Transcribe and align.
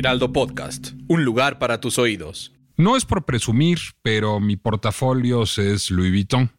Heraldo 0.00 0.32
Podcast, 0.32 0.92
un 1.08 1.26
lugar 1.26 1.58
para 1.58 1.78
tus 1.78 1.98
oídos. 1.98 2.54
No 2.78 2.96
es 2.96 3.04
por 3.04 3.26
presumir, 3.26 3.78
pero 4.00 4.40
mi 4.40 4.56
portafolio 4.56 5.42
es 5.42 5.90
Louis 5.90 6.10
Vuitton. 6.10 6.50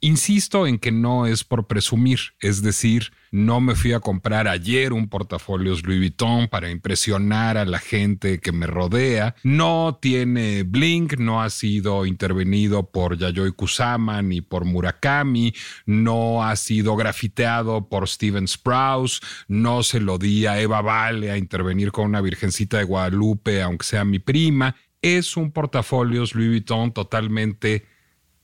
Insisto 0.00 0.68
en 0.68 0.78
que 0.78 0.92
no 0.92 1.26
es 1.26 1.42
por 1.42 1.66
presumir, 1.66 2.20
es 2.40 2.62
decir, 2.62 3.10
no 3.32 3.60
me 3.60 3.74
fui 3.74 3.92
a 3.92 4.00
comprar 4.00 4.46
ayer 4.46 4.92
un 4.92 5.08
portafolio 5.08 5.74
Louis 5.82 5.98
Vuitton 5.98 6.46
para 6.46 6.70
impresionar 6.70 7.58
a 7.58 7.64
la 7.64 7.80
gente 7.80 8.38
que 8.38 8.52
me 8.52 8.68
rodea. 8.68 9.34
No 9.42 9.98
tiene 10.00 10.62
Blink, 10.62 11.18
no 11.18 11.42
ha 11.42 11.50
sido 11.50 12.06
intervenido 12.06 12.90
por 12.90 13.18
Yayoi 13.18 13.50
Kusama 13.50 14.22
ni 14.22 14.40
por 14.40 14.64
Murakami, 14.64 15.52
no 15.84 16.44
ha 16.44 16.54
sido 16.54 16.94
grafiteado 16.94 17.88
por 17.88 18.08
Steven 18.08 18.46
Sprouse, 18.46 19.20
no 19.48 19.82
se 19.82 19.98
lo 19.98 20.18
di 20.18 20.46
a 20.46 20.60
Eva 20.60 20.80
Vale 20.80 21.32
a 21.32 21.36
intervenir 21.36 21.90
con 21.90 22.04
una 22.04 22.20
virgencita 22.20 22.78
de 22.78 22.84
Guadalupe, 22.84 23.62
aunque 23.62 23.84
sea 23.84 24.04
mi 24.04 24.20
prima. 24.20 24.76
Es 25.02 25.36
un 25.36 25.50
portafolio 25.50 26.24
Louis 26.34 26.48
Vuitton 26.48 26.92
totalmente 26.92 27.84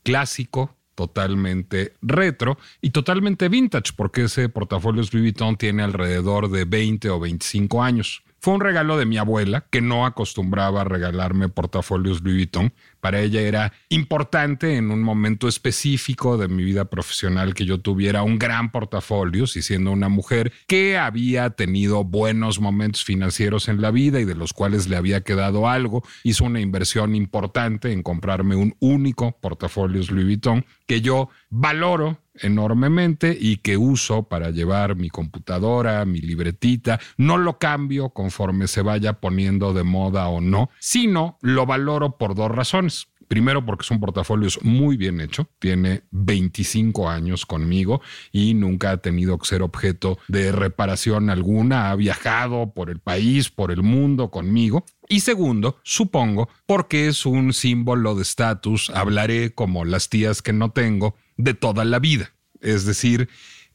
clásico, 0.03 0.77
totalmente 0.95 1.95
retro 2.03 2.59
y 2.81 2.91
totalmente 2.91 3.49
vintage, 3.49 3.93
porque 3.97 4.25
ese 4.25 4.49
portafolio 4.49 5.03
Louis 5.03 5.13
Vuitton 5.13 5.57
tiene 5.57 5.83
alrededor 5.83 6.51
de 6.51 6.65
20 6.65 7.11
o 7.11 7.21
25 7.21 7.83
años. 7.83 8.23
Fue 8.45 8.53
un 8.53 8.61
regalo 8.61 8.99
de 8.99 9.07
mi 9.07 9.17
abuela, 9.17 9.65
que 9.71 9.81
no 9.81 10.05
acostumbraba 10.05 10.83
a 10.83 10.85
regalarme 10.85 11.49
portafolios 11.49 12.21
Louis 12.23 12.37
Vuitton. 12.37 12.75
Para 13.05 13.21
ella 13.21 13.43
era 13.43 13.75
importante 13.91 14.79
en 14.79 14.91
un 14.91 15.03
momento 15.03 15.47
específico 15.47 16.39
de 16.39 16.49
mi 16.49 16.65
vida 16.65 16.87
profesional 16.87 17.53
que 17.53 17.67
yo 17.67 17.79
tuviera 17.79 18.23
un 18.23 18.39
gran 18.39 18.73
portafolio, 18.73 19.45
y 19.45 19.61
siendo 19.61 19.91
una 19.91 20.09
mujer 20.09 20.53
que 20.67 20.97
había 20.97 21.51
tenido 21.51 22.03
buenos 22.03 22.61
momentos 22.61 23.05
financieros 23.05 23.69
en 23.69 23.83
la 23.83 23.91
vida 23.91 24.21
y 24.21 24.25
de 24.25 24.35
los 24.35 24.55
cuales 24.55 24.89
le 24.89 24.97
había 24.97 25.21
quedado 25.21 25.69
algo, 25.69 26.03
hizo 26.23 26.47
una 26.47 26.61
inversión 26.61 27.15
importante 27.15 27.93
en 27.93 28.03
comprarme 28.03 28.57
un 28.57 28.75
único 28.81 29.37
portafolio 29.39 30.03
Louis 30.09 30.25
Vuitton 30.25 30.65
que 30.87 31.03
yo 31.03 31.29
valoro 31.51 32.24
enormemente 32.41 33.37
y 33.39 33.59
que 33.59 33.77
uso 33.77 34.29
para 34.29 34.51
llevar 34.51 34.97
mi 34.97 35.11
computadora, 35.11 36.05
mi 36.05 36.21
libretita. 36.21 37.01
No 37.17 37.39
lo 37.39 37.59
cambio 37.59 38.11
conforme 38.11 38.67
se 38.67 38.83
vaya 38.83 39.15
poniendo 39.21 39.73
de 39.73 39.85
moda 39.85 40.29
o 40.29 40.41
no, 40.41 40.71
sino 40.79 41.39
lo 41.41 41.67
valoro 41.67 42.17
por 42.19 42.35
dos 42.35 42.51
razones. 42.51 43.09
Primero 43.29 43.65
porque 43.65 43.83
es 43.83 43.91
un 43.91 44.01
portafolio 44.01 44.49
muy 44.63 44.97
bien 44.97 45.21
hecho, 45.21 45.49
tiene 45.59 46.03
25 46.11 47.09
años 47.09 47.47
conmigo 47.47 48.03
y 48.33 48.55
nunca 48.55 48.91
ha 48.91 48.97
tenido 48.99 49.39
que 49.39 49.47
ser 49.47 49.63
objeto 49.63 50.19
de 50.29 50.53
reparación 50.53 51.31
alguna, 51.31 51.91
ha 51.91 51.97
viajado 51.97 52.73
por 52.75 52.91
el 52.91 53.01
país, 53.01 53.51
por 53.51 53.71
el 53.71 53.83
mundo 53.83 54.31
conmigo. 54.31 54.85
Y 55.09 55.21
segundo, 55.21 55.79
supongo, 55.83 56.49
porque 56.67 57.09
es 57.09 57.27
un 57.27 57.53
símbolo 57.53 58.15
de 58.15 58.23
estatus, 58.23 58.91
hablaré 58.91 59.55
como 59.55 59.85
las 59.85 60.09
tías 60.09 60.43
que 60.43 60.53
no 60.53 60.71
tengo, 60.71 61.17
de 61.37 61.55
toda 61.55 61.85
la 61.85 61.99
vida. 61.99 62.33
Es 62.61 62.85
decir, 62.85 63.29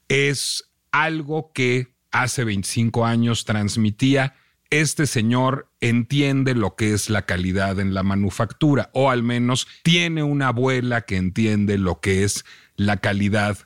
es 0.07 0.71
algo 0.91 1.51
que 1.53 1.95
hace 2.11 2.43
25 2.43 3.05
años 3.05 3.45
transmitía 3.45 4.35
este 4.71 5.07
señor 5.07 5.71
entiende 5.81 6.53
lo 6.53 6.75
que 6.75 6.93
es 6.93 7.09
la 7.09 7.25
calidad 7.25 7.79
en 7.79 7.95
la 7.95 8.03
manufactura, 8.03 8.91
o 8.93 9.09
al 9.09 9.23
menos 9.23 9.67
tiene 9.81 10.21
una 10.21 10.49
abuela 10.49 11.01
que 11.01 11.17
entiende 11.17 11.79
lo 11.79 11.99
que 11.99 12.23
es 12.23 12.45
la 12.75 12.97
calidad 12.97 13.57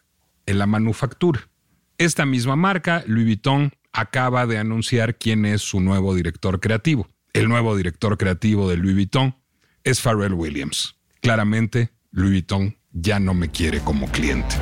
en 0.46 0.60
la 0.60 0.66
manufactura. 0.66 1.50
Esta 1.98 2.26
misma 2.26 2.56
marca, 2.56 3.04
Louis 3.06 3.26
Vuitton, 3.26 3.74
acaba 3.92 4.48
de 4.48 4.58
anunciar 4.58 5.18
quién 5.18 5.46
es 5.46 5.62
su 5.62 5.82
nuevo 5.82 6.16
director 6.16 6.62
creativo. 6.62 7.10
El 7.34 7.50
nuevo 7.50 7.76
director 7.76 8.18
creativo 8.18 8.70
de 8.70 8.78
Louis 8.78 8.96
Vuitton 8.96 9.36
es 9.84 10.00
Pharrell 10.00 10.34
Williams. 10.34 10.96
Claramente, 11.22 11.92
Louis 12.12 12.32
Vuitton 12.32 12.78
ya 12.94 13.20
no 13.20 13.34
me 13.34 13.50
quiere 13.50 13.80
como 13.82 14.08
cliente. 14.08 14.56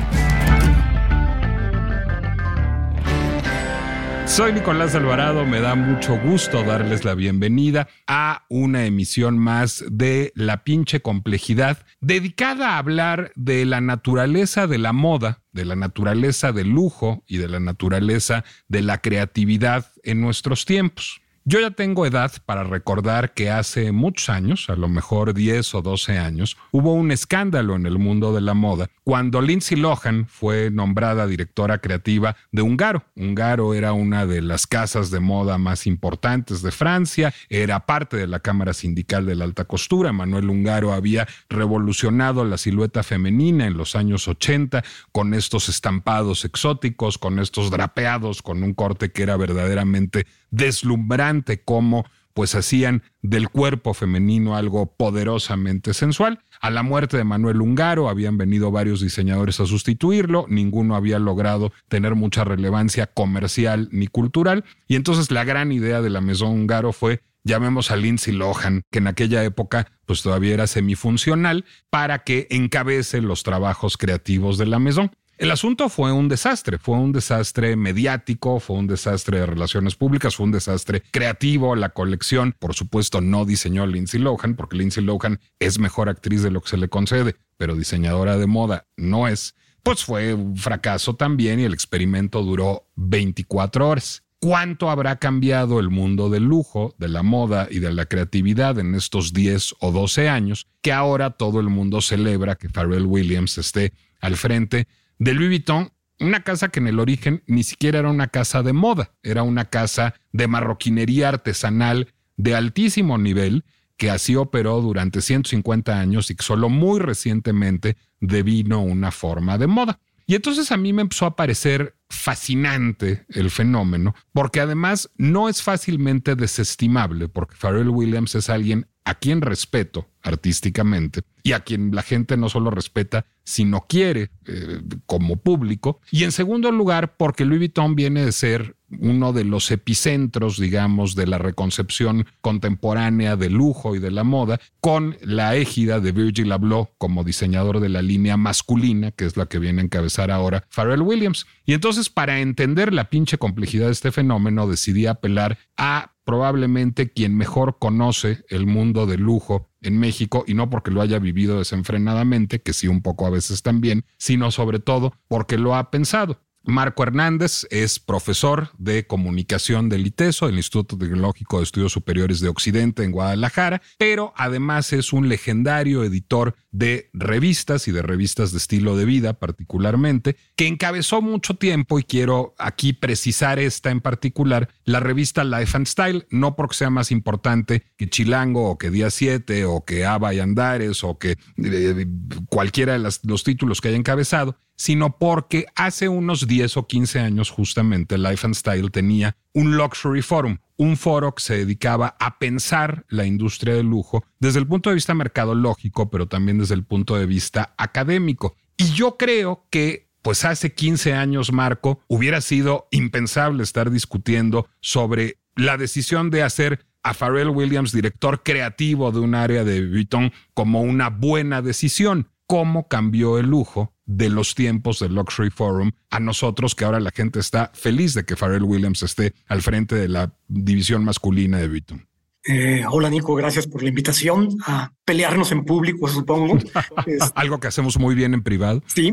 Soy 4.26 4.52
Nicolás 4.52 4.94
Alvarado, 4.94 5.44
me 5.44 5.60
da 5.60 5.74
mucho 5.74 6.18
gusto 6.18 6.62
darles 6.62 7.04
la 7.04 7.14
bienvenida 7.14 7.88
a 8.06 8.46
una 8.48 8.86
emisión 8.86 9.36
más 9.36 9.84
de 9.90 10.32
La 10.34 10.64
pinche 10.64 11.00
complejidad, 11.00 11.84
dedicada 12.00 12.70
a 12.70 12.78
hablar 12.78 13.32
de 13.34 13.66
la 13.66 13.80
naturaleza 13.80 14.66
de 14.66 14.78
la 14.78 14.94
moda, 14.94 15.42
de 15.52 15.66
la 15.66 15.76
naturaleza 15.76 16.52
del 16.52 16.70
lujo 16.70 17.24
y 17.26 17.36
de 17.38 17.48
la 17.48 17.60
naturaleza 17.60 18.44
de 18.68 18.80
la 18.80 18.98
creatividad 18.98 19.92
en 20.02 20.22
nuestros 20.22 20.64
tiempos. 20.64 21.21
Yo 21.44 21.58
ya 21.58 21.72
tengo 21.72 22.06
edad 22.06 22.30
para 22.46 22.62
recordar 22.62 23.34
que 23.34 23.50
hace 23.50 23.90
muchos 23.90 24.28
años, 24.28 24.70
a 24.70 24.76
lo 24.76 24.88
mejor 24.88 25.34
10 25.34 25.74
o 25.74 25.82
12 25.82 26.16
años, 26.16 26.56
hubo 26.70 26.94
un 26.94 27.10
escándalo 27.10 27.74
en 27.74 27.84
el 27.84 27.98
mundo 27.98 28.32
de 28.32 28.40
la 28.40 28.54
moda 28.54 28.88
cuando 29.02 29.42
Lindsay 29.42 29.76
Lohan 29.76 30.26
fue 30.28 30.70
nombrada 30.70 31.26
directora 31.26 31.78
creativa 31.78 32.36
de 32.52 32.62
Ungaro. 32.62 33.06
Ungaro 33.16 33.74
era 33.74 33.92
una 33.92 34.24
de 34.24 34.40
las 34.40 34.68
casas 34.68 35.10
de 35.10 35.18
moda 35.18 35.58
más 35.58 35.88
importantes 35.88 36.62
de 36.62 36.70
Francia, 36.70 37.34
era 37.48 37.86
parte 37.86 38.16
de 38.16 38.28
la 38.28 38.38
Cámara 38.38 38.72
Sindical 38.72 39.26
de 39.26 39.34
la 39.34 39.44
Alta 39.44 39.64
Costura. 39.64 40.12
Manuel 40.12 40.48
Ungaro 40.48 40.92
había 40.92 41.26
revolucionado 41.48 42.44
la 42.44 42.56
silueta 42.56 43.02
femenina 43.02 43.66
en 43.66 43.76
los 43.76 43.96
años 43.96 44.28
80 44.28 44.84
con 45.10 45.34
estos 45.34 45.68
estampados 45.68 46.44
exóticos, 46.44 47.18
con 47.18 47.40
estos 47.40 47.72
drapeados, 47.72 48.42
con 48.42 48.62
un 48.62 48.74
corte 48.74 49.10
que 49.10 49.24
era 49.24 49.36
verdaderamente 49.36 50.26
deslumbrante 50.52 51.60
como 51.60 52.04
pues 52.34 52.54
hacían 52.54 53.02
del 53.20 53.48
cuerpo 53.48 53.94
femenino 53.94 54.56
algo 54.56 54.86
poderosamente 54.86 55.92
sensual. 55.94 56.40
A 56.60 56.70
la 56.70 56.82
muerte 56.82 57.16
de 57.16 57.24
Manuel 57.24 57.60
Ungaro 57.60 58.08
habían 58.08 58.38
venido 58.38 58.70
varios 58.70 59.00
diseñadores 59.00 59.60
a 59.60 59.66
sustituirlo, 59.66 60.46
ninguno 60.48 60.94
había 60.94 61.18
logrado 61.18 61.72
tener 61.88 62.14
mucha 62.14 62.44
relevancia 62.44 63.06
comercial 63.06 63.88
ni 63.92 64.06
cultural, 64.06 64.64
y 64.86 64.96
entonces 64.96 65.30
la 65.30 65.44
gran 65.44 65.72
idea 65.72 66.00
de 66.00 66.10
la 66.10 66.20
Maison 66.20 66.52
Ungaro 66.52 66.92
fue 66.92 67.20
llamemos 67.44 67.90
a 67.90 67.96
Lindsay 67.96 68.32
Lohan, 68.32 68.82
que 68.90 69.00
en 69.00 69.08
aquella 69.08 69.42
época 69.44 69.88
pues 70.06 70.22
todavía 70.22 70.54
era 70.54 70.66
semifuncional, 70.66 71.64
para 71.90 72.20
que 72.20 72.46
encabece 72.50 73.20
los 73.20 73.42
trabajos 73.42 73.96
creativos 73.96 74.58
de 74.58 74.66
la 74.66 74.78
Maison. 74.78 75.10
El 75.42 75.50
asunto 75.50 75.88
fue 75.88 76.12
un 76.12 76.28
desastre, 76.28 76.78
fue 76.78 76.96
un 76.96 77.10
desastre 77.10 77.74
mediático, 77.74 78.60
fue 78.60 78.76
un 78.76 78.86
desastre 78.86 79.40
de 79.40 79.46
relaciones 79.46 79.96
públicas, 79.96 80.36
fue 80.36 80.46
un 80.46 80.52
desastre 80.52 81.02
creativo. 81.10 81.74
La 81.74 81.88
colección, 81.88 82.54
por 82.56 82.74
supuesto, 82.74 83.20
no 83.20 83.44
diseñó 83.44 83.84
Lindsay 83.84 84.20
Lohan, 84.20 84.54
porque 84.54 84.76
Lindsay 84.76 85.02
Lohan 85.02 85.40
es 85.58 85.80
mejor 85.80 86.08
actriz 86.08 86.44
de 86.44 86.52
lo 86.52 86.60
que 86.60 86.68
se 86.68 86.76
le 86.76 86.88
concede, 86.88 87.34
pero 87.56 87.74
diseñadora 87.74 88.36
de 88.38 88.46
moda 88.46 88.86
no 88.96 89.26
es. 89.26 89.56
Pues 89.82 90.04
fue 90.04 90.32
un 90.32 90.56
fracaso 90.56 91.16
también 91.16 91.58
y 91.58 91.64
el 91.64 91.74
experimento 91.74 92.44
duró 92.44 92.86
24 92.94 93.88
horas. 93.88 94.22
¿Cuánto 94.38 94.90
habrá 94.90 95.16
cambiado 95.16 95.80
el 95.80 95.90
mundo 95.90 96.30
del 96.30 96.44
lujo, 96.44 96.94
de 96.98 97.08
la 97.08 97.24
moda 97.24 97.66
y 97.68 97.80
de 97.80 97.92
la 97.92 98.06
creatividad 98.06 98.78
en 98.78 98.94
estos 98.94 99.32
10 99.32 99.74
o 99.80 99.90
12 99.90 100.28
años 100.28 100.68
que 100.82 100.92
ahora 100.92 101.30
todo 101.30 101.58
el 101.58 101.68
mundo 101.68 102.00
celebra 102.00 102.54
que 102.54 102.68
Pharrell 102.68 103.06
Williams 103.06 103.58
esté 103.58 103.92
al 104.20 104.36
frente 104.36 104.86
de 105.18 105.34
Louis 105.34 105.48
Vuitton, 105.48 105.92
una 106.20 106.42
casa 106.42 106.68
que 106.68 106.80
en 106.80 106.88
el 106.88 107.00
origen 107.00 107.42
ni 107.46 107.64
siquiera 107.64 107.98
era 107.98 108.10
una 108.10 108.28
casa 108.28 108.62
de 108.62 108.72
moda, 108.72 109.12
era 109.22 109.42
una 109.42 109.66
casa 109.66 110.14
de 110.32 110.48
marroquinería 110.48 111.28
artesanal 111.28 112.14
de 112.36 112.54
altísimo 112.54 113.18
nivel 113.18 113.64
que 113.96 114.10
así 114.10 114.36
operó 114.36 114.80
durante 114.80 115.20
150 115.20 115.98
años 115.98 116.30
y 116.30 116.34
que 116.34 116.42
solo 116.42 116.68
muy 116.68 117.00
recientemente 117.00 117.96
devino 118.20 118.82
una 118.82 119.10
forma 119.10 119.58
de 119.58 119.66
moda. 119.66 120.00
Y 120.26 120.34
entonces 120.34 120.72
a 120.72 120.76
mí 120.76 120.92
me 120.92 121.02
empezó 121.02 121.26
a 121.26 121.36
parecer 121.36 121.96
fascinante 122.08 123.24
el 123.28 123.50
fenómeno, 123.50 124.14
porque 124.32 124.60
además 124.60 125.10
no 125.16 125.48
es 125.48 125.62
fácilmente 125.62 126.36
desestimable, 126.36 127.28
porque 127.28 127.56
Pharrell 127.56 127.88
Williams 127.88 128.34
es 128.34 128.48
alguien 128.48 128.86
a 129.04 129.14
quien 129.14 129.40
respeto, 129.40 130.08
artísticamente 130.22 131.22
y 131.42 131.52
a 131.52 131.60
quien 131.60 131.94
la 131.94 132.02
gente 132.02 132.36
no 132.36 132.48
solo 132.48 132.70
respeta, 132.70 133.26
sino 133.42 133.86
quiere 133.88 134.30
eh, 134.46 134.80
como 135.06 135.36
público. 135.36 136.00
Y 136.12 136.22
en 136.22 136.30
segundo 136.30 136.70
lugar, 136.70 137.16
porque 137.16 137.44
Louis 137.44 137.58
Vuitton 137.58 137.96
viene 137.96 138.24
de 138.24 138.30
ser 138.30 138.76
uno 139.00 139.32
de 139.32 139.44
los 139.44 139.70
epicentros, 139.72 140.58
digamos, 140.58 141.16
de 141.16 141.26
la 141.26 141.38
reconcepción 141.38 142.26
contemporánea 142.40 143.34
del 143.34 143.54
lujo 143.54 143.96
y 143.96 143.98
de 143.98 144.12
la 144.12 144.22
moda, 144.22 144.60
con 144.80 145.16
la 145.22 145.56
égida 145.56 145.98
de 145.98 146.12
Virgil 146.12 146.52
Abloh 146.52 146.90
como 146.98 147.24
diseñador 147.24 147.80
de 147.80 147.88
la 147.88 148.02
línea 148.02 148.36
masculina, 148.36 149.10
que 149.10 149.24
es 149.24 149.36
la 149.36 149.46
que 149.46 149.58
viene 149.58 149.80
a 149.80 149.84
encabezar 149.84 150.30
ahora 150.30 150.64
Pharrell 150.70 151.02
Williams. 151.02 151.46
Y 151.64 151.72
entonces, 151.72 152.08
para 152.08 152.40
entender 152.40 152.92
la 152.92 153.10
pinche 153.10 153.38
complejidad 153.38 153.86
de 153.86 153.92
este 153.92 154.12
fenómeno, 154.12 154.68
decidí 154.68 155.06
apelar 155.06 155.58
a 155.76 156.12
probablemente 156.24 157.10
quien 157.10 157.36
mejor 157.36 157.78
conoce 157.78 158.44
el 158.48 158.66
mundo 158.66 159.06
del 159.06 159.20
lujo 159.20 159.68
en 159.80 159.98
México 159.98 160.44
y 160.46 160.54
no 160.54 160.70
porque 160.70 160.90
lo 160.90 161.00
haya 161.00 161.18
vivido 161.18 161.58
desenfrenadamente, 161.58 162.62
que 162.62 162.72
sí 162.72 162.88
un 162.88 163.02
poco 163.02 163.26
a 163.26 163.30
veces 163.30 163.62
también, 163.62 164.04
sino 164.18 164.50
sobre 164.50 164.78
todo 164.78 165.12
porque 165.28 165.58
lo 165.58 165.74
ha 165.74 165.90
pensado. 165.90 166.40
Marco 166.64 167.02
Hernández 167.02 167.66
es 167.70 167.98
profesor 167.98 168.70
de 168.78 169.06
comunicación 169.06 169.88
del 169.88 170.06
ITESO, 170.06 170.48
el 170.48 170.56
Instituto 170.56 170.96
Tecnológico 170.96 171.58
de 171.58 171.64
Estudios 171.64 171.92
Superiores 171.92 172.40
de 172.40 172.48
Occidente 172.48 173.02
en 173.02 173.12
Guadalajara, 173.12 173.82
pero 173.98 174.32
además 174.36 174.92
es 174.92 175.12
un 175.12 175.28
legendario 175.28 176.04
editor 176.04 176.54
de 176.70 177.10
revistas 177.12 177.88
y 177.88 177.92
de 177.92 178.02
revistas 178.02 178.52
de 178.52 178.58
estilo 178.58 178.96
de 178.96 179.04
vida 179.04 179.34
particularmente, 179.34 180.36
que 180.56 180.66
encabezó 180.66 181.20
mucho 181.20 181.54
tiempo, 181.54 181.98
y 181.98 182.04
quiero 182.04 182.54
aquí 182.58 182.92
precisar 182.92 183.58
esta 183.58 183.90
en 183.90 184.00
particular, 184.00 184.68
la 184.84 185.00
revista 185.00 185.44
Life 185.44 185.76
and 185.76 185.86
Style, 185.86 186.26
no 186.30 186.56
porque 186.56 186.76
sea 186.76 186.90
más 186.90 187.10
importante 187.10 187.82
que 187.96 188.08
Chilango 188.08 188.70
o 188.70 188.78
que 188.78 188.90
Día 188.90 189.10
7 189.10 189.64
o 189.64 189.84
que 189.84 190.04
Ava 190.04 190.32
y 190.32 190.40
Andares 190.40 191.04
o 191.04 191.18
que 191.18 191.36
eh, 191.56 192.06
cualquiera 192.48 192.98
de 192.98 193.10
los 193.24 193.44
títulos 193.44 193.80
que 193.80 193.88
haya 193.88 193.96
encabezado, 193.96 194.56
sino 194.76 195.18
porque 195.18 195.66
hace 195.74 196.08
unos 196.08 196.46
10 196.46 196.76
o 196.76 196.86
15 196.86 197.20
años 197.20 197.50
justamente 197.50 198.18
Life 198.18 198.46
and 198.46 198.54
Style 198.54 198.90
tenía 198.90 199.36
un 199.52 199.76
Luxury 199.76 200.22
Forum, 200.22 200.58
un 200.76 200.96
foro 200.96 201.34
que 201.34 201.42
se 201.42 201.58
dedicaba 201.58 202.16
a 202.18 202.38
pensar 202.38 203.04
la 203.08 203.26
industria 203.26 203.74
del 203.74 203.86
lujo 203.86 204.24
desde 204.40 204.58
el 204.58 204.66
punto 204.66 204.90
de 204.90 204.94
vista 204.94 205.14
mercadológico, 205.14 206.10
pero 206.10 206.26
también 206.26 206.58
desde 206.58 206.74
el 206.74 206.84
punto 206.84 207.16
de 207.16 207.26
vista 207.26 207.74
académico. 207.76 208.56
Y 208.76 208.92
yo 208.92 209.16
creo 209.16 209.66
que 209.70 210.10
pues 210.22 210.44
hace 210.44 210.72
15 210.72 211.14
años, 211.14 211.52
Marco, 211.52 212.00
hubiera 212.06 212.40
sido 212.40 212.86
impensable 212.92 213.62
estar 213.64 213.90
discutiendo 213.90 214.68
sobre 214.80 215.38
la 215.56 215.76
decisión 215.76 216.30
de 216.30 216.44
hacer 216.44 216.86
a 217.02 217.12
Pharrell 217.14 217.48
Williams 217.48 217.92
director 217.92 218.42
creativo 218.44 219.10
de 219.10 219.18
un 219.18 219.34
área 219.34 219.64
de 219.64 219.86
Vuitton 219.86 220.32
como 220.54 220.82
una 220.82 221.10
buena 221.10 221.60
decisión. 221.60 222.28
¿Cómo 222.46 222.86
cambió 222.86 223.38
el 223.38 223.46
lujo 223.46 223.94
de 224.16 224.28
los 224.28 224.54
tiempos 224.54 224.98
del 224.98 225.14
Luxury 225.14 225.50
Forum 225.50 225.92
a 226.10 226.20
nosotros 226.20 226.74
que 226.74 226.84
ahora 226.84 227.00
la 227.00 227.10
gente 227.10 227.40
está 227.40 227.70
feliz 227.74 228.14
de 228.14 228.24
que 228.24 228.36
Pharrell 228.36 228.62
Williams 228.62 229.02
esté 229.02 229.34
al 229.46 229.62
frente 229.62 229.94
de 229.94 230.08
la 230.08 230.34
división 230.48 231.04
masculina 231.04 231.58
de 231.58 231.68
Vuitton. 231.68 232.06
Eh, 232.44 232.82
hola 232.90 233.08
Nico, 233.08 233.36
gracias 233.36 233.68
por 233.68 233.82
la 233.82 233.88
invitación 233.88 234.48
a 234.66 234.92
pelearnos 235.04 235.52
en 235.52 235.64
público, 235.64 236.08
supongo. 236.08 236.58
Algo 237.34 237.60
que 237.60 237.68
hacemos 237.68 237.98
muy 237.98 238.14
bien 238.14 238.34
en 238.34 238.42
privado. 238.42 238.82
Sí, 238.86 239.12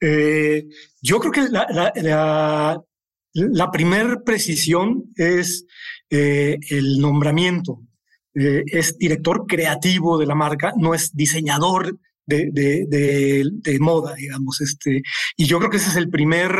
eh, 0.00 0.66
yo 1.02 1.20
creo 1.20 1.30
que 1.30 1.42
la, 1.50 1.92
la, 1.94 2.82
la, 3.34 3.70
primer 3.70 4.22
precisión 4.24 5.12
es 5.14 5.66
eh, 6.08 6.58
el 6.70 6.98
nombramiento. 6.98 7.82
es 8.32 8.96
director 8.96 9.44
creativo 9.46 10.16
de 10.16 10.26
la 10.26 10.34
marca, 10.34 10.72
no 10.76 10.94
es 10.94 11.14
diseñador 11.14 11.98
de, 12.30 13.78
moda, 13.80 14.14
digamos. 14.14 14.60
Este, 14.60 15.02
y 15.36 15.46
yo 15.46 15.58
creo 15.58 15.70
que 15.70 15.76
esa 15.76 15.90
es 15.90 15.96
el 15.96 16.08
primer, 16.08 16.52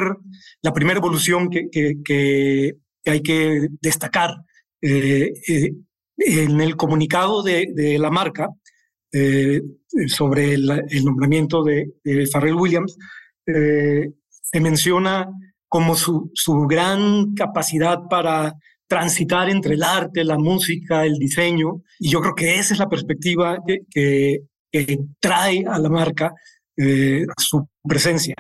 la 0.63 0.73
primera 0.73 0.99
evolución 0.99 1.49
que, 1.49 1.69
que, 1.71 2.73
hay 3.07 3.23
que 3.23 3.69
destacar. 3.81 4.31
Eh, 4.83 5.33
eh, 5.49 5.73
en 6.19 6.61
el 6.61 6.77
comunicado 6.77 7.43
de, 7.43 7.97
la 7.99 8.11
marca 8.11 8.49
eh, 9.13 9.63
sobre 10.07 10.55
el, 10.55 11.05
nombramiento 11.05 11.65
de, 11.65 11.87
Farrell 12.31 12.55
Williams, 12.55 12.97
se 13.47 14.61
menciona 14.61 15.29
como 15.67 15.95
su, 15.95 16.31
su 16.35 16.67
gran 16.67 17.35
capacidad 17.35 18.01
para 18.11 18.55
transitar 18.91 19.49
entre 19.49 19.75
el 19.75 19.85
arte, 19.85 20.25
la 20.25 20.37
música, 20.37 21.07
el 21.07 21.15
diseño. 21.15 21.83
Y 22.01 22.11
yo 22.11 22.21
creo 22.21 22.35
que 22.35 22.57
esa 22.57 22.75
es 22.75 22.81
la 22.81 22.89
perspectiva 22.89 23.59
que, 23.65 23.79
que 23.89 24.41
trae 25.21 25.65
a 25.69 25.79
la 25.79 25.89
marca 25.89 26.33
eh, 26.77 27.27
su 27.37 27.69
presencia. 27.83 28.35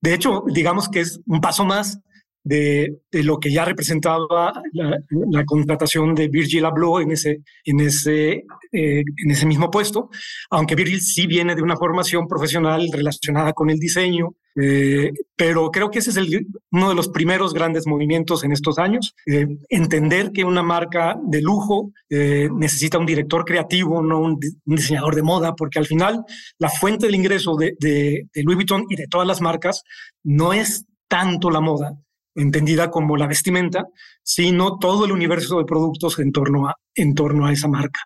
De 0.00 0.14
hecho, 0.14 0.44
digamos 0.46 0.88
que 0.88 1.00
es 1.00 1.20
un 1.26 1.40
paso 1.40 1.64
más 1.64 1.98
de, 2.44 3.00
lo 3.12 3.38
que 3.38 3.52
ya 3.52 3.64
representaba 3.64 4.52
la, 4.72 5.44
contratación 5.44 6.14
de 6.14 6.28
Virgil 6.28 6.64
Abloh 6.64 7.00
en 7.00 7.12
ese, 7.12 7.42
en, 7.64 7.80
ese, 7.80 8.44
eh, 8.72 9.02
en 9.24 9.30
ese 9.30 9.46
mismo 9.46 9.70
puesto, 9.70 10.10
aunque 10.50 10.74
Virgil 10.74 11.00
sí 11.00 11.26
viene 11.26 11.54
de 11.54 11.62
una 11.62 11.76
formación 11.76 12.26
profesional 12.26 12.88
relacionada 12.92 13.52
con 13.52 13.70
el 13.70 13.78
diseño, 13.78 14.34
eh, 14.60 15.12
pero 15.36 15.70
creo 15.70 15.90
que 15.90 16.00
ese 16.00 16.10
es 16.10 16.18
uno 16.72 16.88
de 16.88 16.94
los 16.94 17.08
primeros 17.08 17.54
grandes 17.54 17.86
movimientos 17.86 18.42
en 18.42 18.52
estos 18.52 18.78
años. 18.78 19.14
Eh, 19.26 19.46
entender 19.68 20.32
que 20.32 20.44
una 20.44 20.62
marca 20.62 21.16
de 21.22 21.42
lujo 21.42 21.92
necesita 22.10 22.98
un 22.98 23.06
director 23.06 23.44
creativo, 23.44 24.02
no 24.02 24.20
un, 24.20 24.40
diseñador 24.64 25.14
de 25.14 25.22
moda, 25.22 25.54
porque 25.54 25.78
al 25.78 25.86
final 25.86 26.24
la 26.58 26.70
fuente 26.70 27.06
del 27.06 27.14
ingreso 27.14 27.56
de, 27.56 27.74
de 27.78 28.42
Louis 28.42 28.56
Vuitton 28.56 28.86
y 28.88 28.96
de 28.96 29.06
todas 29.06 29.26
las 29.26 29.40
marcas 29.40 29.82
no 30.24 30.52
es 30.52 30.86
tanto 31.08 31.50
la 31.50 31.60
moda, 31.60 31.98
entendida 32.38 32.90
como 32.90 33.16
la 33.16 33.26
vestimenta, 33.26 33.86
sino 34.22 34.78
todo 34.78 35.04
el 35.04 35.12
universo 35.12 35.58
de 35.58 35.64
productos 35.64 36.18
en 36.18 36.32
torno 36.32 36.68
a, 36.68 36.74
en 36.94 37.14
torno 37.14 37.46
a 37.46 37.52
esa 37.52 37.68
marca. 37.68 38.00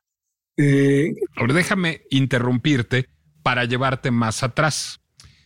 Eh, 0.57 1.15
Ahora 1.37 1.55
déjame 1.55 2.03
interrumpirte 2.11 3.09
para 3.43 3.65
llevarte 3.65 4.11
más 4.11 4.43
atrás. 4.43 5.01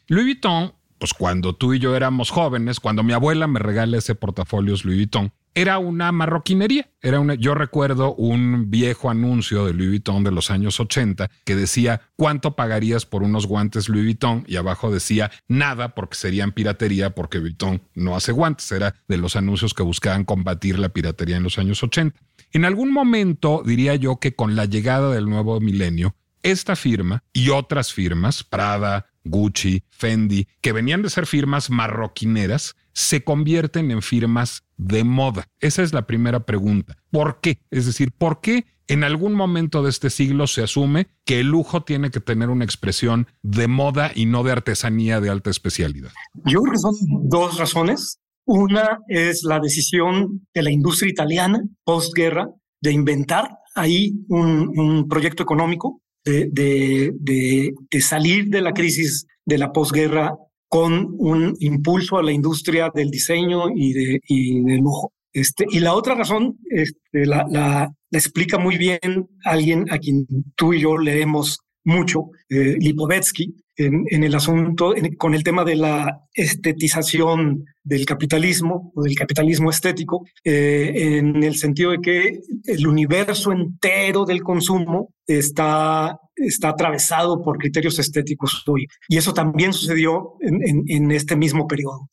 Louis 0.06 0.24
Vuitton, 0.24 0.74
pues 0.98 1.12
cuando 1.12 1.54
tú 1.54 1.74
y 1.74 1.78
yo 1.78 1.96
éramos 1.96 2.30
jóvenes, 2.30 2.80
cuando 2.80 3.02
mi 3.02 3.12
abuela 3.12 3.46
me 3.46 3.58
regala 3.58 3.98
ese 3.98 4.14
portafolio 4.14 4.74
Louis 4.84 4.96
Vuitton, 4.98 5.32
era 5.56 5.78
una 5.78 6.12
marroquinería. 6.12 6.90
Era 7.00 7.18
una, 7.18 7.34
yo 7.34 7.54
recuerdo 7.54 8.14
un 8.14 8.70
viejo 8.70 9.08
anuncio 9.08 9.64
de 9.64 9.72
Louis 9.72 9.88
Vuitton 9.88 10.22
de 10.22 10.30
los 10.30 10.50
años 10.50 10.78
80 10.78 11.30
que 11.44 11.56
decía 11.56 12.02
cuánto 12.14 12.54
pagarías 12.54 13.06
por 13.06 13.22
unos 13.22 13.46
guantes 13.46 13.88
Louis 13.88 14.04
Vuitton 14.04 14.44
y 14.46 14.56
abajo 14.56 14.90
decía 14.90 15.30
nada 15.48 15.94
porque 15.94 16.16
serían 16.16 16.52
piratería 16.52 17.14
porque 17.14 17.38
Vuitton 17.38 17.80
no 17.94 18.14
hace 18.14 18.32
guantes. 18.32 18.70
Era 18.70 18.96
de 19.08 19.16
los 19.16 19.34
anuncios 19.34 19.72
que 19.72 19.82
buscaban 19.82 20.26
combatir 20.26 20.78
la 20.78 20.90
piratería 20.90 21.38
en 21.38 21.44
los 21.44 21.58
años 21.58 21.82
80. 21.82 22.20
En 22.52 22.64
algún 22.66 22.92
momento 22.92 23.62
diría 23.64 23.94
yo 23.94 24.20
que 24.20 24.34
con 24.34 24.56
la 24.56 24.66
llegada 24.66 25.10
del 25.10 25.24
nuevo 25.24 25.58
milenio, 25.60 26.14
esta 26.42 26.76
firma 26.76 27.24
y 27.32 27.48
otras 27.48 27.94
firmas, 27.94 28.44
Prada, 28.44 29.06
Gucci, 29.24 29.84
Fendi, 29.88 30.48
que 30.60 30.72
venían 30.72 31.00
de 31.00 31.10
ser 31.10 31.26
firmas 31.26 31.70
marroquineras, 31.70 32.76
se 32.96 33.22
convierten 33.22 33.90
en 33.90 34.00
firmas 34.00 34.64
de 34.78 35.04
moda? 35.04 35.48
Esa 35.60 35.82
es 35.82 35.92
la 35.92 36.06
primera 36.06 36.46
pregunta. 36.46 36.96
¿Por 37.10 37.40
qué? 37.42 37.60
Es 37.70 37.84
decir, 37.84 38.10
¿por 38.10 38.40
qué 38.40 38.64
en 38.88 39.04
algún 39.04 39.34
momento 39.34 39.82
de 39.82 39.90
este 39.90 40.08
siglo 40.08 40.46
se 40.46 40.62
asume 40.62 41.08
que 41.26 41.40
el 41.40 41.48
lujo 41.48 41.82
tiene 41.82 42.10
que 42.10 42.20
tener 42.20 42.48
una 42.48 42.64
expresión 42.64 43.26
de 43.42 43.68
moda 43.68 44.12
y 44.14 44.24
no 44.24 44.42
de 44.44 44.52
artesanía 44.52 45.20
de 45.20 45.28
alta 45.28 45.50
especialidad? 45.50 46.10
Yo 46.46 46.62
creo 46.62 46.72
que 46.72 46.78
son 46.78 46.94
dos 47.28 47.58
razones. 47.58 48.18
Una 48.46 49.00
es 49.08 49.42
la 49.42 49.60
decisión 49.60 50.46
de 50.54 50.62
la 50.62 50.70
industria 50.70 51.10
italiana 51.10 51.62
postguerra 51.84 52.48
de 52.80 52.92
inventar 52.92 53.50
ahí 53.74 54.14
un, 54.28 55.06
proyecto 55.06 55.42
económico, 55.42 56.00
de, 56.24 57.74
salir 58.00 58.48
de 58.48 58.62
la 58.62 58.72
crisis 58.72 59.26
de 59.44 59.58
la 59.58 59.70
posguerra 59.72 60.32
con 60.68 61.14
un 61.18 61.56
impulso 61.60 62.18
a 62.18 62.22
la 62.22 62.32
industria 62.32 62.90
del 62.94 63.10
diseño 63.10 63.70
y, 63.74 63.92
de, 63.92 64.20
y 64.26 64.62
del 64.62 64.80
lujo. 64.80 65.12
Este, 65.32 65.66
y 65.70 65.80
la 65.80 65.94
otra 65.94 66.14
razón 66.14 66.56
este, 66.70 67.26
la, 67.26 67.46
la, 67.50 67.92
explica 68.10 68.58
muy 68.58 68.78
bien 68.78 69.28
alguien 69.44 69.84
a 69.90 69.98
quien 69.98 70.26
tú 70.54 70.72
y 70.72 70.80
yo 70.80 70.96
leemos 70.96 71.58
mucho, 71.84 72.30
eh, 72.48 72.76
Lipovetsky, 72.78 73.54
en, 73.76 74.24
el 74.24 74.34
asunto, 74.34 74.94
con 75.18 75.34
el 75.34 75.44
tema 75.44 75.64
de 75.64 75.76
la 75.76 76.20
estetización 76.32 77.64
del 77.82 78.06
capitalismo 78.06 78.92
o 78.94 79.02
del 79.02 79.14
capitalismo 79.14 79.70
estético, 79.70 80.24
eh, 80.44 81.18
en 81.18 81.42
el 81.42 81.56
sentido 81.56 81.90
de 81.90 81.98
que 82.00 82.40
el 82.64 82.86
universo 82.86 83.52
entero 83.52 84.24
del 84.24 84.42
consumo 84.42 85.12
está, 85.26 86.18
está 86.36 86.68
atravesado 86.68 87.42
por 87.42 87.58
criterios 87.58 87.98
estéticos 87.98 88.62
hoy. 88.66 88.86
Y 89.08 89.16
eso 89.16 89.32
también 89.32 89.72
sucedió 89.72 90.34
en, 90.40 91.10
este 91.10 91.36
mismo 91.36 91.66
periodo. 91.66 92.10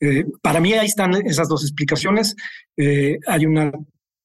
Eh, 0.00 0.24
para 0.42 0.60
mí 0.60 0.72
ahí 0.72 0.86
están 0.86 1.14
esas 1.26 1.48
dos 1.48 1.62
explicaciones. 1.62 2.34
Eh, 2.76 3.18
hay, 3.26 3.46
una, 3.46 3.70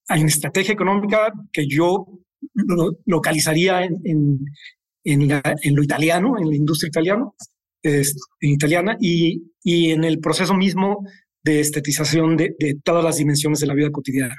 hay 0.08 0.22
una 0.22 0.29
estrategia 0.29 0.74
económica 0.74 1.31
que 1.51 1.67
yo 1.67 2.08
localizaría 3.05 3.84
en, 3.84 4.39
en, 5.03 5.75
lo 5.75 5.84
italiano, 5.84 6.38
en 6.39 6.50
la 6.50 6.55
industria 6.55 6.88
italiana, 6.88 7.25
italiana 8.39 8.98
y, 9.00 9.51
y, 9.63 9.91
en 9.91 10.03
el 10.03 10.20
proceso 10.20 10.53
mismo 10.53 11.05
de 11.43 11.60
estetización 11.60 12.38
de 12.38 12.55
todas 12.84 13.03
las 13.03 13.17
dimensiones 13.17 13.60
de 13.60 13.67
la 13.67 13.74
vida 13.74 13.91
cotidiana. 13.91 14.36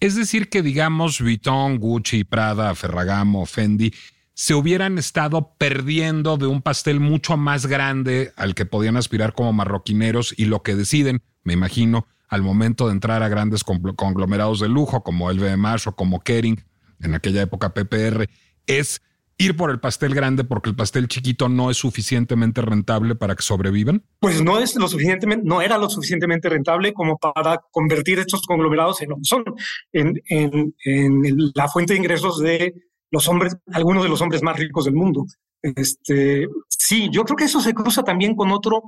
Es 0.00 0.14
decir, 0.14 0.48
que 0.48 0.62
digamos 0.62 1.20
Vuitton, 1.20 1.78
Gucci, 1.78 2.24
Prada, 2.24 2.74
Ferragamo, 2.74 3.46
Fendi 3.46 3.92
se 4.34 4.54
hubieran 4.54 4.98
estado 4.98 5.54
perdiendo 5.58 6.36
de 6.36 6.46
un 6.46 6.62
pastel 6.62 7.00
mucho 7.00 7.36
más 7.36 7.66
grande 7.66 8.32
al 8.36 8.54
que 8.54 8.66
podían 8.66 8.96
aspirar 8.96 9.34
como 9.34 9.52
marroquineros 9.52 10.32
y 10.36 10.44
lo 10.44 10.62
que 10.62 10.76
deciden, 10.76 11.22
me 11.42 11.54
imagino, 11.54 12.06
al 12.28 12.42
momento 12.42 12.86
de 12.86 12.92
entrar 12.92 13.24
a 13.24 13.28
grandes 13.28 13.64
conglomerados 13.64 14.60
de 14.60 14.68
lujo 14.68 15.02
como 15.02 15.32
LVMH 15.32 15.88
o 15.88 15.96
como 15.96 16.20
Kering, 16.20 16.62
en 17.00 17.14
aquella 17.14 17.42
época 17.42 17.74
PPR, 17.74 18.28
es 18.68 19.02
ir 19.38 19.56
por 19.56 19.70
el 19.70 19.80
pastel 19.80 20.14
grande 20.14 20.44
porque 20.44 20.68
el 20.68 20.76
pastel 20.76 21.08
chiquito 21.08 21.48
no 21.48 21.70
es 21.70 21.76
suficientemente 21.76 22.60
rentable 22.60 23.14
para 23.14 23.36
que 23.36 23.42
sobrevivan? 23.42 24.04
Pues 24.18 24.42
no 24.42 24.58
es 24.58 24.74
lo 24.76 24.88
suficientemente, 24.88 25.46
no 25.46 25.62
era 25.62 25.78
lo 25.78 25.88
suficientemente 25.88 26.48
rentable 26.48 26.92
como 26.92 27.16
para 27.18 27.60
convertir 27.70 28.18
estos 28.18 28.42
conglomerados 28.42 29.00
en 29.02 29.10
lo 29.10 29.16
que 29.16 29.24
son, 29.24 29.44
en, 29.92 30.20
en, 30.28 30.74
en 30.84 31.52
la 31.54 31.68
fuente 31.68 31.94
de 31.94 32.00
ingresos 32.00 32.40
de 32.40 32.74
los 33.10 33.28
hombres, 33.28 33.56
algunos 33.72 34.02
de 34.02 34.08
los 34.08 34.20
hombres 34.20 34.42
más 34.42 34.58
ricos 34.58 34.84
del 34.84 34.94
mundo. 34.94 35.24
Este, 35.62 36.46
sí, 36.68 37.08
yo 37.10 37.24
creo 37.24 37.36
que 37.36 37.44
eso 37.44 37.60
se 37.60 37.74
cruza 37.74 38.02
también 38.02 38.34
con 38.34 38.52
otro, 38.52 38.82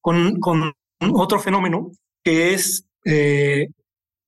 con, 0.00 0.38
con 0.40 0.72
otro 1.00 1.38
fenómeno 1.38 1.90
que 2.24 2.54
es 2.54 2.84
eh, 3.04 3.68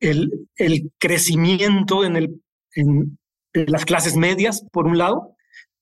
el, 0.01 0.49
el, 0.57 0.93
crecimiento 0.99 2.05
en, 2.05 2.17
el, 2.17 2.43
en, 2.75 3.19
las 3.53 3.85
clases 3.85 4.15
medias, 4.15 4.65
por 4.71 4.87
un 4.87 4.99
lado, 4.99 5.35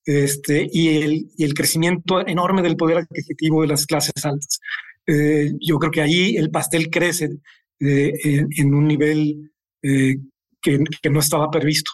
este, 0.07 0.69
y, 0.73 1.03
el, 1.03 1.31
y 1.37 1.45
el 1.45 1.53
crecimiento 1.53 2.25
enorme 2.25 2.63
del 2.63 2.77
poder 2.77 2.99
adquisitivo 2.99 3.63
de 3.63 3.69
las 3.69 3.87
clases 3.87 4.25
altas. 4.25 4.61
Eh, 5.07 5.53
yo 5.61 5.79
creo 5.79 5.91
que 5.91 6.01
allí 6.01 6.37
el 6.37 6.51
pastel 6.51 6.91
crece 6.91 7.39
eh, 7.81 8.13
en, 8.23 8.75
un 8.75 8.87
nivel 8.87 9.53
que, 9.83 10.19
que, 10.63 11.11
no 11.11 11.21
estaba 11.21 11.51
previsto. 11.51 11.91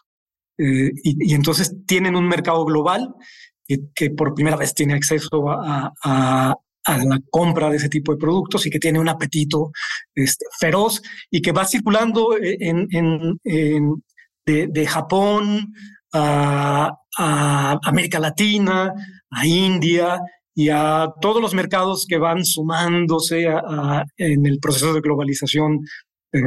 Eh, 0.59 0.93
y, 1.03 1.35
entonces 1.35 1.75
tienen 1.87 2.15
un 2.15 2.29
mercado 2.29 2.65
global 2.65 3.15
que, 3.95 4.11
por 4.11 4.35
primera 4.35 4.57
vez 4.57 4.75
tiene 4.75 4.95
acceso 4.95 5.51
a, 5.51 5.93
a, 6.05 6.55
la 6.85 7.19
compra 7.31 7.71
de 7.71 7.77
ese 7.77 7.89
tipo 7.89 8.13
de 8.13 8.19
productos 8.19 8.67
y 8.67 8.71
que 8.71 8.81
tiene 8.81 8.99
un 8.99 9.09
apetito 9.09 9.71
este, 10.15 10.45
feroz 10.59 11.01
y 11.31 11.41
que 11.41 11.53
va 11.53 11.65
circulando 11.65 12.37
en, 12.41 12.89
de, 14.45 14.67
de, 14.67 14.87
Japón 14.87 15.73
a, 16.13 17.02
a, 17.19 17.79
América 17.83 18.19
Latina, 18.19 18.93
a 19.31 19.47
India 19.47 20.21
y 20.55 20.69
a 20.69 21.09
todos 21.21 21.41
los 21.41 21.55
mercados 21.55 22.07
que 22.07 22.19
van 22.19 22.45
sumándose 22.45 23.47
en 24.17 24.47
el 24.47 24.59
proceso 24.59 24.93
de 24.93 25.01
globalización 25.01 25.81
eh, 26.33 26.41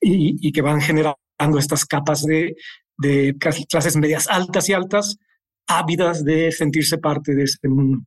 y, 0.00 0.48
y, 0.48 0.52
que 0.52 0.62
van 0.62 0.80
generando 0.80 1.58
estas 1.58 1.84
capas 1.84 2.22
de, 2.22 2.54
de 2.98 3.36
clases 3.38 3.96
medias 3.96 4.28
altas 4.28 4.68
y 4.68 4.72
altas, 4.72 5.16
ávidas 5.66 6.24
de 6.24 6.52
sentirse 6.52 6.98
parte 6.98 7.34
de 7.34 7.44
este 7.44 7.68
mundo. 7.68 8.04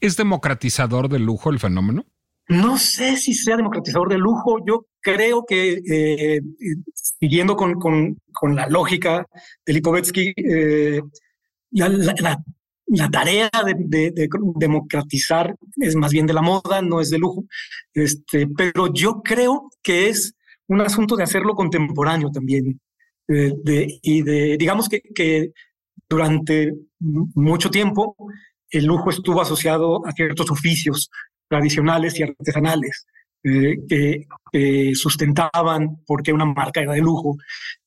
¿Es 0.00 0.16
democratizador 0.16 1.08
del 1.08 1.24
lujo 1.24 1.50
el 1.50 1.58
fenómeno? 1.58 2.06
No 2.48 2.78
sé 2.78 3.16
si 3.16 3.34
sea 3.34 3.56
democratizador 3.56 4.08
del 4.08 4.20
lujo. 4.20 4.58
Yo 4.66 4.86
creo 5.00 5.44
que, 5.46 5.80
eh, 5.90 6.40
siguiendo 6.94 7.56
con, 7.56 7.74
con, 7.74 8.16
con, 8.32 8.56
la 8.56 8.68
lógica 8.68 9.26
de 9.66 9.72
Lipovetsky, 9.74 10.32
eh, 10.36 11.02
la, 11.70 13.10
tarea 13.10 13.50
de, 13.66 14.10
de, 14.10 14.28
democratizar 14.56 15.54
es 15.76 15.94
más 15.94 16.12
bien 16.12 16.26
de 16.26 16.32
la 16.32 16.42
moda, 16.42 16.82
no 16.82 17.00
es 17.00 17.10
de 17.10 17.18
lujo. 17.18 17.44
Este, 17.94 18.46
pero 18.46 18.92
yo 18.92 19.22
creo 19.22 19.70
que 19.82 20.08
es 20.08 20.34
un 20.66 20.80
asunto 20.80 21.16
de 21.16 21.24
hacerlo 21.24 21.54
contemporáneo 21.54 22.30
también. 22.30 22.80
De, 23.26 23.98
y 24.02 24.22
de, 24.22 24.56
digamos 24.58 24.88
que, 24.88 25.02
que 25.14 25.52
durante 26.08 26.72
mucho 26.98 27.70
tiempo 27.70 28.16
el 28.70 28.86
lujo 28.86 29.10
estuvo 29.10 29.40
asociado 29.40 30.06
a 30.06 30.12
ciertos 30.12 30.50
oficios 30.50 31.10
tradicionales 31.48 32.18
y 32.18 32.22
artesanales 32.22 33.06
eh, 33.44 33.76
que, 33.88 34.26
sustentaban 34.94 36.02
porque 36.06 36.32
una 36.32 36.46
marca 36.46 36.80
era 36.80 36.92
de 36.92 37.00
lujo 37.00 37.36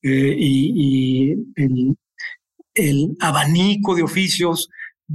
eh, 0.02 0.34
y, 0.38 1.34
el, 2.74 3.16
abanico 3.20 3.94
de 3.94 4.02
oficios 4.02 4.68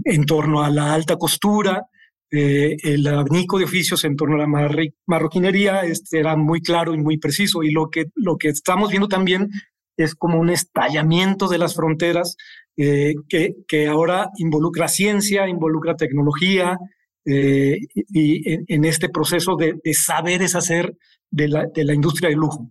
en 0.05 0.25
torno 0.25 0.63
a 0.63 0.69
la 0.69 0.93
alta 0.93 1.17
costura, 1.17 1.83
el 2.29 3.07
abanico 3.07 3.57
de 3.57 3.63
oficios 3.63 4.03
en 4.03 4.17
torno 4.17 4.35
a 4.35 4.39
la 4.39 4.91
marroquinería 5.05 5.83
este, 5.83 6.19
era 6.19 6.35
muy 6.35 6.61
claro 6.61 6.93
y 6.93 6.97
muy 6.97 7.17
preciso 7.17 7.63
y 7.63 7.71
lo 7.71 7.89
que, 7.89 8.07
lo 8.15 8.35
que 8.37 8.49
estamos 8.49 8.89
viendo 8.89 9.07
también 9.07 9.49
es 9.97 10.13
como 10.13 10.39
un 10.39 10.49
estallamiento 10.49 11.47
de 11.47 11.57
las 11.57 11.75
fronteras 11.75 12.37
eh, 12.77 13.15
que, 13.27 13.55
que, 13.67 13.87
ahora 13.87 14.29
involucra 14.37 14.87
ciencia, 14.87 15.47
involucra 15.47 15.95
tecnología, 15.95 16.77
eh, 17.25 17.79
y 17.93 18.73
en, 18.73 18.85
este 18.85 19.09
proceso 19.09 19.55
de, 19.55 19.73
de 19.83 19.93
saberes 19.95 20.55
hacer 20.55 20.95
de 21.29 21.47
la, 21.47 21.65
de 21.73 21.83
la 21.83 21.95
industria 21.95 22.29
del 22.29 22.37
lujo. 22.37 22.69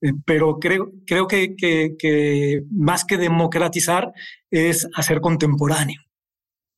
Eh, 0.00 0.12
pero 0.24 0.58
creo, 0.58 0.92
creo 1.06 1.26
que, 1.26 1.54
que, 1.56 2.62
más 2.70 3.04
que 3.04 3.18
democratizar 3.18 4.12
es 4.50 4.88
hacer 4.94 5.20
contemporáneo. 5.20 6.00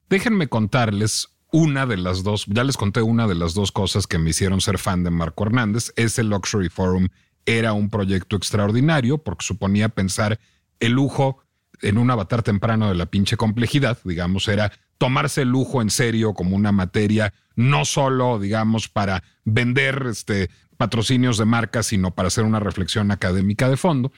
Déjenme 0.09 0.49
contarles 0.49 1.29
una 1.53 1.87
de 1.87 1.97
las 1.97 2.23
dos, 2.23 2.47
ya 2.47 2.65
les 2.65 2.77
conté 2.77 3.03
una 3.03 3.27
de 3.27 3.35
las 3.35 3.55
dos 3.55 3.73
cosas 3.73 4.07
que 4.07 4.19
me 4.19 4.31
hicieron 4.31 4.61
ser 4.61 4.79
fan 4.79 5.05
de 5.05 5.11
Marco 5.11 5.45
Hernández, 5.45 5.93
es 5.97 6.19
el 6.19 6.31
Luxury 6.31 6.69
Forum 6.69 7.09
era 7.47 7.73
un 7.73 7.91
proyecto 7.91 8.37
extraordinario 8.37 9.19
porque 9.19 9.45
suponía 9.45 9.89
pensar 9.89 10.39
el 10.81 10.93
lujo 10.93 11.43
en 11.81 11.99
un 11.99 12.11
avatar 12.11 12.43
temprano 12.43 12.89
de 12.89 12.95
la 12.95 13.07
pinche 13.07 13.37
complejidad, 13.37 13.99
digamos, 14.05 14.47
era 14.49 14.73
tomarse 14.99 15.43
el 15.43 15.49
lujo 15.49 15.83
en 15.83 15.91
serio 15.91 16.33
como 16.33 16.55
una 16.55 16.71
materia, 16.71 17.35
no 17.57 17.85
solo, 17.85 18.39
digamos, 18.39 18.89
para 18.89 19.25
vender 19.45 20.07
este, 20.09 20.49
patrocinios 20.83 21.39
de 21.39 21.45
marcas, 21.45 21.87
sino 21.87 22.11
para 22.11 22.27
hacer 22.27 22.43
una 22.43 22.59
reflexión 22.59 23.13
académica 23.13 23.69
de 23.69 23.77
fondo. 23.77 24.11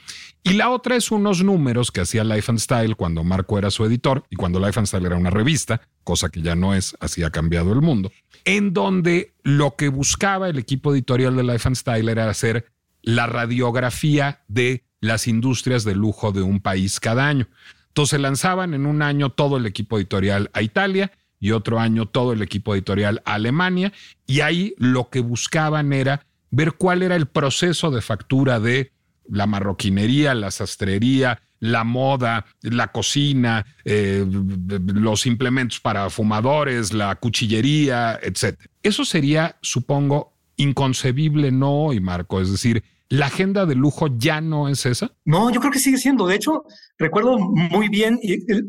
Y 0.42 0.54
la 0.54 0.70
otra 0.70 0.96
es 0.96 1.10
unos 1.10 1.44
números 1.44 1.92
que 1.92 2.00
hacía 2.00 2.24
Life 2.24 2.50
and 2.50 2.58
Style 2.58 2.94
cuando 2.94 3.22
Marco 3.22 3.58
era 3.58 3.70
su 3.70 3.84
editor 3.84 4.24
y 4.30 4.36
cuando 4.36 4.58
Life 4.58 4.80
and 4.80 4.86
Style 4.86 5.04
era 5.04 5.18
una 5.18 5.28
revista, 5.28 5.82
cosa 6.04 6.30
que 6.30 6.40
ya 6.40 6.54
no 6.54 6.72
es, 6.74 6.96
así 7.00 7.22
ha 7.22 7.28
cambiado 7.28 7.74
el 7.74 7.82
mundo, 7.82 8.10
en 8.46 8.72
donde 8.72 9.34
lo 9.42 9.76
que 9.76 9.90
buscaba 9.90 10.48
el 10.48 10.58
equipo 10.58 10.94
editorial 10.94 11.36
de 11.36 11.42
Life 11.42 11.68
and 11.68 11.76
Style 11.76 12.10
era 12.10 12.30
hacer 12.30 12.64
la 13.02 13.26
radiografía 13.26 14.40
de 14.48 14.84
las 15.02 15.28
industrias 15.28 15.84
de 15.84 15.94
lujo 15.94 16.32
de 16.32 16.40
un 16.40 16.60
país 16.60 16.98
cada 16.98 17.28
año. 17.28 17.46
Entonces 17.88 18.18
lanzaban 18.20 18.72
en 18.72 18.86
un 18.86 19.02
año 19.02 19.28
todo 19.28 19.58
el 19.58 19.66
equipo 19.66 19.98
editorial 19.98 20.48
a 20.54 20.62
Italia 20.62 21.12
y 21.40 21.50
otro 21.50 21.78
año 21.78 22.06
todo 22.06 22.32
el 22.32 22.40
equipo 22.40 22.74
editorial 22.74 23.20
a 23.26 23.34
Alemania 23.34 23.92
y 24.26 24.40
ahí 24.40 24.74
lo 24.78 25.10
que 25.10 25.20
buscaban 25.20 25.92
era 25.92 26.24
ver 26.54 26.72
cuál 26.72 27.02
era 27.02 27.16
el 27.16 27.26
proceso 27.26 27.90
de 27.90 28.00
factura 28.00 28.60
de 28.60 28.92
la 29.28 29.46
marroquinería, 29.46 30.34
la 30.34 30.50
sastrería, 30.50 31.42
la 31.60 31.84
moda, 31.84 32.44
la 32.62 32.88
cocina, 32.88 33.64
eh, 33.84 34.26
los 34.28 35.26
implementos 35.26 35.80
para 35.80 36.10
fumadores, 36.10 36.92
la 36.92 37.14
cuchillería, 37.16 38.18
etc. 38.22 38.58
Eso 38.82 39.04
sería, 39.04 39.56
supongo, 39.62 40.34
inconcebible 40.56 41.50
no 41.50 41.84
hoy, 41.84 42.00
Marco. 42.00 42.40
Es 42.40 42.50
decir, 42.50 42.84
¿La 43.10 43.26
agenda 43.26 43.66
de 43.66 43.74
lujo 43.74 44.08
ya 44.18 44.40
no 44.40 44.68
es 44.68 44.86
esa? 44.86 45.12
No, 45.24 45.50
yo 45.50 45.60
creo 45.60 45.70
que 45.70 45.78
sigue 45.78 45.98
siendo. 45.98 46.26
De 46.26 46.34
hecho, 46.34 46.64
recuerdo 46.98 47.38
muy 47.38 47.88
bien 47.88 48.18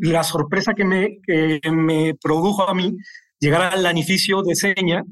la 0.01 0.23
sorpresa 0.23 0.73
que 0.73 0.83
me, 0.83 1.19
me 1.71 2.13
produjo 2.21 2.69
a 2.69 2.75
mí 2.75 2.95
llegar 3.39 3.73
al 3.73 3.81
lanificio 3.81 4.43
de 4.43 4.55
Seña 4.55 5.03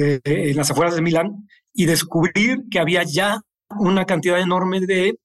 en 0.00 0.56
las 0.56 0.70
afueras 0.70 0.94
de 0.94 1.02
Milán 1.02 1.48
y 1.72 1.86
descubrir 1.86 2.64
que 2.70 2.78
había 2.78 3.02
ya 3.02 3.40
una 3.78 4.04
cantidad 4.04 4.40
enorme 4.40 4.80
de, 4.80 5.16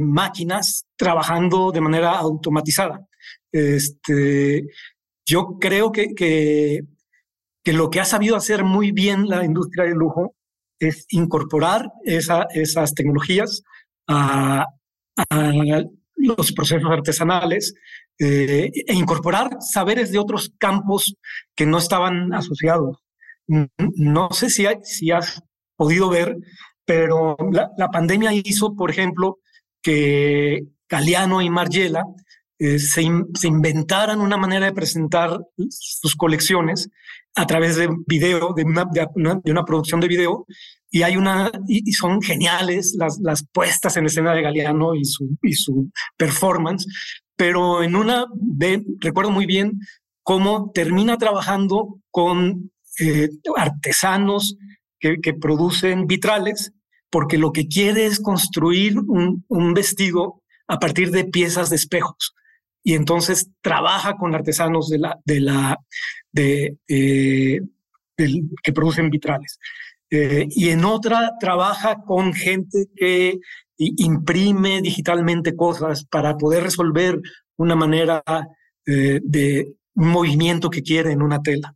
máquinas 0.00 0.84
trabajando 0.96 1.70
de 1.70 1.80
manera 1.80 2.18
automatizada. 2.18 3.06
Este, 3.52 4.66
yo 5.24 5.58
creo 5.60 5.92
que 5.92 6.82
lo 7.64 7.88
que 7.88 8.00
ha 8.00 8.04
sabido 8.04 8.34
hacer 8.34 8.64
muy 8.64 8.90
bien 8.90 9.28
la 9.28 9.44
industria 9.44 9.84
del 9.84 9.94
lujo 9.94 10.34
es 10.80 11.04
incorporar 11.10 11.92
esas 12.04 12.94
tecnologías 12.94 13.62
a, 14.08 14.66
los 16.16 16.52
procesos 16.52 16.90
artesanales 16.90 17.74
eh, 18.18 18.70
e 18.74 18.94
incorporar 18.94 19.56
saberes 19.60 20.10
de 20.12 20.18
otros 20.18 20.52
campos 20.58 21.14
que 21.54 21.66
no 21.66 21.78
estaban 21.78 22.32
asociados. 22.34 22.98
No 23.96 24.28
sé 24.30 24.48
si, 24.48 25.10
has 25.10 25.42
podido 25.76 26.08
ver, 26.08 26.36
pero 26.84 27.36
la, 27.50 27.88
pandemia 27.88 28.32
hizo, 28.32 28.76
por 28.76 28.90
ejemplo, 28.90 29.38
que 29.82 30.66
Galeano 30.88 31.42
y 31.42 31.50
Margiela 31.50 32.04
eh, 32.58 32.78
se, 32.78 33.02
inventaran 33.02 34.20
una 34.20 34.36
manera 34.36 34.66
de 34.66 34.72
presentar 34.72 35.40
sus 35.68 36.14
colecciones 36.14 36.88
a 37.34 37.46
través 37.46 37.76
de 37.76 37.88
video, 38.06 38.54
de 38.54 38.64
una, 38.64 39.64
producción 39.64 40.00
de 40.00 40.08
video. 40.08 40.46
Y 40.90 41.02
hay 41.02 41.16
una, 41.16 41.50
y, 41.66 41.92
son 41.92 42.22
geniales 42.22 42.96
las, 42.98 43.44
puestas 43.52 43.96
en 43.96 44.06
escena 44.06 44.32
de 44.32 44.42
Galeano 44.42 44.94
y 44.94 45.04
su, 45.04 45.36
y 45.42 45.54
su 45.54 45.90
performance. 46.16 46.86
Pero 47.34 47.82
en 47.82 47.96
una, 47.96 48.26
de, 48.32 48.84
recuerdo 49.00 49.30
muy 49.30 49.46
bien 49.46 49.80
cómo 50.22 50.70
termina 50.72 51.18
trabajando 51.18 51.98
con 52.10 52.70
eh, 53.00 53.30
artesanos 53.56 54.56
que, 54.98 55.16
producen 55.40 56.06
vitrales 56.06 56.72
porque 57.08 57.38
lo 57.38 57.50
que 57.52 57.66
quiere 57.66 58.04
es 58.04 58.20
construir 58.20 58.98
un, 58.98 59.74
vestido 59.74 60.42
a 60.68 60.78
partir 60.78 61.10
de 61.10 61.24
piezas 61.24 61.70
de 61.70 61.76
espejos 61.76 62.34
y 62.84 62.94
entonces 62.94 63.48
trabaja 63.62 64.16
con 64.16 64.34
artesanos 64.34 64.90
de 64.90 64.98
la, 65.40 65.78
de 66.32 66.76
eh, 66.88 67.60
que 68.16 68.72
producen 68.74 69.08
vitrales. 69.08 69.58
Eh, 70.10 70.46
y 70.50 70.68
en 70.68 70.84
otra 70.84 71.32
trabaja 71.40 72.02
con 72.06 72.34
gente 72.34 72.86
que 72.94 73.38
imprime 73.78 74.82
digitalmente 74.82 75.56
cosas 75.56 76.04
para 76.04 76.36
poder 76.36 76.64
resolver 76.64 77.18
una 77.56 77.76
manera 77.76 78.22
de 78.84 79.72
movimiento 79.94 80.68
que 80.68 80.82
quiere 80.82 81.12
en 81.12 81.22
una 81.22 81.40
tela. 81.40 81.74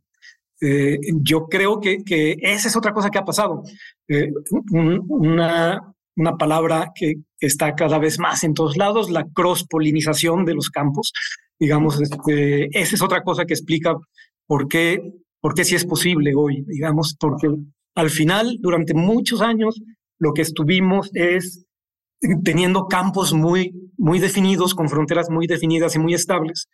Yo 1.21 1.45
creo 1.47 1.79
que, 1.79 2.03
que, 2.03 2.37
esa 2.41 2.67
es 2.67 2.75
otra 2.75 2.93
cosa 2.93 3.09
que 3.09 3.17
ha 3.17 3.25
pasado. 3.25 3.63
una, 4.69 5.95
una 6.15 6.37
palabra 6.37 6.91
que 6.95 7.15
está 7.39 7.75
cada 7.75 7.99
vez 7.99 8.19
más 8.19 8.43
en 8.43 8.53
todos 8.53 8.77
lados, 8.77 9.09
la 9.09 9.25
cross-polinización 9.33 10.45
de 10.45 10.53
los 10.53 10.69
campos. 10.69 11.11
Digamos, 11.59 12.01
este, 12.01 12.67
esa 12.77 12.95
es 12.95 13.01
otra 13.01 13.23
cosa 13.23 13.45
que 13.45 13.53
explica 13.53 13.95
por 14.47 14.67
qué, 14.67 15.01
por 15.41 15.53
qué 15.53 15.63
sí 15.63 15.75
es 15.75 15.85
posible 15.85 16.33
hoy, 16.35 16.63
digamos, 16.67 17.15
porque 17.19 17.49
al 17.95 18.09
final, 18.09 18.57
durante 18.59 18.93
muchos 18.93 19.41
años, 19.41 19.81
lo 20.19 20.33
que 20.33 20.41
estuvimos 20.41 21.09
es 21.13 21.65
teniendo 22.43 22.87
campos 22.87 23.33
muy, 23.33 23.73
muy 23.97 24.19
definidos, 24.19 24.73
con 24.73 24.89
fronteras 24.89 25.29
muy 25.29 25.47
definidas 25.47 25.95
y 25.95 25.99
muy 25.99 26.13
estables, 26.13 26.67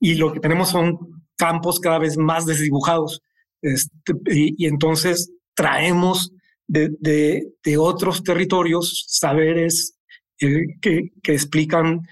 y 0.00 0.14
lo 0.14 0.32
que 0.32 0.40
tenemos 0.40 0.70
son 0.70 1.24
campos 1.36 1.80
cada 1.80 1.98
vez 1.98 2.16
más 2.16 2.46
desdibujados. 2.46 3.22
Este, 3.62 4.12
y, 4.26 4.66
entonces 4.66 5.32
traemos 5.54 6.32
de, 6.66 7.52
otros 7.78 8.22
territorios, 8.22 9.04
saberes 9.08 9.98
eh, 10.40 10.64
que, 10.80 11.10
explican 11.24 12.02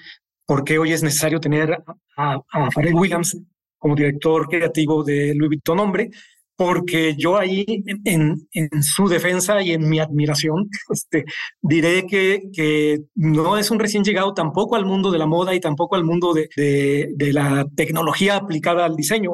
por 0.46 0.64
qué 0.64 0.78
hoy 0.78 0.92
es 0.92 1.02
necesario 1.02 1.40
tener 1.40 1.82
a, 2.16 2.40
a 2.52 2.68
Williams 2.92 3.36
como 3.78 3.94
director 3.94 4.48
creativo 4.48 5.04
de 5.04 5.34
Louis 5.34 5.48
Vuitton 5.50 5.80
Hombre, 5.80 6.10
porque 6.56 7.14
yo 7.16 7.36
ahí 7.36 7.64
en, 8.04 8.46
su 8.82 9.08
defensa 9.08 9.60
y 9.62 9.72
en 9.72 9.88
mi 9.88 9.98
admiración 9.98 10.68
este, 10.90 11.24
diré 11.60 12.06
que, 12.06 13.00
no 13.14 13.56
es 13.56 13.70
un 13.70 13.78
recién 13.78 14.04
llegado 14.04 14.34
tampoco 14.34 14.76
al 14.76 14.86
mundo 14.86 15.10
de 15.10 15.18
la 15.18 15.26
moda 15.26 15.54
y 15.54 15.60
tampoco 15.60 15.96
al 15.96 16.04
mundo 16.04 16.32
de, 16.34 17.08
la 17.32 17.66
tecnología 17.76 18.36
aplicada 18.36 18.84
al 18.84 18.96
diseño. 18.96 19.32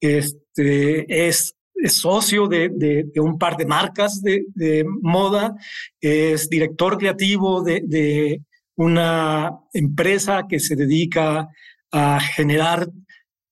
Este, 0.00 1.28
es 1.28 1.54
es 1.82 1.94
socio 1.96 2.46
de, 2.46 3.10
un 3.16 3.38
par 3.38 3.56
de 3.56 3.66
marcas 3.66 4.20
de, 4.22 4.84
moda, 5.00 5.54
es 6.00 6.48
director 6.48 6.98
creativo 6.98 7.62
de, 7.62 8.42
una 8.76 9.52
empresa 9.74 10.46
que 10.48 10.58
se 10.58 10.74
dedica 10.74 11.48
a 11.92 12.20
generar 12.20 12.88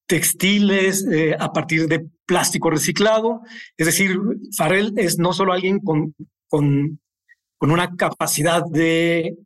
textiles 0.09 1.07
eh, 1.07 1.37
a 1.39 1.53
partir 1.53 1.87
de 1.87 2.09
plástico 2.27 2.71
reciclado. 2.71 3.43
Es 3.77 3.87
decir, 3.87 4.19
Farrell 4.57 4.95
es 4.97 5.19
no 5.19 5.33
solo 5.33 5.53
alguien 5.53 5.79
con, 5.79 6.15
con, 6.49 6.99
una 7.61 7.95
capacidad 7.95 8.65
de, 8.65 9.37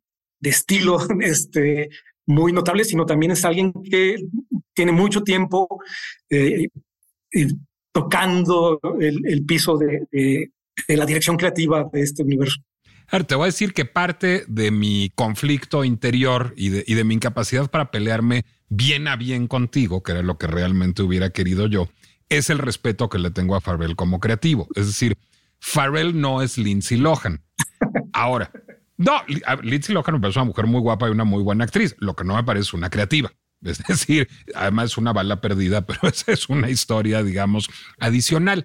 estilo 0.41 0.99
este, 1.21 1.91
muy 2.27 2.53
notable, 2.53 2.85
sino 2.85 3.05
también 3.05 3.33
es 3.33 3.45
alguien 3.45 3.73
que 3.73 4.17
tiene 4.73 4.93
mucho 4.93 5.23
tiempo 5.23 5.69
eh, 6.31 6.69
tocando 7.93 8.81
el, 9.01 9.45
piso 9.45 9.77
de, 9.77 10.51
la 10.89 11.05
dirección 11.05 11.37
creativa 11.37 11.89
de 11.93 12.03
este 12.03 12.23
universo. 12.23 12.61
te 13.27 13.35
voy 13.35 13.45
a 13.45 13.47
decir 13.47 13.75
que 13.75 13.85
parte 13.85 14.45
de 14.47 14.71
mi 14.71 15.11
conflicto 15.15 15.85
interior 15.85 16.55
y 16.57 16.69
de, 16.69 16.85
y 16.87 16.95
de 16.95 17.05
mi 17.05 17.15
incapacidad 17.15 17.69
para 17.69 17.91
pelearme 17.91 18.45
bien 18.75 19.07
a 19.07 19.17
bien 19.17 19.49
contigo, 19.49 20.03
que 20.03 20.13
era 20.13 20.23
lo 20.23 20.39
que 20.39 20.47
realmente 20.47 21.03
hubiera 21.03 21.29
querido 21.31 21.67
yo, 21.67 21.91
es 22.31 22.49
el 22.49 22.57
respeto 22.57 23.11
que 23.11 23.19
le 23.19 23.31
tengo 23.31 23.55
a 23.55 23.61
Farrell 23.61 23.97
como 23.97 24.19
creativo. 24.19 24.67
Es 24.75 24.87
decir, 24.87 25.19
Farrell 25.61 26.19
no 26.19 26.41
es 26.41 26.57
Lindsay 26.57 26.97
Lohan. 26.97 27.43
Ahora, 28.15 28.51
no, 28.97 29.13
Lindsay 29.63 29.95
Lohan 29.95 30.15
me 30.15 30.21
parece 30.21 30.39
una 30.39 30.47
mujer 30.47 30.67
muy 30.67 30.81
guapa 30.81 31.07
y 31.07 31.11
una 31.11 31.25
muy 31.25 31.43
buena 31.43 31.65
actriz. 31.65 31.95
Lo 31.99 32.17
que 32.17 32.25
no 32.25 32.35
me 32.35 32.45
parece 32.45 32.75
una 32.75 32.89
creativa. 32.89 33.31
Es 33.61 33.83
decir, 33.87 34.29
además 34.55 34.93
es 34.93 34.99
una 34.99 35.13
bala 35.13 35.43
perdida, 35.43 35.83
pero 35.87 36.09
esa 36.09 36.33
es 36.33 36.49
una 36.49 36.71
historia, 36.71 37.23
digamos, 37.23 37.69
adicional. 38.01 38.65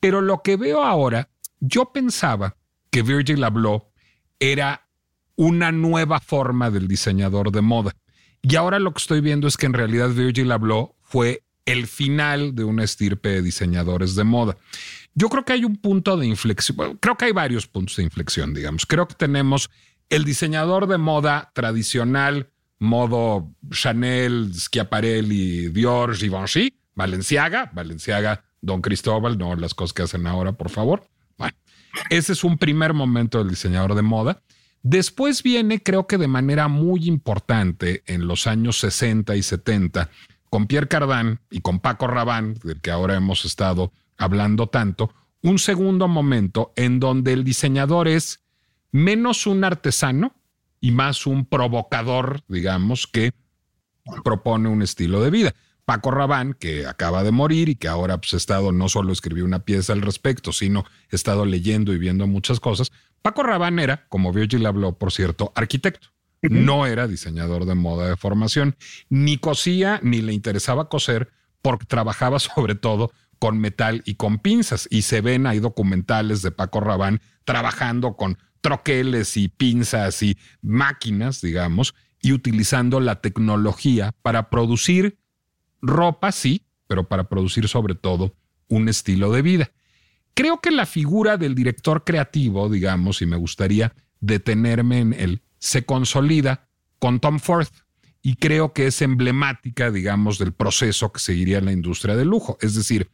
Pero 0.00 0.20
lo 0.20 0.42
que 0.42 0.56
veo 0.58 0.84
ahora, 0.84 1.30
yo 1.60 1.92
pensaba 1.94 2.58
que 2.90 3.00
Virgil 3.00 3.42
Abloh 3.42 3.90
era 4.38 4.86
una 5.34 5.72
nueva 5.72 6.20
forma 6.20 6.70
del 6.70 6.88
diseñador 6.88 7.52
de 7.52 7.62
moda. 7.62 7.96
Y 8.48 8.54
ahora 8.54 8.78
lo 8.78 8.92
que 8.92 8.98
estoy 8.98 9.20
viendo 9.20 9.48
es 9.48 9.56
que 9.56 9.66
en 9.66 9.72
realidad 9.72 10.10
Virgil 10.10 10.52
Abloh 10.52 10.94
fue 11.02 11.42
el 11.64 11.88
final 11.88 12.54
de 12.54 12.62
una 12.62 12.84
estirpe 12.84 13.30
de 13.30 13.42
diseñadores 13.42 14.14
de 14.14 14.22
moda. 14.22 14.56
Yo 15.14 15.28
creo 15.28 15.44
que 15.44 15.52
hay 15.52 15.64
un 15.64 15.76
punto 15.76 16.16
de 16.16 16.26
inflexión, 16.26 16.96
creo 16.98 17.16
que 17.16 17.24
hay 17.24 17.32
varios 17.32 17.66
puntos 17.66 17.96
de 17.96 18.04
inflexión, 18.04 18.54
digamos. 18.54 18.86
Creo 18.86 19.08
que 19.08 19.16
tenemos 19.16 19.68
el 20.10 20.24
diseñador 20.24 20.86
de 20.86 20.96
moda 20.96 21.50
tradicional, 21.54 22.48
modo 22.78 23.50
Chanel, 23.72 24.52
Schiaparelli, 24.54 25.70
Dior, 25.70 26.14
Givenchy, 26.14 26.78
Valenciaga, 26.94 27.72
Valenciaga, 27.74 28.44
Don 28.60 28.80
Cristóbal, 28.80 29.38
no 29.38 29.56
las 29.56 29.74
cosas 29.74 29.92
que 29.92 30.02
hacen 30.02 30.24
ahora, 30.28 30.52
por 30.52 30.70
favor. 30.70 31.08
Bueno, 31.36 31.56
ese 32.10 32.32
es 32.32 32.44
un 32.44 32.58
primer 32.58 32.94
momento 32.94 33.38
del 33.38 33.48
diseñador 33.48 33.96
de 33.96 34.02
moda. 34.02 34.40
Después 34.88 35.42
viene, 35.42 35.82
creo 35.82 36.06
que 36.06 36.16
de 36.16 36.28
manera 36.28 36.68
muy 36.68 37.08
importante, 37.08 38.04
en 38.06 38.28
los 38.28 38.46
años 38.46 38.78
60 38.78 39.34
y 39.34 39.42
70, 39.42 40.10
con 40.48 40.68
Pierre 40.68 40.86
Cardin 40.86 41.40
y 41.50 41.60
con 41.60 41.80
Paco 41.80 42.06
Rabanne, 42.06 42.54
del 42.62 42.80
que 42.80 42.92
ahora 42.92 43.16
hemos 43.16 43.44
estado 43.44 43.90
hablando 44.16 44.68
tanto, 44.68 45.12
un 45.42 45.58
segundo 45.58 46.06
momento 46.06 46.72
en 46.76 47.00
donde 47.00 47.32
el 47.32 47.42
diseñador 47.42 48.06
es 48.06 48.44
menos 48.92 49.48
un 49.48 49.64
artesano 49.64 50.36
y 50.80 50.92
más 50.92 51.26
un 51.26 51.46
provocador, 51.46 52.44
digamos, 52.46 53.08
que 53.08 53.32
propone 54.22 54.68
un 54.68 54.82
estilo 54.82 55.20
de 55.20 55.30
vida. 55.30 55.54
Paco 55.84 56.12
Rabán, 56.12 56.54
que 56.54 56.86
acaba 56.86 57.24
de 57.24 57.32
morir 57.32 57.68
y 57.68 57.74
que 57.74 57.88
ahora 57.88 58.18
pues, 58.18 58.34
estado, 58.34 58.70
no 58.70 58.88
solo 58.88 59.12
escribió 59.12 59.44
una 59.44 59.64
pieza 59.64 59.92
al 59.92 60.02
respecto, 60.02 60.52
sino 60.52 60.84
estado 61.10 61.44
leyendo 61.44 61.92
y 61.92 61.98
viendo 61.98 62.28
muchas 62.28 62.60
cosas. 62.60 62.92
Paco 63.26 63.42
Rabán 63.42 63.80
era, 63.80 64.06
como 64.08 64.32
Virgil 64.32 64.64
habló, 64.66 64.96
por 64.96 65.10
cierto, 65.10 65.50
arquitecto. 65.56 66.10
No 66.42 66.86
era 66.86 67.08
diseñador 67.08 67.64
de 67.64 67.74
moda 67.74 68.08
de 68.08 68.16
formación, 68.16 68.76
ni 69.08 69.36
cosía, 69.36 69.98
ni 70.04 70.22
le 70.22 70.32
interesaba 70.32 70.88
coser, 70.88 71.32
porque 71.60 71.86
trabajaba 71.86 72.38
sobre 72.54 72.76
todo 72.76 73.10
con 73.40 73.58
metal 73.58 74.04
y 74.06 74.14
con 74.14 74.38
pinzas. 74.38 74.86
Y 74.92 75.02
se 75.02 75.22
ven, 75.22 75.48
hay 75.48 75.58
documentales 75.58 76.40
de 76.42 76.52
Paco 76.52 76.78
Rabán 76.78 77.20
trabajando 77.44 78.14
con 78.14 78.38
troqueles 78.60 79.36
y 79.36 79.48
pinzas 79.48 80.22
y 80.22 80.38
máquinas, 80.62 81.40
digamos, 81.40 81.96
y 82.22 82.32
utilizando 82.32 83.00
la 83.00 83.22
tecnología 83.22 84.14
para 84.22 84.50
producir 84.50 85.18
ropa, 85.82 86.30
sí, 86.30 86.64
pero 86.86 87.08
para 87.08 87.28
producir 87.28 87.66
sobre 87.66 87.96
todo 87.96 88.36
un 88.68 88.88
estilo 88.88 89.32
de 89.32 89.42
vida. 89.42 89.72
Creo 90.36 90.60
que 90.60 90.70
la 90.70 90.84
figura 90.84 91.38
del 91.38 91.54
director 91.54 92.04
creativo, 92.04 92.68
digamos, 92.68 93.22
y 93.22 93.26
me 93.26 93.38
gustaría 93.38 93.94
detenerme 94.20 94.98
en 94.98 95.14
él, 95.14 95.40
se 95.58 95.86
consolida 95.86 96.68
con 96.98 97.20
Tom 97.20 97.38
Ford 97.38 97.68
y 98.20 98.36
creo 98.36 98.74
que 98.74 98.86
es 98.86 99.00
emblemática, 99.00 99.90
digamos, 99.90 100.38
del 100.38 100.52
proceso 100.52 101.10
que 101.10 101.20
seguiría 101.20 101.56
en 101.56 101.64
la 101.64 101.72
industria 101.72 102.16
del 102.16 102.28
lujo. 102.28 102.58
Es 102.60 102.74
decir, 102.74 103.08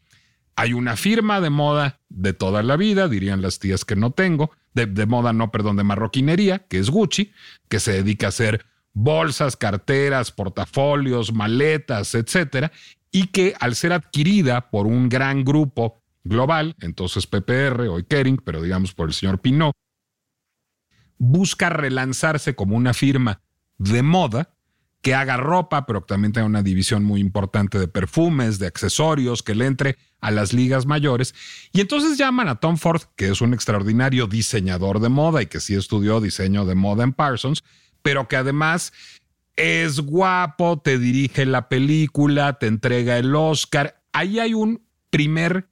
hay 0.56 0.72
una 0.72 0.96
firma 0.96 1.40
de 1.40 1.50
moda 1.50 2.00
de 2.08 2.32
toda 2.32 2.64
la 2.64 2.76
vida, 2.76 3.06
dirían 3.06 3.40
las 3.40 3.60
tías 3.60 3.84
que 3.84 3.94
no 3.94 4.10
tengo, 4.10 4.50
de, 4.74 5.06
moda, 5.06 5.32
no, 5.32 5.52
perdón, 5.52 5.76
de 5.76 5.84
marroquinería, 5.84 6.66
que 6.66 6.80
es 6.80 6.90
Gucci, 6.90 7.30
que 7.68 7.78
se 7.78 7.92
dedica 7.92 8.26
a 8.26 8.30
hacer 8.30 8.66
bolsas, 8.94 9.56
carteras, 9.56 10.32
portafolios, 10.32 11.32
maletas, 11.32 12.16
etcétera, 12.16 12.72
y 13.12 13.28
que 13.28 13.54
al 13.60 13.76
ser 13.76 13.92
adquirida 13.92 14.70
por 14.70 14.88
un 14.88 15.08
gran 15.08 15.44
grupo 15.44 16.01
global, 16.24 16.76
entonces 16.80 17.26
PPR, 17.26 17.88
hoy 17.88 18.04
Kering, 18.04 18.38
pero 18.38 18.62
digamos 18.62 18.94
por 18.94 19.08
el 19.08 19.14
señor 19.14 19.40
Pinot, 19.40 19.74
busca 21.18 21.70
relanzarse 21.70 22.54
como 22.54 22.76
una 22.76 22.94
firma 22.94 23.40
de 23.78 24.02
moda 24.02 24.54
que 25.02 25.14
haga 25.16 25.36
ropa, 25.36 25.84
pero 25.84 26.02
también 26.02 26.32
tenga 26.32 26.46
una 26.46 26.62
división 26.62 27.04
muy 27.04 27.20
importante 27.20 27.78
de 27.78 27.88
perfumes, 27.88 28.60
de 28.60 28.68
accesorios, 28.68 29.42
que 29.42 29.56
le 29.56 29.66
entre 29.66 29.98
a 30.20 30.30
las 30.30 30.52
ligas 30.52 30.86
mayores. 30.86 31.34
Y 31.72 31.80
entonces 31.80 32.16
llaman 32.16 32.48
a 32.48 32.60
Tom 32.60 32.76
Ford, 32.76 33.02
que 33.16 33.28
es 33.28 33.40
un 33.40 33.52
extraordinario 33.52 34.28
diseñador 34.28 35.00
de 35.00 35.08
moda 35.08 35.42
y 35.42 35.46
que 35.46 35.58
sí 35.58 35.74
estudió 35.74 36.20
diseño 36.20 36.64
de 36.64 36.76
moda 36.76 37.02
en 37.02 37.12
Parsons, 37.12 37.64
pero 38.02 38.28
que 38.28 38.36
además 38.36 38.92
es 39.56 39.98
guapo, 40.00 40.80
te 40.80 40.98
dirige 40.98 41.46
la 41.46 41.68
película, 41.68 42.58
te 42.60 42.68
entrega 42.68 43.18
el 43.18 43.34
Oscar. 43.34 44.02
Ahí 44.12 44.38
hay 44.38 44.54
un 44.54 44.86
primer 45.10 45.68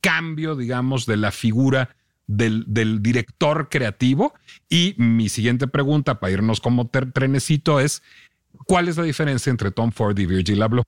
cambio, 0.00 0.56
digamos, 0.56 1.06
de 1.06 1.16
la 1.16 1.30
figura 1.30 1.96
del, 2.26 3.02
director 3.02 3.68
creativo. 3.68 4.34
Y 4.68 4.94
mi 4.98 5.28
siguiente 5.28 5.66
pregunta, 5.66 6.20
para 6.20 6.32
irnos 6.32 6.60
como 6.60 6.88
trenecito, 6.88 7.80
es, 7.80 8.02
¿cuál 8.66 8.88
es 8.88 8.96
la 8.96 9.04
diferencia 9.04 9.50
entre 9.50 9.70
Tom 9.70 9.90
Ford 9.90 10.18
y 10.18 10.26
Virgil 10.26 10.62
Abloh? 10.62 10.82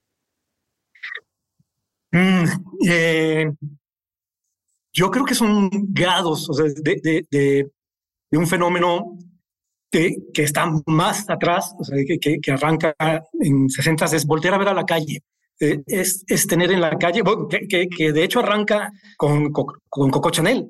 Mm, 2.13 2.45
eh, 2.87 3.53
yo 4.93 5.11
creo 5.11 5.25
que 5.25 5.35
son 5.35 5.71
grados 5.73 6.49
de, 6.83 7.71
un 8.33 8.47
fenómeno 8.47 9.17
que, 9.91 10.17
que, 10.33 10.43
está 10.43 10.71
más 10.87 11.29
atrás, 11.29 11.75
o 11.79 11.85
sea, 11.85 11.97
que, 12.07 12.41
que, 12.41 12.53
arranca 12.53 12.95
en 13.41 13.69
60 13.69 14.05
es 14.07 14.27
voltear 14.27 14.55
a 14.55 14.59
ver 14.59 14.69
a 14.69 14.75
la 14.75 14.85
calle. 14.85 15.23
Eh, 15.61 15.83
es, 15.87 16.25
es, 16.27 16.47
tener 16.47 16.73
en 16.73 16.81
la 16.81 16.99
calle, 16.99 17.23
que, 17.69 18.13
de 18.13 18.25
hecho 18.25 18.41
arranca 18.41 18.91
con, 19.17 19.53
con 19.53 20.11
Coco 20.11 20.31
Chanel. 20.31 20.67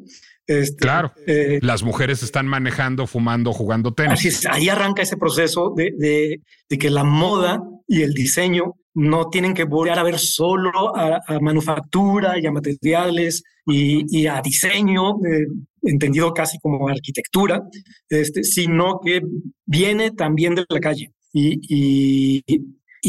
Este, 0.47 0.77
claro, 0.77 1.13
eh, 1.27 1.61
las 1.63 1.83
mujeres 1.83 2.23
están 2.23 2.47
manejando, 2.47 3.07
fumando, 3.07 3.53
jugando 3.53 3.95
tenis. 3.95 4.15
Así 4.15 4.29
es, 4.29 4.47
ahí 4.47 4.69
arranca 4.69 5.03
ese 5.03 5.17
proceso 5.17 5.73
de, 5.75 5.93
de, 5.97 6.41
de 6.69 6.79
que 6.79 6.91
la 6.91 7.05
moda 7.05 7.63
y 7.87 8.03
el 8.03 8.13
diseño 8.13 8.75
no 8.95 9.31
tienen 9.31 9.55
que 9.55 9.65
volver 9.65 9.99
a 9.99 10.03
ver 10.03 10.19
solo 10.19 10.95
a, 10.97 11.21
manufactura 11.41 12.39
y 12.39 12.47
a 12.47 12.53
materiales 12.53 13.43
y, 13.67 14.27
a 14.27 14.41
diseño, 14.43 15.17
eh, 15.25 15.47
entendido 15.83 16.33
casi 16.35 16.59
como 16.59 16.89
arquitectura, 16.89 17.63
este, 18.09 18.45
sino 18.45 19.01
que 19.03 19.23
viene 19.65 20.11
también 20.11 20.55
de 20.55 20.65
la 20.69 20.81
calle. 20.81 21.13
Y, 21.33 21.59
y, 21.69 22.43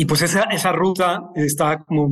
pues 0.06 0.22
esa, 0.24 0.44
esa 0.44 0.72
ruta 0.72 1.30
está 1.36 1.84
como 1.84 2.10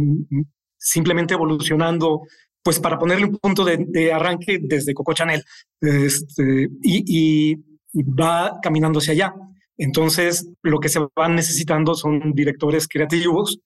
simplemente 0.77 1.33
evolucionando, 1.33 2.21
pues 2.63 2.79
para 2.79 2.97
ponerle 2.97 3.25
un 3.25 3.37
punto 3.37 3.65
de, 3.65 4.11
arranque 4.13 4.59
desde 4.61 4.93
Coco 4.93 5.13
Chanel, 5.13 5.43
este, 5.79 6.69
y, 6.83 7.51
y 7.53 7.55
va 8.03 8.59
caminando 8.61 8.99
hacia 8.99 9.13
allá. 9.13 9.33
Entonces, 9.77 10.47
lo 10.61 10.79
que 10.79 10.89
se 10.89 10.99
van 11.15 11.35
necesitando 11.35 11.95
son 11.95 12.33
directores 12.33 12.87
creativos 12.87 13.59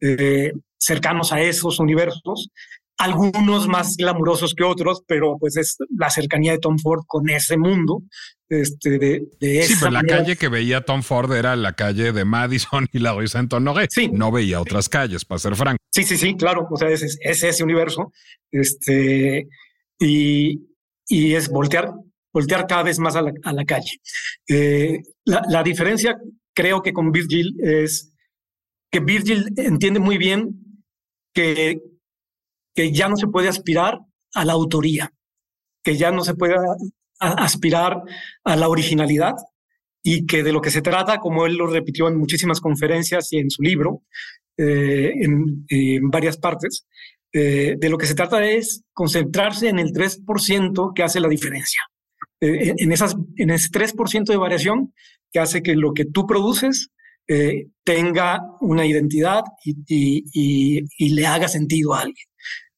eh, 0.00 0.52
cercanos 0.76 1.32
a 1.32 1.40
esos 1.40 1.78
universos, 1.78 2.50
algunos 2.98 3.68
más 3.68 3.96
glamurosos 3.96 4.54
que 4.54 4.64
otros, 4.64 5.02
pero 5.06 5.36
pues 5.38 5.56
es 5.56 5.76
la 5.96 6.10
cercanía 6.10 6.52
de 6.52 6.58
Tom 6.58 6.78
Ford 6.78 7.02
con 7.06 7.28
ese 7.30 7.56
mundo. 7.56 8.02
Este, 8.48 8.98
de, 8.98 9.22
de 9.40 9.62
sí, 9.62 9.74
pero 9.78 9.92
la 9.92 10.02
calle 10.02 10.36
que 10.36 10.48
veía 10.48 10.82
Tom 10.82 11.02
Ford 11.02 11.32
era 11.32 11.56
la 11.56 11.72
calle 11.72 12.12
de 12.12 12.24
Madison 12.24 12.86
y 12.92 12.98
la 12.98 13.14
de 13.14 13.26
Saint 13.28 13.52
Honoré. 13.52 13.86
Sí. 13.90 14.08
No 14.12 14.30
veía 14.30 14.60
otras 14.60 14.88
calles, 14.88 15.24
para 15.24 15.38
ser 15.38 15.56
franco. 15.56 15.78
Sí, 15.90 16.04
sí, 16.04 16.16
sí, 16.16 16.36
claro. 16.36 16.68
O 16.70 16.76
sea, 16.76 16.88
es, 16.90 17.18
ese 17.22 17.64
universo. 17.64 18.12
Este, 18.50 19.48
y, 19.98 20.60
y 21.08 21.34
es 21.34 21.48
voltear 21.48 21.92
voltear 22.32 22.66
cada 22.66 22.82
vez 22.82 22.98
más 22.98 23.14
a 23.16 23.22
la, 23.22 23.64
calle. 23.64 24.00
Eh, 24.48 25.00
la, 25.24 25.62
diferencia, 25.62 26.18
creo 26.54 26.82
que 26.82 26.92
con 26.92 27.12
Virgil, 27.12 27.54
es 27.62 28.12
que 28.90 29.00
Virgil 29.00 29.48
entiende 29.56 30.00
muy 30.00 30.18
bien 30.18 30.84
que, 31.34 31.80
que 32.74 32.92
ya 32.92 33.08
no 33.08 33.16
se 33.16 33.26
puede 33.26 33.48
aspirar 33.48 33.98
a 34.34 34.44
la 34.44 34.52
autoría, 34.52 35.12
que 35.82 35.96
ya 35.96 36.10
no 36.10 36.24
se 36.24 36.34
puede 36.34 36.56
aspirar 37.18 38.02
a 38.44 38.56
la 38.56 38.68
originalidad 38.68 39.34
y 40.02 40.26
que 40.26 40.42
de 40.42 40.52
lo 40.52 40.60
que 40.60 40.70
se 40.70 40.82
trata, 40.82 41.18
como 41.18 41.46
él 41.46 41.54
lo 41.54 41.66
repitió 41.66 42.08
en 42.08 42.16
muchísimas 42.16 42.60
conferencias 42.60 43.32
y 43.32 43.38
en 43.38 43.50
su 43.50 43.62
libro, 43.62 44.02
eh, 44.58 45.12
en, 45.20 46.10
varias 46.10 46.36
partes, 46.36 46.86
eh, 47.32 47.76
de 47.78 47.88
lo 47.88 47.96
que 47.96 48.06
se 48.06 48.14
trata 48.14 48.44
es 48.44 48.82
concentrarse 48.92 49.68
en 49.68 49.78
el 49.78 49.92
3% 49.92 50.92
que 50.94 51.02
hace 51.02 51.20
la 51.20 51.28
diferencia. 51.28 51.82
Eh, 52.40 52.74
en, 52.76 52.92
esas, 52.92 53.16
en 53.36 53.50
ese 53.50 53.70
3% 53.70 54.24
de 54.24 54.36
variación 54.36 54.92
que 55.30 55.40
hace 55.40 55.62
que 55.62 55.74
lo 55.74 55.94
que 55.94 56.04
tú 56.04 56.26
produces 56.26 56.88
tenga 57.84 58.42
una 58.60 58.84
identidad 58.84 59.42
y, 59.64 61.14
le 61.14 61.26
haga 61.26 61.48
sentido 61.48 61.94
a 61.94 62.00
alguien. 62.00 62.26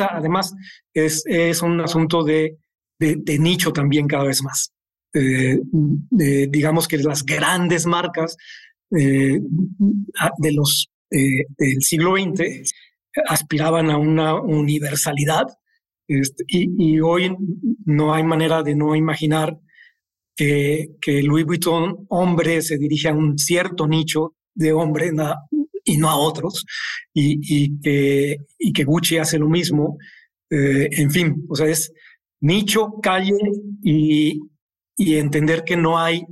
Además, 0.00 0.54
es, 0.92 1.22
es 1.26 1.62
un 1.62 1.80
asunto 1.80 2.24
de, 2.24 2.58
de, 2.98 3.38
nicho 3.38 3.72
también 3.72 4.06
cada 4.06 4.24
vez 4.24 4.42
más. 4.42 4.72
Eh, 5.14 5.58
digamos 6.48 6.88
que 6.88 6.98
las 6.98 7.24
grandes 7.24 7.86
marcas 7.86 8.36
eh, 8.90 9.38
de 10.38 10.52
los, 10.52 10.90
eh, 11.10 11.44
del 11.56 11.82
siglo 11.82 12.16
XX 12.16 12.72
aspiraban 13.28 13.90
a 13.90 13.96
una 13.96 14.34
universalidad 14.34 15.46
este, 16.08 16.44
y, 16.48 17.00
hoy 17.00 17.34
no 17.86 18.12
hay 18.12 18.24
manera 18.24 18.62
de 18.62 18.74
no 18.74 18.94
imaginar 18.94 19.58
que, 20.36 20.88
que 21.00 21.22
Louis 21.22 21.46
Vuitton, 21.46 22.06
hombre, 22.08 22.60
se 22.60 22.76
dirige 22.76 23.08
a 23.08 23.14
un 23.14 23.38
cierto 23.38 23.86
nicho 23.86 24.34
de 24.54 24.72
hombre 24.72 25.12
y 25.84 25.96
no 25.98 26.10
a 26.10 26.16
otros, 26.16 26.64
y, 27.12 27.38
y, 27.42 27.80
que, 27.80 28.38
y 28.58 28.72
que 28.72 28.84
Gucci 28.84 29.18
hace 29.18 29.38
lo 29.38 29.48
mismo. 29.48 29.98
Eh, 30.50 30.88
en 30.92 31.10
fin, 31.10 31.44
o 31.48 31.54
sea, 31.54 31.66
es 31.66 31.92
nicho, 32.40 32.94
calle 33.02 33.36
y, 33.82 34.40
y 34.96 35.16
entender 35.16 35.64
que 35.64 35.76
no 35.76 35.98
hay 35.98 36.24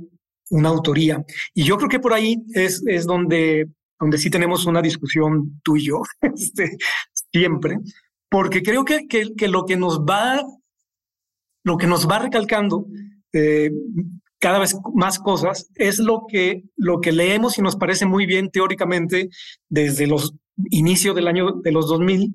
una 0.49 0.69
autoría. 0.69 1.23
Y 1.53 1.63
yo 1.63 1.77
creo 1.77 1.89
que 1.89 1.99
por 1.99 2.13
ahí 2.13 2.37
es, 2.53 2.83
es 2.87 3.05
donde, 3.05 3.67
donde 3.99 4.17
sí 4.17 4.29
tenemos 4.29 4.65
una 4.65 4.81
discusión 4.81 5.59
tú 5.63 5.77
y 5.77 5.85
yo, 5.85 6.01
este, 6.21 6.77
siempre, 7.31 7.77
porque 8.29 8.61
creo 8.61 8.85
que, 8.85 9.07
que, 9.07 9.47
lo 9.47 9.65
que 9.65 9.77
nos 9.77 10.01
va, 10.01 10.41
lo 11.63 11.77
que 11.77 11.87
nos 11.87 12.09
va 12.09 12.19
recalcando 12.19 12.87
eh, 13.33 13.71
cada 14.43 14.59
vez 14.59 14.75
más 14.93 15.19
cosas 15.19 15.69
es 15.75 15.99
lo 15.99 16.25
que, 16.27 16.63
lo 16.75 16.99
que 16.99 17.13
leemos 17.13 17.57
y 17.57 17.61
nos 17.61 17.77
parece 17.77 18.05
muy 18.05 18.25
bien 18.25 18.49
teóricamente 18.51 19.29
desde 19.69 20.05
los 20.05 20.33
inicios 20.69 21.15
del 21.15 21.29
año 21.29 21.61
de 21.63 21.71
los 21.71 21.87
2000, 21.87 22.33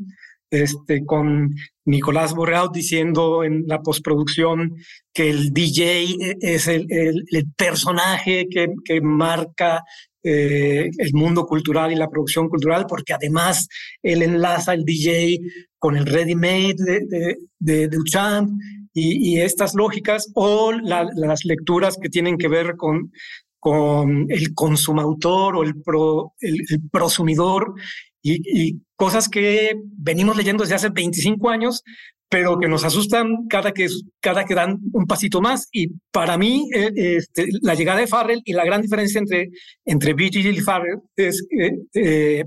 este, 0.50 1.04
con 1.04 1.54
Nicolás 1.84 2.34
Borreau 2.34 2.72
diciendo 2.72 3.44
en 3.44 3.64
la 3.66 3.82
postproducción 3.82 4.74
que 5.12 5.28
el 5.28 5.52
DJ 5.52 6.36
es 6.40 6.66
el, 6.66 6.86
el, 6.88 7.44
personaje 7.54 8.46
que, 8.50 8.68
que 8.86 9.02
marca 9.02 9.84
eh, 10.22 10.90
el 10.96 11.12
mundo 11.12 11.44
cultural 11.44 11.92
y 11.92 11.96
la 11.96 12.08
producción 12.08 12.48
cultural, 12.48 12.86
porque 12.88 13.12
además 13.12 13.68
él 14.02 14.22
enlaza 14.22 14.72
el 14.72 14.86
DJ 14.86 15.40
con 15.78 15.94
el 15.94 16.06
ready-made 16.06 16.74
de, 16.74 17.36
de, 17.58 17.88
Duchamp 17.88 18.50
y, 18.92 19.38
estas 19.40 19.74
lógicas, 19.74 20.31
o 20.35 20.72
las 20.72 21.44
lecturas 21.44 21.96
que 22.01 22.09
tienen 22.09 22.38
que 22.38 22.48
ver 22.48 22.77
con, 22.77 23.12
con 23.59 24.27
el 24.29 24.55
consumautor 24.55 25.57
o 25.57 25.62
el, 25.62 25.81
pro, 25.83 26.33
el, 26.40 26.64
prosumidor 26.90 27.74
y, 28.22 28.40
y, 28.44 28.81
cosas 28.96 29.29
que 29.29 29.74
venimos 29.96 30.37
leyendo 30.37 30.64
desde 30.64 30.74
hace 30.74 30.88
25 30.88 31.51
años, 31.51 31.85
pero 32.29 32.59
que 32.59 32.68
nos 32.68 32.85
asustan 32.85 33.46
cada 33.48 33.72
que, 33.72 33.88
cada 34.20 34.44
que 34.44 34.55
dan 34.55 34.79
un 34.92 35.07
pasito 35.07 35.40
más. 35.40 35.68
Y 35.72 35.88
para 36.11 36.37
mí, 36.37 36.68
eh, 36.74 36.92
este, 36.96 37.46
la 37.62 37.74
llegada 37.74 38.01
de 38.01 38.07
Farrell 38.07 38.42
y 38.44 38.53
la 38.53 38.64
gran 38.64 38.83
diferencia 38.83 39.18
entre, 39.18 39.51
entre 39.85 40.14
y 40.18 40.61
Farrell 40.61 41.01
es, 41.16 41.46
eh, 41.94 42.44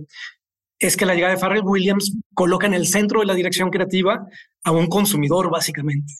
es 0.79 0.97
que 0.97 1.05
la 1.05 1.15
llegada 1.15 1.33
de 1.33 1.39
Farrell 1.39 1.63
Williams 1.63 2.15
coloca 2.33 2.67
en 2.67 2.73
el 2.73 2.87
centro 2.87 3.21
de 3.21 3.25
la 3.25 3.35
dirección 3.35 3.69
creativa 3.69 4.25
a 4.63 4.71
un 4.71 4.87
consumidor, 4.87 5.49
básicamente. 5.49 6.13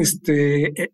Este, 0.00 0.82
eh, 0.82 0.92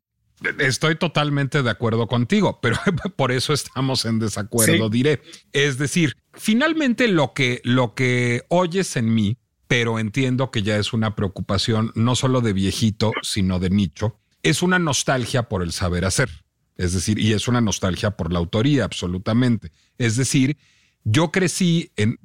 Estoy 0.58 0.96
totalmente 0.96 1.62
de 1.62 1.70
acuerdo 1.70 2.06
contigo, 2.06 2.58
pero 2.60 2.76
por 3.16 3.32
eso 3.32 3.52
estamos 3.52 4.04
en 4.04 4.18
desacuerdo, 4.18 4.88
diré. 4.88 5.22
Es 5.52 5.78
decir, 5.78 6.16
finalmente 6.32 7.08
lo 7.08 7.32
que, 7.32 7.60
lo 7.64 7.94
que 7.94 8.44
oyes 8.48 8.96
en 8.96 9.14
mí, 9.14 9.38
pero 9.68 9.98
entiendo 9.98 10.50
que 10.50 10.62
ya 10.62 10.76
es 10.76 10.92
una 10.92 11.14
preocupación 11.14 11.92
no 11.94 12.16
solo 12.16 12.40
de 12.40 12.52
viejito, 12.52 13.12
sino 13.22 13.58
de 13.58 13.70
nicho, 13.70 14.18
es 14.42 14.62
una 14.62 14.78
nostalgia 14.78 15.44
por 15.44 15.62
el 15.62 15.72
saber 15.72 16.04
hacer. 16.04 16.28
Es 16.76 16.92
decir, 16.92 17.18
y 17.18 17.32
es 17.32 17.48
una 17.48 17.60
nostalgia 17.60 18.12
por 18.12 18.32
la 18.32 18.38
autoría, 18.38 18.84
absolutamente. 18.84 19.70
Es 19.98 20.16
decir, 20.16 20.56
yo 21.04 21.30
crecí 21.30 21.92
en, 21.96 22.18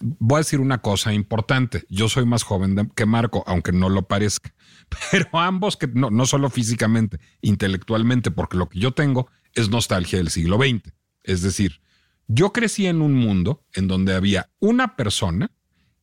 voy 0.00 0.36
a 0.36 0.38
decir 0.38 0.60
una 0.60 0.78
cosa 0.78 1.12
importante. 1.12 1.84
Yo 1.88 2.08
soy 2.08 2.26
más 2.26 2.42
joven 2.42 2.90
que 2.94 3.06
Marco, 3.06 3.44
aunque 3.46 3.72
no 3.72 3.88
lo 3.88 4.02
parezca. 4.02 4.52
Pero 5.10 5.28
ambos, 5.32 5.76
que 5.76 5.86
no, 5.86 6.10
no 6.10 6.26
solo 6.26 6.50
físicamente, 6.50 7.20
intelectualmente, 7.40 8.30
porque 8.30 8.56
lo 8.56 8.68
que 8.68 8.78
yo 8.78 8.92
tengo 8.92 9.28
es 9.54 9.68
nostalgia 9.68 10.18
del 10.18 10.30
siglo 10.30 10.56
XX. 10.56 10.92
Es 11.22 11.42
decir, 11.42 11.80
yo 12.28 12.52
crecí 12.52 12.86
en 12.86 13.02
un 13.02 13.14
mundo 13.14 13.64
en 13.72 13.88
donde 13.88 14.14
había 14.14 14.50
una 14.60 14.96
persona 14.96 15.50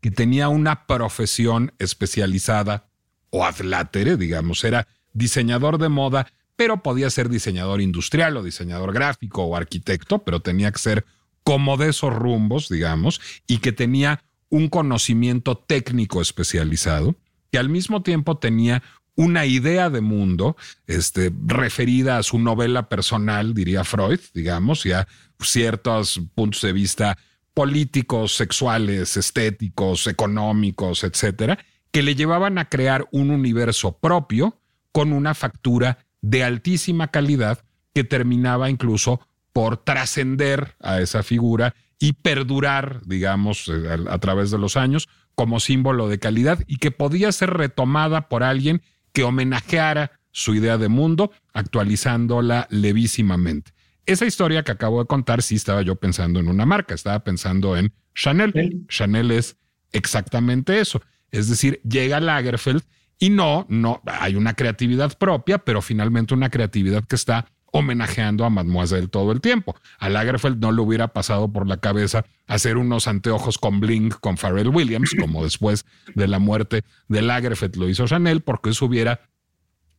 que 0.01 0.11
tenía 0.11 0.49
una 0.49 0.85
profesión 0.85 1.73
especializada 1.79 2.89
o 3.29 3.45
adlátere, 3.45 4.17
digamos, 4.17 4.63
era 4.63 4.87
diseñador 5.13 5.77
de 5.77 5.89
moda, 5.89 6.27
pero 6.55 6.83
podía 6.83 7.09
ser 7.09 7.29
diseñador 7.29 7.81
industrial 7.81 8.37
o 8.37 8.43
diseñador 8.43 8.93
gráfico 8.93 9.43
o 9.43 9.55
arquitecto, 9.55 10.19
pero 10.19 10.41
tenía 10.41 10.71
que 10.71 10.79
ser 10.79 11.05
como 11.43 11.77
de 11.77 11.89
esos 11.89 12.13
rumbos, 12.13 12.67
digamos, 12.67 13.21
y 13.47 13.59
que 13.59 13.71
tenía 13.71 14.23
un 14.49 14.69
conocimiento 14.69 15.57
técnico 15.57 16.21
especializado, 16.21 17.15
que 17.51 17.57
al 17.57 17.69
mismo 17.69 18.01
tiempo 18.03 18.37
tenía 18.37 18.83
una 19.15 19.45
idea 19.45 19.89
de 19.89 20.01
mundo 20.01 20.55
este, 20.85 21.31
referida 21.45 22.17
a 22.17 22.23
su 22.23 22.37
novela 22.39 22.87
personal, 22.87 23.53
diría 23.53 23.83
Freud, 23.83 24.19
digamos, 24.33 24.85
y 24.85 24.91
a 24.91 25.07
ciertos 25.41 26.21
puntos 26.35 26.61
de 26.61 26.73
vista 26.73 27.17
políticos, 27.53 28.35
sexuales, 28.35 29.17
estéticos, 29.17 30.05
económicos, 30.05 31.03
etcétera, 31.03 31.57
que 31.91 32.03
le 32.03 32.13
llevaban 32.13 32.59
a 32.59 32.69
crear 32.69 33.07
un 33.11 33.31
universo 33.31 33.97
propio 33.97 34.59
con 34.91 35.13
una 35.13 35.33
factura 35.33 36.05
de 36.21 36.43
altísima 36.43 37.07
calidad 37.09 37.63
que 37.93 38.03
terminaba 38.03 38.69
incluso 38.69 39.21
por 39.53 39.77
trascender 39.77 40.75
a 40.79 41.01
esa 41.01 41.23
figura 41.23 41.73
y 41.99 42.13
perdurar, 42.13 43.01
digamos, 43.05 43.67
eh, 43.69 44.05
a, 44.07 44.19
través 44.19 44.51
de 44.51 44.59
los 44.59 44.77
años 44.77 45.09
como 45.37 45.59
símbolo 45.59 46.09
de 46.09 46.17
calidad 46.17 46.63
y 46.65 46.77
que 46.77 46.89
podía 46.89 47.31
ser 47.31 47.51
retomada 47.51 48.27
por 48.27 48.43
alguien 48.43 48.81
que 49.13 49.23
homenajeara 49.23 50.19
su 50.31 50.55
idea 50.55 50.79
de 50.79 50.89
mundo, 50.89 51.31
actualizándola 51.53 52.67
levísimamente. 52.71 53.71
Esa 54.07 54.25
historia 54.25 54.63
que 54.63 54.71
acabo 54.71 54.99
de 54.99 55.05
contar, 55.05 55.43
sí 55.43 55.53
estaba 55.53 55.83
yo 55.83 55.95
pensando 55.95 56.39
en 56.39 56.47
una 56.47 56.65
marca, 56.65 56.95
estaba 56.95 57.23
pensando 57.23 57.77
en 57.77 57.93
Chanel. 58.15 58.85
Chanel 58.87 59.29
es 59.29 59.57
exactamente 59.91 60.79
eso. 60.79 61.03
Es 61.29 61.47
decir, 61.47 61.81
llega 61.87 62.19
Lagerfeld 62.19 62.81
y 63.19 63.29
no, 63.29 63.67
no, 63.69 64.01
hay 64.07 64.35
una 64.35 64.55
creatividad 64.55 65.19
propia, 65.19 65.59
pero 65.59 65.83
finalmente 65.83 66.33
una 66.33 66.49
creatividad 66.49 67.05
que 67.05 67.15
está 67.15 67.45
homenajeando 67.71 68.45
a 68.45 68.49
Mademoiselle 68.49 69.07
todo 69.07 69.31
el 69.31 69.41
tiempo. 69.41 69.75
A 69.99 70.09
Lagerfeld 70.09 70.59
no 70.59 70.71
le 70.71 70.81
hubiera 70.81 71.09
pasado 71.09 71.51
por 71.51 71.67
la 71.67 71.77
cabeza 71.77 72.25
hacer 72.47 72.77
unos 72.77 73.07
anteojos 73.07 73.57
con 73.57 73.79
bling 73.79 74.09
con 74.09 74.37
Pharrell 74.37 74.69
Williams, 74.69 75.15
como 75.19 75.43
después 75.43 75.85
de 76.15 76.27
la 76.27 76.39
muerte 76.39 76.83
de 77.07 77.21
Lagerfeld 77.21 77.75
lo 77.75 77.89
hizo 77.89 78.07
Chanel, 78.07 78.41
porque 78.41 78.71
eso 78.71 78.85
hubiera 78.85 79.21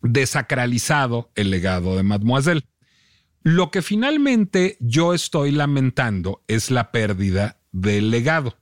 desacralizado 0.02 1.30
el 1.34 1.50
legado 1.50 1.96
de 1.96 2.02
Mademoiselle. 2.02 2.64
Lo 3.42 3.70
que 3.70 3.82
finalmente 3.82 4.76
yo 4.80 5.14
estoy 5.14 5.52
lamentando 5.52 6.42
es 6.48 6.70
la 6.70 6.90
pérdida 6.90 7.60
del 7.72 8.10
legado. 8.10 8.56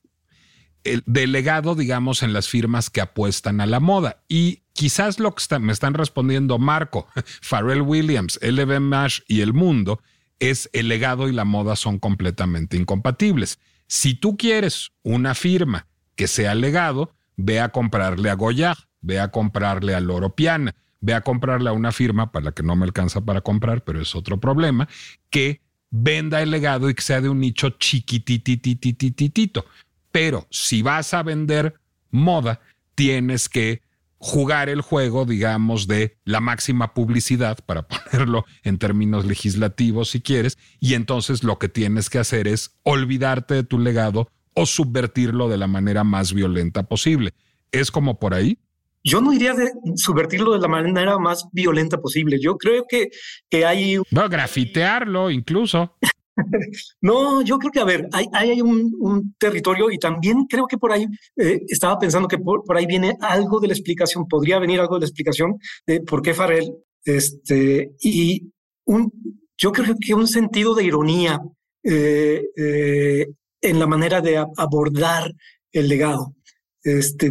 El, 0.92 1.02
del 1.06 1.32
legado, 1.32 1.74
digamos, 1.74 2.22
en 2.22 2.32
las 2.32 2.48
firmas 2.48 2.90
que 2.90 3.00
apuestan 3.00 3.60
a 3.60 3.66
la 3.66 3.80
moda. 3.80 4.22
Y 4.28 4.62
quizás 4.72 5.18
lo 5.18 5.34
que 5.34 5.58
me 5.58 5.72
están 5.72 5.94
respondiendo 5.94 6.58
Marco, 6.58 7.06
Pharrell 7.42 7.82
Williams, 7.82 8.38
LB 8.42 8.80
Mash 8.80 9.20
y 9.26 9.40
El 9.40 9.52
Mundo 9.52 10.00
es 10.38 10.68
el 10.72 10.88
legado 10.88 11.28
y 11.28 11.32
la 11.32 11.44
moda 11.44 11.76
son 11.76 11.98
completamente 11.98 12.76
incompatibles. 12.76 13.58
Si 13.86 14.14
tú 14.14 14.36
quieres 14.36 14.92
una 15.02 15.34
firma 15.34 15.86
que 16.14 16.28
sea 16.28 16.54
legado, 16.54 17.14
ve 17.36 17.60
a 17.60 17.70
comprarle 17.70 18.30
a 18.30 18.34
Goya, 18.34 18.76
ve 19.00 19.20
a 19.20 19.30
comprarle 19.30 19.94
a 19.94 20.00
Loro 20.00 20.34
Piana, 20.34 20.74
ve 21.00 21.14
a 21.14 21.20
comprarle 21.22 21.68
a 21.70 21.72
una 21.72 21.92
firma 21.92 22.32
para 22.32 22.46
la 22.46 22.52
que 22.52 22.62
no 22.62 22.76
me 22.76 22.84
alcanza 22.84 23.20
para 23.20 23.40
comprar, 23.40 23.84
pero 23.84 24.00
es 24.00 24.14
otro 24.14 24.40
problema, 24.40 24.88
que 25.30 25.60
venda 25.90 26.42
el 26.42 26.50
legado 26.50 26.90
y 26.90 26.94
que 26.94 27.02
sea 27.02 27.20
de 27.20 27.28
un 27.28 27.40
nicho 27.40 27.70
chiquitititititito. 27.70 29.66
Pero 30.10 30.46
si 30.50 30.82
vas 30.82 31.14
a 31.14 31.22
vender 31.22 31.74
moda, 32.10 32.60
tienes 32.94 33.48
que 33.48 33.82
jugar 34.18 34.68
el 34.68 34.80
juego, 34.80 35.24
digamos, 35.24 35.86
de 35.86 36.18
la 36.24 36.40
máxima 36.40 36.94
publicidad, 36.94 37.58
para 37.64 37.86
ponerlo 37.88 38.44
en 38.62 38.78
términos 38.78 39.24
legislativos 39.24 40.10
si 40.10 40.20
quieres, 40.20 40.58
y 40.80 40.94
entonces 40.94 41.44
lo 41.44 41.58
que 41.58 41.68
tienes 41.68 42.10
que 42.10 42.18
hacer 42.18 42.48
es 42.48 42.76
olvidarte 42.82 43.54
de 43.54 43.64
tu 43.64 43.78
legado 43.78 44.28
o 44.54 44.66
subvertirlo 44.66 45.48
de 45.48 45.58
la 45.58 45.66
manera 45.66 46.02
más 46.02 46.32
violenta 46.32 46.84
posible. 46.84 47.34
¿Es 47.72 47.90
como 47.90 48.18
por 48.18 48.32
ahí? 48.32 48.58
Yo 49.04 49.20
no 49.20 49.30
diría 49.30 49.54
de 49.54 49.70
subvertirlo 49.94 50.54
de 50.54 50.58
la 50.58 50.66
manera 50.66 51.18
más 51.18 51.46
violenta 51.52 51.98
posible. 51.98 52.40
Yo 52.40 52.56
creo 52.56 52.86
que, 52.88 53.10
que 53.48 53.64
hay... 53.64 53.98
No, 54.10 54.28
grafitearlo 54.28 55.30
incluso. 55.30 55.96
no, 57.00 57.42
yo 57.42 57.58
creo 57.58 57.72
que, 57.72 57.80
a 57.80 57.84
ver, 57.84 58.08
hay, 58.12 58.26
hay 58.32 58.60
un, 58.60 59.34
territorio 59.38 59.90
y 59.90 59.98
también 59.98 60.44
creo 60.48 60.66
que 60.66 60.78
por 60.78 60.92
ahí 60.92 61.06
eh, 61.36 61.60
estaba 61.68 61.98
pensando 61.98 62.28
que 62.28 62.38
por, 62.38 62.62
ahí 62.76 62.86
viene 62.86 63.16
algo 63.20 63.60
de 63.60 63.68
la 63.68 63.74
explicación, 63.74 64.26
podría 64.28 64.58
venir 64.58 64.80
algo 64.80 64.96
de 64.96 65.00
la 65.00 65.06
explicación 65.06 65.58
de 65.86 66.00
por 66.00 66.22
qué 66.22 66.34
Farrell, 66.34 66.72
este, 67.04 67.92
y 68.00 68.52
un, 68.84 69.10
yo 69.56 69.72
creo 69.72 69.94
que 70.00 70.14
un 70.14 70.28
sentido 70.28 70.74
de 70.74 70.84
ironía 70.84 71.40
eh, 71.82 72.42
eh, 72.56 73.26
en 73.60 73.78
la 73.78 73.86
manera 73.86 74.20
de 74.20 74.44
abordar 74.56 75.32
el 75.72 75.88
legado, 75.88 76.34
este, 76.82 77.30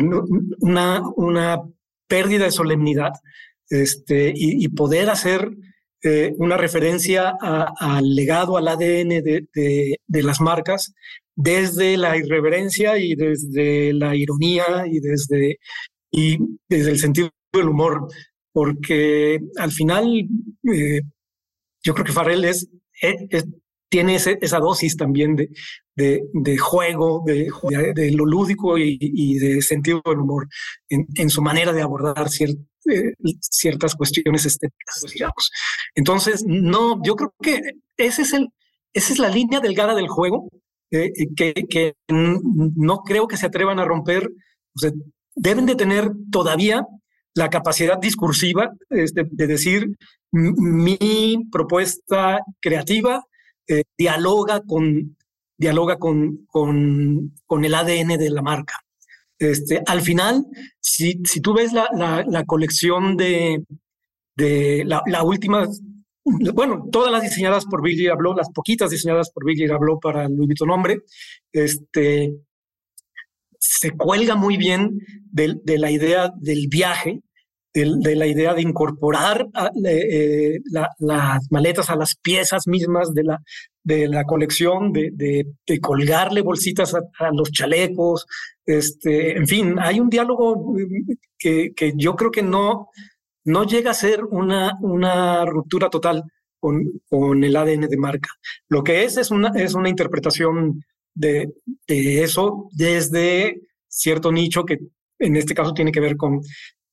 una, 0.59 1.01
una 1.15 1.61
pérdida 2.07 2.45
de 2.45 2.51
solemnidad 2.51 3.11
este, 3.69 4.31
y 4.35 4.67
poder 4.69 5.09
hacer 5.09 5.49
eh, 6.05 6.33
una 6.37 6.55
referencia 6.55 7.35
al 7.41 8.13
legado, 8.13 8.57
al 8.57 8.67
ADN 8.67 9.23
de, 9.23 9.97
las 10.07 10.39
marcas, 10.39 10.93
desde 11.35 11.97
la 11.97 12.15
irreverencia 12.15 12.97
y 12.99 13.15
desde 13.15 13.91
la 13.91 14.15
ironía 14.15 14.85
y 14.85 14.99
desde, 14.99 15.57
y 16.11 16.37
desde 16.69 16.91
el 16.91 16.99
sentido 16.99 17.31
del 17.51 17.69
humor, 17.69 18.07
porque 18.53 19.39
al 19.57 19.71
final 19.71 20.27
eh, 20.71 21.01
yo 21.83 21.93
creo 21.95 22.05
que 22.05 22.13
Farrell 22.13 22.45
es, 22.45 22.69
tiene 23.95 24.15
esa 24.15 24.59
dosis 24.59 24.97
también 24.97 25.37
de, 25.37 25.49
de, 25.95 26.57
juego, 26.57 27.23
de, 27.25 27.49
de, 27.95 28.11
lo 28.11 28.25
lúdico 28.25 28.77
y, 28.77 29.37
de 29.37 29.61
sentido 29.61 30.01
del 30.05 30.19
humor 30.19 30.49
en, 30.89 31.29
su 31.29 31.41
manera 31.41 31.71
de 31.71 31.81
abordar 31.81 32.27
eh, 32.27 33.13
ciertas 33.39 33.95
cuestiones 33.95 34.45
estéticas, 34.45 35.05
digamos. 35.13 35.49
Entonces, 35.95 36.43
no, 36.45 37.01
yo 37.05 37.15
creo 37.15 37.33
que 37.41 37.61
ese 37.95 38.23
es 38.23 38.33
el, 38.33 38.49
esa 38.93 39.13
es 39.13 39.19
la 39.19 39.29
línea 39.29 39.61
delgada 39.61 39.95
del 39.95 40.09
juego 40.09 40.49
eh, 40.91 41.13
que, 41.33 41.53
que, 41.53 41.93
no 42.09 42.97
creo 43.03 43.29
que 43.29 43.37
se 43.37 43.45
atrevan 43.45 43.79
a 43.79 43.85
romper. 43.85 44.29
deben 45.35 45.65
de 45.65 45.75
tener 45.75 46.11
todavía 46.29 46.85
la 47.33 47.49
capacidad 47.49 47.97
discursiva 47.97 48.73
este, 48.89 49.23
de 49.31 49.47
decir 49.47 49.87
mi 50.33 51.37
propuesta 51.49 52.41
creativa 52.59 53.23
eh, 53.67 53.83
dialoga 53.97 54.61
con 54.61 55.15
dialoga 55.57 55.97
con, 55.97 56.45
con, 56.47 57.33
con 57.45 57.65
el 57.65 57.73
ADN 57.73 58.17
de 58.17 58.29
la 58.29 58.41
marca. 58.41 58.81
Este, 59.37 59.81
al 59.85 60.01
final, 60.01 60.45
si, 60.79 61.19
si 61.25 61.41
tú 61.41 61.53
ves 61.53 61.73
la, 61.73 61.87
la, 62.27 62.45
colección 62.45 63.17
de, 63.17 63.63
de 64.35 64.83
la, 64.85 65.23
última, 65.23 65.67
bueno, 66.23 66.85
todas 66.91 67.11
las 67.11 67.21
diseñadas 67.21 67.65
por 67.65 67.81
Virgil 67.81 68.11
Abloh, 68.11 68.35
las 68.35 68.49
poquitas 68.51 68.91
diseñadas 68.91 69.31
por 69.31 69.45
Virgil 69.45 69.71
Abloh 69.71 69.99
para 69.99 70.29
Louis 70.29 70.47
Vuitton 70.47 70.71
Hombre, 70.71 70.99
este, 71.51 72.33
se 73.59 73.91
cuelga 73.91 74.35
muy 74.35 74.55
bien 74.55 74.99
de, 75.31 75.55
de 75.63 75.79
la 75.79 75.91
idea 75.91 76.31
del 76.37 76.67
viaje, 76.69 77.21
de, 77.75 78.15
la 78.15 78.25
idea 78.25 78.53
de 78.53 78.61
incorporar 78.61 79.47
eh, 79.85 80.59
las 80.99 81.51
maletas 81.51 81.89
a 81.89 81.97
las 81.97 82.15
piezas 82.15 82.67
mismas 82.67 83.13
de 83.13 83.23
la, 83.23 83.41
de 83.83 84.07
la 84.07 84.23
colección, 84.23 84.93
de, 84.93 85.11
de, 85.13 85.79
colgarle 85.81 86.41
bolsitas 86.41 86.95
a, 86.95 87.31
los 87.31 87.51
chalecos, 87.51 88.25
este, 88.65 89.37
en 89.37 89.45
fin, 89.45 89.75
hay 89.79 89.99
un 89.99 90.09
diálogo 90.09 90.73
mm, 90.73 91.11
que, 91.37 91.73
que 91.75 91.93
yo 91.97 92.15
creo 92.15 92.31
que 92.31 92.43
no, 92.43 92.89
no 93.43 93.65
llega 93.65 93.91
a 93.91 93.95
ser 93.95 94.23
una, 94.23 94.77
una 94.81 95.45
ruptura 95.45 95.89
total 95.89 96.23
con, 96.59 96.81
con 97.09 97.43
el 97.43 97.55
ADN 97.57 97.89
de 97.89 97.97
marca. 97.97 98.29
Lo 98.69 98.83
que 98.83 99.03
es 99.03 99.17
es 99.17 99.31
una, 99.31 99.49
es 99.49 99.73
una 99.73 99.89
interpretación 99.89 100.81
de, 101.13 101.53
de 101.87 102.23
eso 102.23 102.69
desde 102.71 103.61
cierto 103.87 104.31
nicho 104.31 104.65
que 104.65 104.79
en 105.19 105.35
este 105.35 105.53
caso 105.53 105.73
tiene 105.73 105.91
que 105.91 106.01
ver 106.01 106.17
con, 106.17 106.41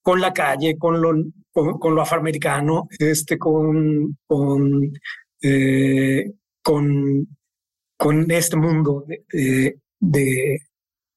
con 0.03 0.21
la 0.21 0.33
calle, 0.33 0.77
con 0.77 1.01
lo, 1.01 1.13
con, 1.53 1.95
lo 1.95 2.03
afroamericano, 2.03 2.89
este, 2.99 3.39
con, 3.39 4.19
con, 4.27 4.93
eh, 5.41 6.33
con, 6.63 7.27
con, 7.97 8.31
este 8.31 8.57
mundo 8.57 9.05
de, 9.07 9.77
de, 10.01 10.59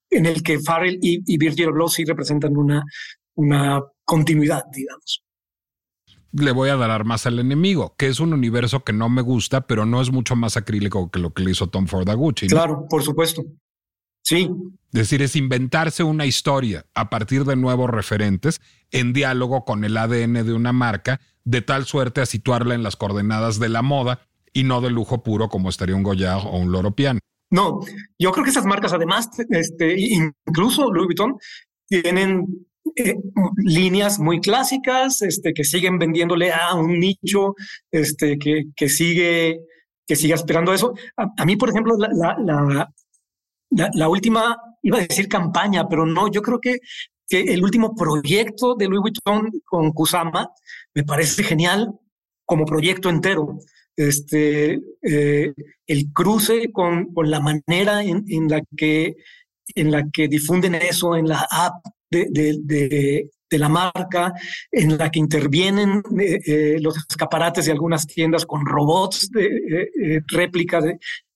en 0.10 0.26
el 0.26 0.43
que 0.43 0.60
Farrell 0.60 1.00
y, 1.02 1.21
y 1.26 1.38
Virgil 1.38 1.69
sí 1.89 2.06
representan 2.06 2.56
una, 2.56 2.84
una 3.36 3.84
continuidad, 4.06 4.63
digamos 4.71 5.26
le 6.38 6.52
voy 6.52 6.69
a 6.69 6.76
dar 6.76 6.91
armas 6.91 7.26
al 7.26 7.39
enemigo, 7.39 7.95
que 7.98 8.08
es 8.08 8.19
un 8.19 8.34
universo 8.34 8.84
que 8.84 8.93
no 8.93 9.10
me 9.10 9.21
gusta, 9.21 9.67
pero 9.67 9.86
no 9.86 10.02
es 10.02 10.12
mucho 10.12 10.36
más 10.36 10.58
acrílico 10.58 11.10
que 11.10 11.19
lo 11.19 11.34
que 11.34 11.43
le 11.43 11.52
hizo 11.52 11.67
Tom 11.67 11.88
Ford 11.88 12.10
a 12.10 12.13
Gucci. 12.13 12.48
Claro, 12.48 12.86
por 12.89 13.04
supuesto. 13.04 13.43
Sí. 14.25 14.49
Es 14.91 14.99
decir, 14.99 15.21
es 15.21 15.35
inventarse 15.35 16.03
una 16.03 16.25
historia 16.25 16.85
a 16.95 17.09
partir 17.09 17.45
de 17.45 17.55
nuevos 17.55 17.89
referentes 17.89 18.59
en 18.91 19.13
diálogo 19.13 19.65
con 19.65 19.83
el 19.83 19.95
ADN 19.97 20.45
de 20.45 20.53
una 20.53 20.73
marca, 20.73 21.21
de 21.43 21.61
tal 21.61 21.85
suerte 21.85 22.21
a 22.21 22.25
situarla 22.25 22.73
en 22.73 22.81
las 22.81 22.95
coordenadas 22.95 23.59
de 23.59 23.69
la 23.69 23.83
moda 23.83 24.27
y 24.51 24.63
no 24.63 24.81
de 24.81 24.89
lujo 24.89 25.21
puro 25.21 25.47
como 25.47 25.69
estaría 25.69 25.95
un 25.95 26.01
Goya 26.01 26.38
o 26.38 26.57
un 26.57 26.71
Loro 26.71 26.95
Piano. 26.95 27.19
No, 27.51 27.81
yo 28.17 28.31
creo 28.31 28.43
que 28.43 28.49
esas 28.49 28.65
marcas 28.65 28.93
además, 28.93 29.29
este, 29.49 29.95
incluso 29.97 30.91
Louis 30.91 31.05
Vuitton, 31.05 31.38
tienen 31.88 32.65
eh, 32.95 33.15
líneas 33.57 34.17
muy 34.17 34.41
clásicas, 34.41 35.21
este, 35.21 35.53
que 35.53 35.63
siguen 35.63 35.99
vendiéndole 35.99 36.51
a 36.51 36.73
un 36.73 36.99
nicho, 36.99 37.53
este, 37.91 38.39
que, 38.39 38.63
que 38.75 38.89
sigue 38.89 39.59
que 40.07 40.15
siga 40.15 40.35
esperando 40.35 40.73
eso. 40.73 40.93
A, 41.17 41.45
mí, 41.45 41.55
por 41.55 41.69
ejemplo, 41.69 41.95
la, 41.97 42.09
la, 42.13 42.61
la, 42.61 42.93
última, 44.08 44.58
iba 44.82 44.97
a 44.97 45.01
decir 45.01 45.28
campaña, 45.28 45.88
pero 45.88 46.06
no, 46.06 46.32
yo 46.32 46.41
creo 46.41 46.60
que, 46.60 46.80
el 47.28 47.63
último 47.63 47.95
proyecto 47.95 48.75
de 48.75 48.88
Louis 48.88 49.01
Vuitton 49.01 49.49
con 49.65 49.91
Kusama 49.93 50.47
me 50.93 51.04
parece 51.04 51.43
genial 51.43 51.91
como 52.45 52.65
proyecto 52.65 53.10
entero. 53.10 53.58
Este, 53.97 54.80
eh, 55.01 55.54
el 55.88 56.13
cruce 56.13 56.71
con, 56.71 57.13
con 57.13 57.32
la 57.32 57.39
manera 57.39 58.04
en, 58.04 58.23
en, 58.28 58.47
la 58.47 58.62
que, 58.78 59.15
en 59.73 59.91
la 59.91 60.08
que 60.12 60.28
difunden 60.28 60.75
eso 60.75 61.15
en 61.15 61.28
la 61.28 61.47
app 61.49 61.84
de, 62.12 62.28
de, 62.30 62.60
de, 62.62 63.30
de 63.49 63.58
la 63.58 63.69
marca, 63.69 64.32
en 64.71 64.95
la 64.95 65.10
que 65.10 65.19
intervienen 65.19 66.04
eh, 66.19 66.39
eh, 66.45 66.78
los 66.80 66.95
escaparates 67.10 67.65
de 67.65 67.71
algunas 67.71 68.06
tiendas 68.06 68.45
con 68.45 68.65
robots 68.65 69.30
de 69.32 70.21
réplica 70.28 70.80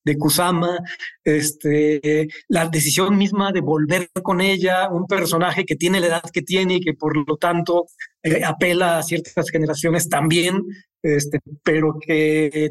de, 0.09 0.17
Kusama, 0.17 0.79
este, 1.23 2.27
la 2.47 2.67
decisión 2.67 3.17
misma 3.17 3.51
de 3.51 3.61
volver 3.61 4.09
con 4.23 4.41
ella, 4.41 4.89
un 4.89 5.05
personaje 5.07 5.65
que 5.65 5.75
tiene 5.75 5.99
la 5.99 6.07
edad 6.07 6.23
que 6.31 6.41
tiene 6.41 6.75
y 6.75 6.79
que 6.81 6.93
por 6.93 7.15
lo 7.15 7.37
tanto 7.37 7.85
eh, 8.23 8.43
apela 8.43 8.97
a 8.97 9.03
ciertas 9.03 9.49
generaciones 9.49 10.09
también, 10.09 10.63
este, 11.01 11.39
pero 11.63 11.95
que 11.99 12.69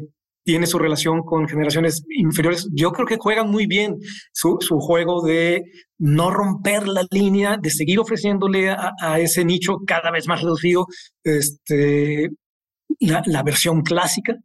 tiene 0.49 0.65
su 0.65 0.79
relación 0.79 1.21
con 1.21 1.47
generaciones 1.47 2.03
inferiores. 2.09 2.67
Yo 2.71 2.91
creo 2.91 3.05
que 3.05 3.17
juegan 3.17 3.51
muy 3.51 3.67
bien 3.67 3.99
su, 4.31 4.57
su 4.61 4.79
juego 4.79 5.23
de 5.23 5.63
no 5.99 6.31
romper 6.31 6.87
la 6.87 7.05
línea, 7.11 7.57
de 7.61 7.69
seguir 7.69 7.99
ofreciéndole 7.99 8.71
a, 8.71 9.19
ese 9.19 9.45
nicho 9.45 9.77
cada 9.85 10.09
vez 10.09 10.27
más 10.27 10.41
reducido 10.41 10.87
este, 11.23 12.29
la, 12.99 13.21
la 13.27 13.43
versión 13.43 13.83
clásica, 13.83 14.37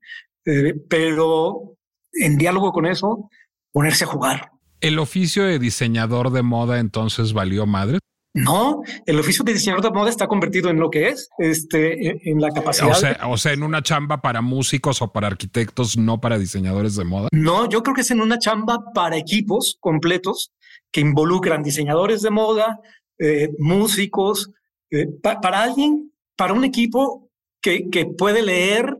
eh, 0.44 0.74
pero 0.90 1.76
en 2.14 2.38
diálogo 2.38 2.72
con 2.72 2.86
eso, 2.86 3.28
ponerse 3.72 4.04
a 4.04 4.08
jugar. 4.08 4.50
¿El 4.80 4.98
oficio 4.98 5.44
de 5.44 5.58
diseñador 5.58 6.30
de 6.30 6.42
moda 6.42 6.78
entonces 6.78 7.32
valió 7.32 7.66
madre? 7.66 7.98
No, 8.36 8.82
el 9.06 9.20
oficio 9.20 9.44
de 9.44 9.52
diseñador 9.52 9.84
de 9.84 9.90
moda 9.92 10.10
está 10.10 10.26
convertido 10.26 10.68
en 10.68 10.80
lo 10.80 10.90
que 10.90 11.08
es, 11.08 11.28
este, 11.38 12.28
en 12.28 12.40
la 12.40 12.50
capacidad. 12.50 12.90
O 12.90 12.94
sea, 12.94 13.18
o 13.28 13.36
sea, 13.36 13.52
en 13.52 13.62
una 13.62 13.80
chamba 13.80 14.20
para 14.20 14.42
músicos 14.42 15.00
o 15.02 15.12
para 15.12 15.28
arquitectos, 15.28 15.96
no 15.96 16.20
para 16.20 16.36
diseñadores 16.36 16.96
de 16.96 17.04
moda. 17.04 17.28
No, 17.30 17.68
yo 17.68 17.84
creo 17.84 17.94
que 17.94 18.00
es 18.00 18.10
en 18.10 18.20
una 18.20 18.40
chamba 18.40 18.92
para 18.92 19.16
equipos 19.16 19.78
completos 19.80 20.52
que 20.90 21.00
involucran 21.00 21.62
diseñadores 21.62 22.22
de 22.22 22.30
moda, 22.30 22.80
eh, 23.20 23.50
músicos, 23.58 24.50
eh, 24.90 25.06
para 25.22 25.62
alguien, 25.62 26.12
para 26.36 26.54
un 26.54 26.64
equipo 26.64 27.30
que, 27.62 27.88
que 27.88 28.06
puede 28.06 28.42
leer 28.42 28.98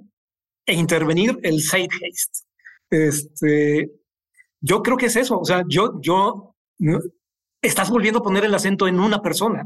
e 0.64 0.74
intervenir 0.74 1.40
el 1.42 1.61
zeitgeist. 1.61 2.43
Este, 2.94 3.90
yo 4.61 4.83
creo 4.83 4.96
que 4.96 5.07
es 5.07 5.16
eso. 5.16 5.38
O 5.38 5.44
sea, 5.44 5.64
yo, 5.68 6.00
yo, 6.00 6.54
estás 7.61 7.90
volviendo 7.90 8.20
a 8.20 8.22
poner 8.22 8.44
el 8.44 8.54
acento 8.54 8.87
en 8.87 9.00
una 9.00 9.20
persona 9.22 9.64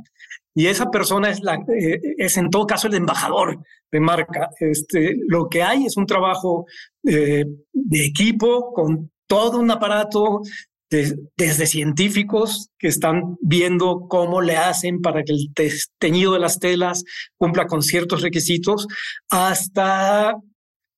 y 0.55 0.67
esa 0.67 0.91
persona 0.91 1.31
es 1.31 1.41
la, 1.41 1.57
eh, 1.57 2.01
es 2.17 2.37
en 2.37 2.49
todo 2.49 2.67
caso 2.67 2.89
el 2.89 2.95
embajador 2.95 3.61
de 3.91 4.01
marca. 4.01 4.51
Este, 4.61 5.17
lo 5.27 5.49
que 5.49 5.63
hay 5.63 5.85
es 5.85 5.97
un 5.97 6.07
trabajo 6.07 6.67
eh, 7.05 7.45
de 7.73 8.05
equipo 8.05 8.73
con 8.73 9.11
todo 9.27 9.59
un 9.59 9.71
aparato 9.71 10.43
desde 10.91 11.67
científicos 11.67 12.71
que 12.79 12.89
están 12.89 13.37
viendo 13.43 14.07
cómo 14.09 14.41
le 14.41 14.57
hacen 14.57 15.03
para 15.03 15.23
que 15.23 15.33
el 15.33 15.53
teñido 15.99 16.33
de 16.33 16.39
las 16.39 16.59
telas 16.59 17.05
cumpla 17.37 17.67
con 17.67 17.83
ciertos 17.83 18.23
requisitos, 18.23 18.87
hasta 19.29 20.35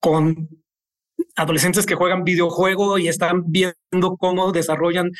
con 0.00 0.48
adolescentes 1.36 1.86
que 1.86 1.94
juegan 1.94 2.24
videojuego 2.24 2.98
y 2.98 3.08
están 3.08 3.44
viendo 3.46 4.16
cómo 4.18 4.52
desarrollan 4.52 5.10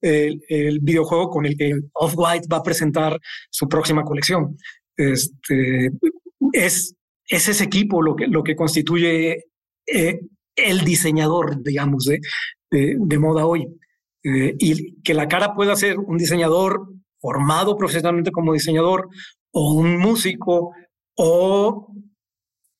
el, 0.00 0.78
videojuego 0.80 1.30
con 1.30 1.46
el 1.46 1.56
que 1.56 1.72
Off-White 1.94 2.48
va 2.52 2.58
a 2.58 2.62
presentar 2.62 3.18
su 3.50 3.68
próxima 3.68 4.02
colección. 4.02 4.56
Este, 4.96 5.90
es, 6.52 6.94
es 7.26 7.48
ese 7.48 7.64
equipo 7.64 8.02
lo 8.02 8.16
que, 8.16 8.26
lo 8.26 8.42
que 8.42 8.56
constituye 8.56 9.44
eh, 9.86 10.20
el 10.56 10.84
diseñador, 10.84 11.62
digamos, 11.62 12.04
de, 12.04 12.20
de, 12.70 13.18
moda 13.18 13.46
hoy. 13.46 13.66
Eh, 14.22 14.54
y 14.58 15.00
que 15.02 15.14
la 15.14 15.28
cara 15.28 15.54
pueda 15.54 15.74
ser 15.76 15.98
un 15.98 16.18
diseñador 16.18 16.88
formado 17.20 17.76
profesionalmente 17.76 18.30
como 18.30 18.52
diseñador 18.52 19.08
o 19.52 19.72
un 19.72 19.98
músico 19.98 20.72
o 21.16 21.92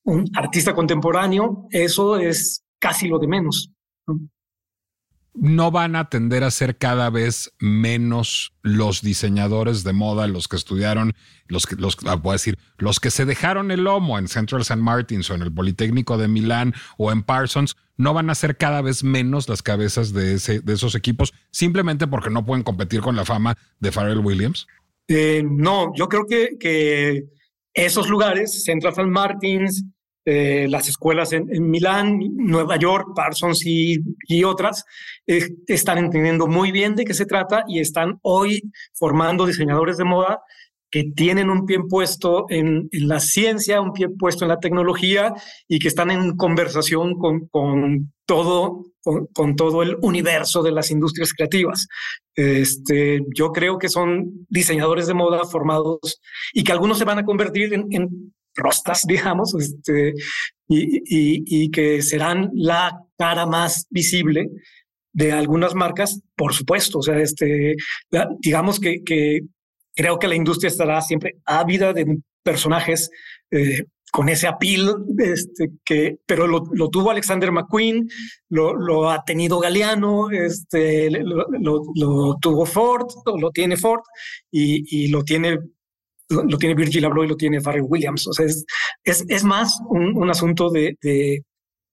un 0.05 0.25
artista 0.35 0.75
contemporáneo, 0.75 1.67
eso 1.71 2.19
es 2.19 2.63
casi 2.81 3.09
lo 3.09 3.19
de 3.19 3.29
menos. 3.29 3.71
¿no? 5.35 5.71
van 5.71 5.97
a 5.97 6.09
tender 6.09 6.43
a 6.45 6.51
ser 6.51 6.77
cada 6.77 7.09
vez 7.11 7.53
menos 7.61 8.53
los 8.63 9.03
diseñadores 9.03 9.85
de 9.85 9.93
moda, 9.93 10.27
los 10.27 10.49
que 10.49 10.57
estudiaron, 10.57 11.15
los 11.47 11.67
que, 11.67 11.77
los, 11.77 11.97
ah, 12.07 12.17
voy 12.17 12.31
a 12.31 12.33
decir, 12.35 12.59
los 12.79 13.01
que 13.01 13.11
se 13.11 13.25
dejaron 13.25 13.71
el 13.71 13.85
lomo 13.85 14.19
en 14.19 14.29
Central 14.29 14.63
St. 14.63 14.81
Martins 14.81 15.31
o 15.31 15.35
en 15.35 15.43
el 15.43 15.53
Politécnico 15.53 16.19
de 16.19 16.29
Milán 16.29 16.75
o 16.99 17.13
en 17.13 17.23
Parsons, 17.23 17.77
no 17.97 18.15
van 18.15 18.31
a 18.31 18.35
ser 18.35 18.57
cada 18.57 18.83
vez 18.83 19.05
menos 19.05 19.49
las 19.49 19.63
cabezas 19.63 20.13
de, 20.13 20.35
ese, 20.35 20.61
de 20.61 20.73
esos 20.73 20.95
equipos 20.95 21.33
simplemente 21.51 22.07
porque 22.07 22.31
no 22.31 22.45
pueden 22.45 22.65
competir 22.65 23.01
con 23.01 23.15
la 23.15 23.25
fama 23.25 23.57
de 23.79 23.93
Pharrell 23.93 24.19
Williams? 24.19 24.67
Eh, 25.07 25.43
no, 25.45 25.93
yo 25.95 26.09
creo 26.09 26.25
que, 26.27 26.57
que 26.59 27.25
esos 27.75 28.09
lugares, 28.09 28.65
Central 28.65 28.93
St. 28.93 29.11
Martins, 29.11 29.85
eh, 30.27 30.67
las 30.69 30.89
escuelas 30.89 31.33
en, 31.33 31.49
Milán, 31.71 32.19
Nueva 32.37 32.77
York, 32.77 33.09
Parsons 33.15 33.65
y, 33.65 34.45
otras, 34.45 34.85
eh, 35.27 35.49
están 35.67 35.99
entendiendo 35.99 36.47
muy 36.47 36.73
bien 36.73 36.95
de 36.95 37.05
qué 37.05 37.15
se 37.15 37.25
trata 37.25 37.65
y 37.67 37.81
están 37.81 38.19
hoy 38.23 38.63
formando 38.93 39.47
diseñadores 39.47 39.97
de 39.97 40.05
moda 40.05 40.41
que 40.91 41.05
tienen 41.05 41.49
un 41.49 41.65
pie 41.67 41.79
puesto 41.89 42.47
en, 42.51 42.89
la 42.93 43.21
ciencia, 43.21 43.81
un 43.81 43.93
pie 43.93 44.09
puesto 44.09 44.45
en 44.45 44.49
la 44.49 44.59
tecnología 44.59 45.33
y 45.69 45.79
que 45.79 45.89
están 45.89 46.11
en 46.11 46.37
conversación 46.37 47.15
con, 47.17 47.49
todo, 48.27 48.87
con, 49.33 49.57
todo 49.57 49.83
el 49.83 49.97
universo 50.03 50.63
de 50.63 50.73
las 50.73 50.91
industrias 50.91 51.33
creativas. 51.33 51.87
Este, 52.35 53.21
yo 53.35 53.53
creo 53.53 53.79
que 53.79 53.89
son 53.89 54.47
diseñadores 54.49 55.07
de 55.07 55.15
moda 55.15 55.45
formados 55.45 56.21
y 56.53 56.65
que 56.65 56.73
algunos 56.73 56.99
se 56.99 57.05
van 57.05 57.21
a 57.21 57.25
convertir 57.25 57.73
en 57.73 58.33
rostas, 58.61 59.03
digamos, 59.09 59.55
este, 59.55 60.15
y, 60.69 61.65
y, 61.65 61.71
que 61.71 62.01
serán 62.01 62.51
la 62.55 63.05
cara 63.19 63.45
más 63.47 63.87
visible 63.91 64.49
de 65.13 65.33
algunas 65.33 65.75
marcas, 65.75 66.21
por 66.37 66.55
supuesto. 66.55 66.99
O 66.99 67.03
sea, 67.03 67.19
este, 67.19 67.75
digamos 68.41 68.79
que, 68.79 69.03
que 69.03 69.41
creo 69.95 70.19
que 70.19 70.29
la 70.29 70.37
industria 70.37 70.69
estará 70.69 71.01
siempre 71.03 71.39
ávida 71.45 71.93
de 71.93 72.19
personajes 72.43 73.11
eh, 73.51 73.85
con 74.13 74.29
ese 74.29 74.49
apil, 74.49 74.89
este, 75.19 75.71
que, 75.85 76.19
pero 76.27 76.47
lo, 76.47 76.65
lo, 76.73 76.89
tuvo 76.89 77.11
Alexander 77.11 77.53
McQueen, 77.53 78.09
lo, 78.49 78.75
lo 78.75 79.11
ha 79.11 79.25
tenido 79.25 79.61
Galeano, 79.61 80.31
este, 80.31 81.11
lo, 81.11 81.47
lo, 81.95 82.37
tuvo 82.41 82.67
Ford, 82.67 83.07
lo 83.39 83.51
tiene 83.51 83.77
Ford 83.77 84.03
y, 84.51 85.05
y 85.05 85.09
lo 85.09 85.23
tiene 85.23 85.59
lo, 86.31 86.59
tiene 86.59 86.75
Virgil 86.75 87.05
Abloh 87.05 87.25
y 87.25 87.29
lo 87.29 87.37
tiene 87.37 87.61
Pharrell 87.61 87.87
Williams. 87.87 88.27
O 88.27 88.33
sea, 88.33 88.47
es, 88.47 88.65
es, 89.05 89.45
más 89.45 89.81
un, 89.89 90.31
asunto 90.31 90.71
de, 90.71 90.97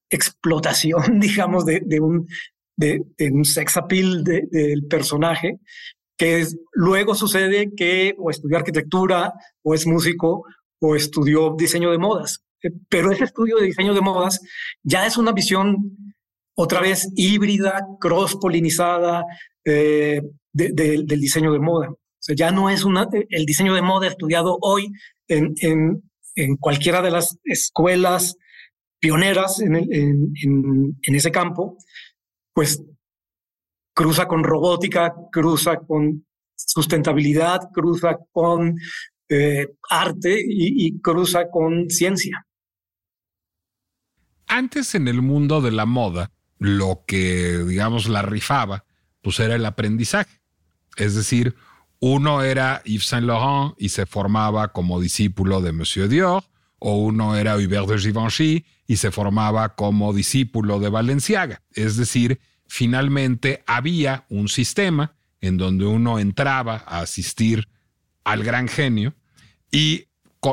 explotación, 0.10 1.02
digamos, 1.20 1.66
de, 1.66 2.00
un, 2.00 2.28
de, 2.76 3.04
un 3.32 3.46
sex 3.46 3.78
appeal 3.78 4.24
del 4.24 4.86
personaje, 4.88 5.60
que 6.18 6.46
luego 6.74 7.14
sucede 7.16 7.72
que 7.76 8.16
o 8.18 8.32
estudió 8.32 8.58
arquitectura, 8.58 9.34
o 9.64 9.74
es 9.74 9.86
músico, 9.86 10.46
o 10.80 10.96
estudió 10.96 11.56
diseño 11.58 11.92
de 11.92 11.98
modas. 11.98 12.44
Eh, 12.64 12.72
pero 12.90 13.12
ese 13.12 13.26
estudio 13.26 13.58
de 13.58 13.66
diseño 13.66 13.94
de 13.94 14.02
modas 14.02 14.40
ya 14.84 15.06
es 15.06 15.18
una 15.18 15.32
visión 15.32 15.96
otra 16.56 16.82
vez 16.82 17.08
híbrida, 17.16 17.86
cross-polinizada 18.00 19.24
eh, 19.64 20.22
del 20.52 21.06
diseño 21.06 21.54
de 21.54 21.60
moda. 21.60 21.90
O 22.20 22.24
sea, 22.28 22.36
ya 22.36 22.52
no 22.52 22.70
es 22.70 22.84
una, 22.84 23.08
el 23.30 23.46
diseño 23.46 23.74
de 23.74 23.82
moda 23.82 24.08
estudiado 24.08 24.58
hoy 24.62 24.92
en, 25.28 25.54
en, 25.62 26.04
en 26.36 26.58
cualquiera 26.58 27.02
de 27.02 27.12
las 27.12 27.38
escuelas 27.44 28.36
pioneras 29.00 29.60
en, 29.60 29.76
en, 29.76 30.34
en, 31.02 31.16
ese 31.16 31.32
campo, 31.32 31.78
pues 32.54 32.82
cruza 33.94 34.28
con 34.28 34.44
robótica, 34.44 35.14
cruza 35.32 35.78
con 35.78 36.26
sustentabilidad, 36.56 37.70
cruza 37.72 38.18
con 38.32 38.76
eh, 39.30 39.68
arte 39.90 40.40
y, 40.40 40.88
y 40.88 41.00
cruza 41.02 41.50
con 41.50 41.90
ciencia. 41.90 42.46
Antes 44.48 44.96
en 44.96 45.08
el 45.08 45.22
mundo 45.22 45.62
de 45.62 45.72
la 45.72 45.86
moda, 45.86 46.32
lo 46.58 47.04
que, 47.06 47.60
digamos, 47.60 48.08
la 48.08 48.22
rifaba, 48.22 48.86
pues 49.22 49.40
era 49.40 49.56
el 49.56 49.66
aprendizaje. 49.66 50.42
Es 50.96 51.16
decir, 51.16 51.56
uno 52.00 52.44
era 52.44 52.82
Yves 52.86 53.08
Saint 53.08 53.26
Laurent 53.26 53.74
y 53.78 53.90
se 53.90 54.06
formaba 54.06 54.72
como 54.72 55.00
discípulo 55.00 55.62
de 55.62 55.72
Monsieur 55.72 56.08
Dior, 56.08 56.44
o 56.80 56.96
uno 56.98 57.36
era 57.36 57.56
Hubert 57.56 57.88
de 57.88 57.98
Givenchy 57.98 58.66
y 58.86 58.98
se 58.98 59.12
formaba 59.12 59.76
como 59.76 60.14
discípulo 60.14 60.80
de 60.80 60.90
Valenciaga. 60.90 61.62
Es 61.74 61.98
decir, 61.98 62.40
finalmente 62.68 63.64
había 63.66 64.26
un 64.30 64.48
sistema 64.48 65.16
en 65.42 65.58
donde 65.58 65.86
uno 65.86 66.20
entraba 66.20 66.84
a 66.86 67.02
asistir 67.02 67.68
al 68.24 68.44
gran 68.44 68.68
genio 68.68 69.16
y 69.72 70.06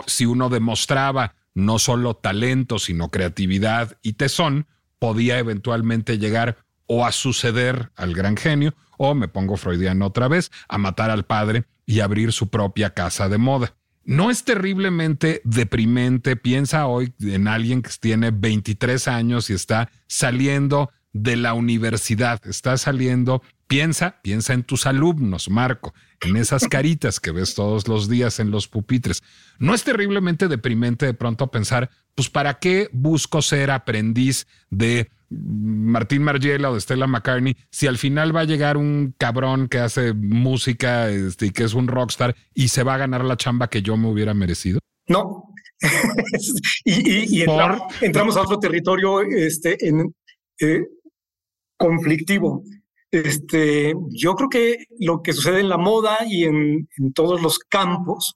si 0.07 0.27
uno 0.27 0.49
demostraba 0.49 1.35
no 1.55 1.79
solo 1.79 2.15
talento, 2.15 2.79
sino 2.79 3.11
creatividad 3.11 3.97
y 4.03 4.15
tesón, 4.15 4.67
podía 4.99 5.39
eventualmente 5.39 6.19
llegar 6.19 6.57
o 6.87 7.07
a 7.07 7.13
suceder 7.13 7.91
al 7.97 8.15
gran 8.15 8.37
genio, 8.37 8.75
o 8.99 9.15
me 9.15 9.29
pongo 9.29 9.57
freudiano 9.57 10.07
otra 10.07 10.29
vez, 10.29 10.51
a 10.69 10.79
matar 10.79 11.11
al 11.11 11.25
padre 11.25 11.65
y 11.87 12.01
abrir 12.01 12.33
su 12.33 12.49
propia 12.49 12.91
casa 12.91 13.29
de 13.29 13.39
moda. 13.39 13.75
No 14.05 14.31
es 14.31 14.45
terriblemente 14.45 15.41
deprimente, 15.45 16.37
piensa 16.37 16.87
hoy 16.87 17.15
en 17.21 17.49
alguien 17.49 17.81
que 17.81 17.91
tiene 17.99 18.31
23 18.31 19.09
años 19.09 19.49
y 19.49 19.55
está 19.55 19.91
saliendo 20.07 20.91
de 21.15 21.37
la 21.37 21.55
universidad, 21.55 22.45
está 22.47 22.77
saliendo, 22.77 23.41
piensa, 23.67 24.21
piensa 24.23 24.53
en 24.53 24.65
tus 24.65 24.85
alumnos, 24.87 25.49
Marco, 25.49 25.95
en 26.21 26.37
esas 26.37 26.67
caritas 26.69 27.21
que 27.21 27.31
ves 27.31 27.55
todos 27.55 27.89
los 27.89 28.09
días 28.09 28.41
en 28.41 28.51
los 28.51 28.69
pupitres. 28.69 29.23
No 29.59 29.75
es 29.75 29.85
terriblemente 29.85 30.49
deprimente 30.49 31.07
de 31.07 31.15
pronto 31.15 31.51
pensar, 31.51 31.89
pues 32.15 32.29
¿para 32.29 32.59
qué 32.59 32.91
busco 32.93 33.43
ser 33.43 33.71
aprendiz 33.71 34.47
de 34.71 35.09
Martín 35.43 36.23
Margiela 36.23 36.71
o 36.71 36.75
de 36.75 36.81
Stella 36.81 37.07
McCartney 37.07 37.57
si 37.71 37.87
al 37.87 37.99
final 37.99 38.35
va 38.35 38.41
a 38.41 38.45
llegar 38.45 38.77
un 38.77 39.15
cabrón 39.19 39.69
que 39.69 39.79
hace 39.79 40.13
música 40.13 41.11
este, 41.11 41.47
y 41.47 41.51
que 41.51 41.65
es 41.65 41.75
un 41.75 41.89
rockstar 41.89 42.35
y 42.55 42.69
se 42.69 42.83
va 42.83 42.95
a 42.95 42.99
ganar 42.99 43.25
la 43.25 43.37
chamba 43.37 43.69
que 43.69 43.83
yo 43.83 43.97
me 43.97 44.09
hubiera 44.09 44.35
merecido? 44.35 44.81
No. 45.09 45.51
y, 46.85 47.43
entramos, 47.43 48.37
a 48.37 48.43
otro 48.43 48.59
territorio 48.59 49.21
este, 49.21 49.87
en, 49.87 50.15
eh, 50.61 50.83
conflictivo. 51.77 52.63
Este, 53.11 53.95
yo 54.11 54.35
creo 54.35 54.49
que 54.49 54.87
lo 54.99 55.23
que 55.23 55.33
sucede 55.33 55.61
en 55.61 55.69
la 55.69 55.79
moda 55.79 56.19
y 56.27 56.45
en, 56.45 56.89
todos 57.15 57.41
los 57.41 57.59
campos 57.59 58.35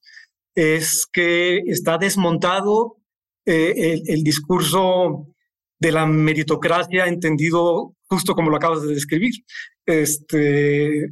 es 0.55 1.07
que 1.13 1.59
está 1.67 1.99
desmontado 1.99 2.97
eh, 3.45 4.03
el, 4.07 4.23
discurso 4.23 5.35
de 5.81 5.93
la 5.93 6.07
meritocracia 6.07 7.07
entendido 7.07 7.95
justo 8.09 8.35
como 8.35 8.51
lo 8.51 8.57
acabas 8.57 8.83
de 8.83 8.95
describir. 8.95 9.33
Este, 9.87 11.05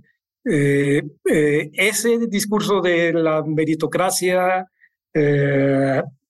eh, 0.44 1.02
eh, 1.24 1.70
ese 1.72 2.18
discurso 2.28 2.80
de 2.80 3.12
la 3.12 3.42
meritocracia 3.44 4.66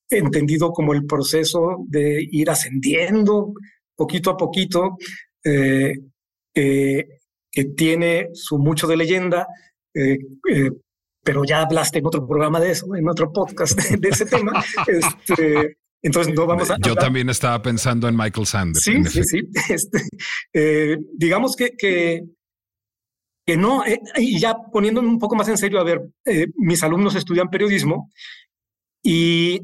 entendido 0.08 0.70
como 0.70 0.92
el 0.92 1.06
proceso 1.06 1.84
de 1.88 2.24
ir 2.30 2.48
ascendiendo 2.48 3.52
poquito 3.96 4.30
a 4.30 4.36
poquito, 4.36 4.96
que 7.56 7.64
tiene 7.74 8.28
su 8.34 8.58
mucho 8.58 8.86
de 8.86 8.98
leyenda, 8.98 9.48
eh, 9.94 10.18
eh, 10.52 10.70
pero 11.24 11.42
ya 11.44 11.62
hablaste 11.62 12.00
en 12.00 12.06
otro 12.06 12.26
programa 12.26 12.60
de 12.60 12.72
eso, 12.72 12.94
en 12.94 13.08
otro 13.08 13.32
podcast 13.32 13.80
de, 13.80 14.08
ese 14.08 14.26
tema. 14.26 14.62
Este, 14.86 15.78
entonces 16.06 16.34
no 16.34 16.46
vamos 16.46 16.70
a. 16.70 16.76
Yo 16.78 16.94
también 16.94 17.28
estaba 17.28 17.60
pensando 17.60 18.08
en 18.08 18.16
Michael 18.16 18.46
Sanders. 18.46 18.84
Sí, 18.84 19.02
sí, 19.04 19.24
sí. 19.24 19.40
Este, 19.68 20.02
eh, 20.52 20.96
digamos 21.12 21.56
que, 21.56 21.70
que, 21.76 22.22
que 23.44 23.56
no, 23.56 23.82
y 24.16 24.38
ya 24.38 24.54
poniéndome 24.72 25.08
un 25.08 25.18
poco 25.18 25.34
más 25.34 25.48
en 25.48 25.58
serio, 25.58 25.80
a 25.80 25.84
ver, 25.84 26.00
mis 26.56 26.82
alumnos 26.82 27.16
estudian 27.16 27.50
periodismo 27.50 28.10
y 29.02 29.60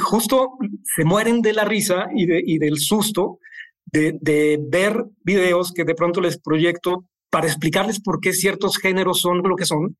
justo 0.00 0.52
se 0.84 1.04
mueren 1.04 1.42
de 1.42 1.52
la 1.52 1.64
risa 1.64 2.06
y, 2.14 2.26
de, 2.26 2.40
y 2.44 2.58
del 2.58 2.78
susto 2.78 3.38
de, 3.86 4.16
de, 4.20 4.60
ver 4.62 5.04
videos 5.24 5.72
que 5.72 5.84
de 5.84 5.94
pronto 5.94 6.20
les 6.20 6.38
proyecto 6.38 7.04
para 7.30 7.48
explicarles 7.48 8.00
por 8.00 8.20
qué 8.20 8.32
ciertos 8.32 8.78
géneros 8.78 9.20
son 9.20 9.38
lo 9.38 9.56
que 9.56 9.64
son, 9.64 9.96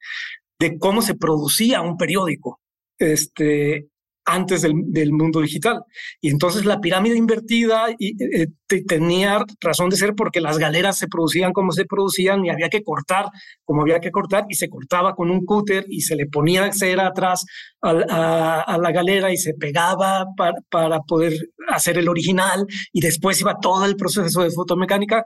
de 0.61 0.79
cómo 0.79 1.03
se 1.03 1.17
producía 1.17 1.81
un 1.81 1.97
periódico 1.97 2.61
este, 2.99 3.89
antes 4.25 4.63
del, 4.63 5.13
mundo 5.13 5.41
digital. 5.41 5.83
Y 6.21 6.31
entonces 6.31 6.65
la 6.65 6.81
pirámide 6.81 7.17
invertida 7.17 7.87
y, 7.99 8.15
eh, 8.23 8.49
tenía 8.87 9.45
razón 9.61 9.91
de 9.91 9.97
ser 9.97 10.15
porque 10.15 10.41
las 10.41 10.59
galeras 10.59 10.97
se 10.97 11.09
producían 11.09 11.53
como 11.53 11.73
se 11.73 11.85
producían 11.85 12.45
y 12.45 12.51
había 12.51 12.71
que 12.71 12.83
cortar 12.83 13.27
como 13.65 13.83
había 13.83 14.01
que 14.01 14.11
cortar 14.11 14.47
y 14.49 14.55
se 14.55 14.69
cortaba 14.69 15.15
con 15.15 15.31
un 15.31 15.45
cúter 15.45 15.85
y 15.89 16.01
se 16.01 16.17
le 16.17 16.27
ponía 16.27 16.73
cera 16.73 17.09
atrás 17.09 17.45
a, 17.83 18.79
la 18.81 18.93
galera 18.93 19.33
y 19.33 19.37
se 19.37 19.55
pegaba 19.55 20.27
para, 20.71 21.01
poder 21.01 21.35
hacer 21.69 21.99
el 21.99 22.09
original 22.09 22.67
y 22.93 23.01
después 23.01 23.41
iba 23.41 23.59
todo 23.61 23.85
el 23.85 23.97
proceso 23.97 24.43
de 24.43 24.51
fotomecánica. 24.51 25.25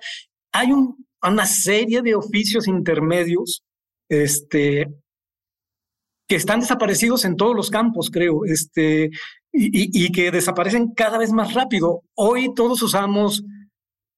Hay 0.53 0.73
un 0.73 1.07
una 1.23 1.47
serie 1.47 2.03
de 2.03 2.15
oficios 2.15 2.69
intermedios 2.69 3.63
este, 4.09 4.87
que 6.27 6.37
están 6.37 6.61
desaparecidos 6.61 7.25
en 7.25 7.37
todos 7.37 7.55
los 7.55 7.71
campos, 7.71 8.11
creo, 8.11 8.45
este, 8.45 9.11
y, 9.53 10.13
que 10.13 10.31
desaparecen 10.31 10.93
cada 10.95 11.19
vez 11.19 11.33
más 11.33 11.55
rápido. 11.55 12.03
Hoy 12.15 12.53
todos 12.55 12.83
usamos 12.83 13.45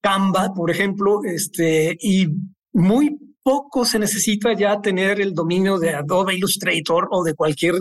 Canva, 0.01 0.53
por 0.53 0.71
ejemplo, 0.71 1.21
este, 1.23 1.97
y 1.99 2.27
muy 2.73 3.17
poco 3.43 3.85
se 3.85 3.99
necesita 3.99 4.53
ya 4.53 4.81
tener 4.81 5.21
el 5.21 5.33
dominio 5.33 5.77
de 5.77 5.93
Adobe 5.93 6.35
Illustrator 6.35 7.07
o 7.11 7.23
de 7.23 7.33
cualquier 7.33 7.75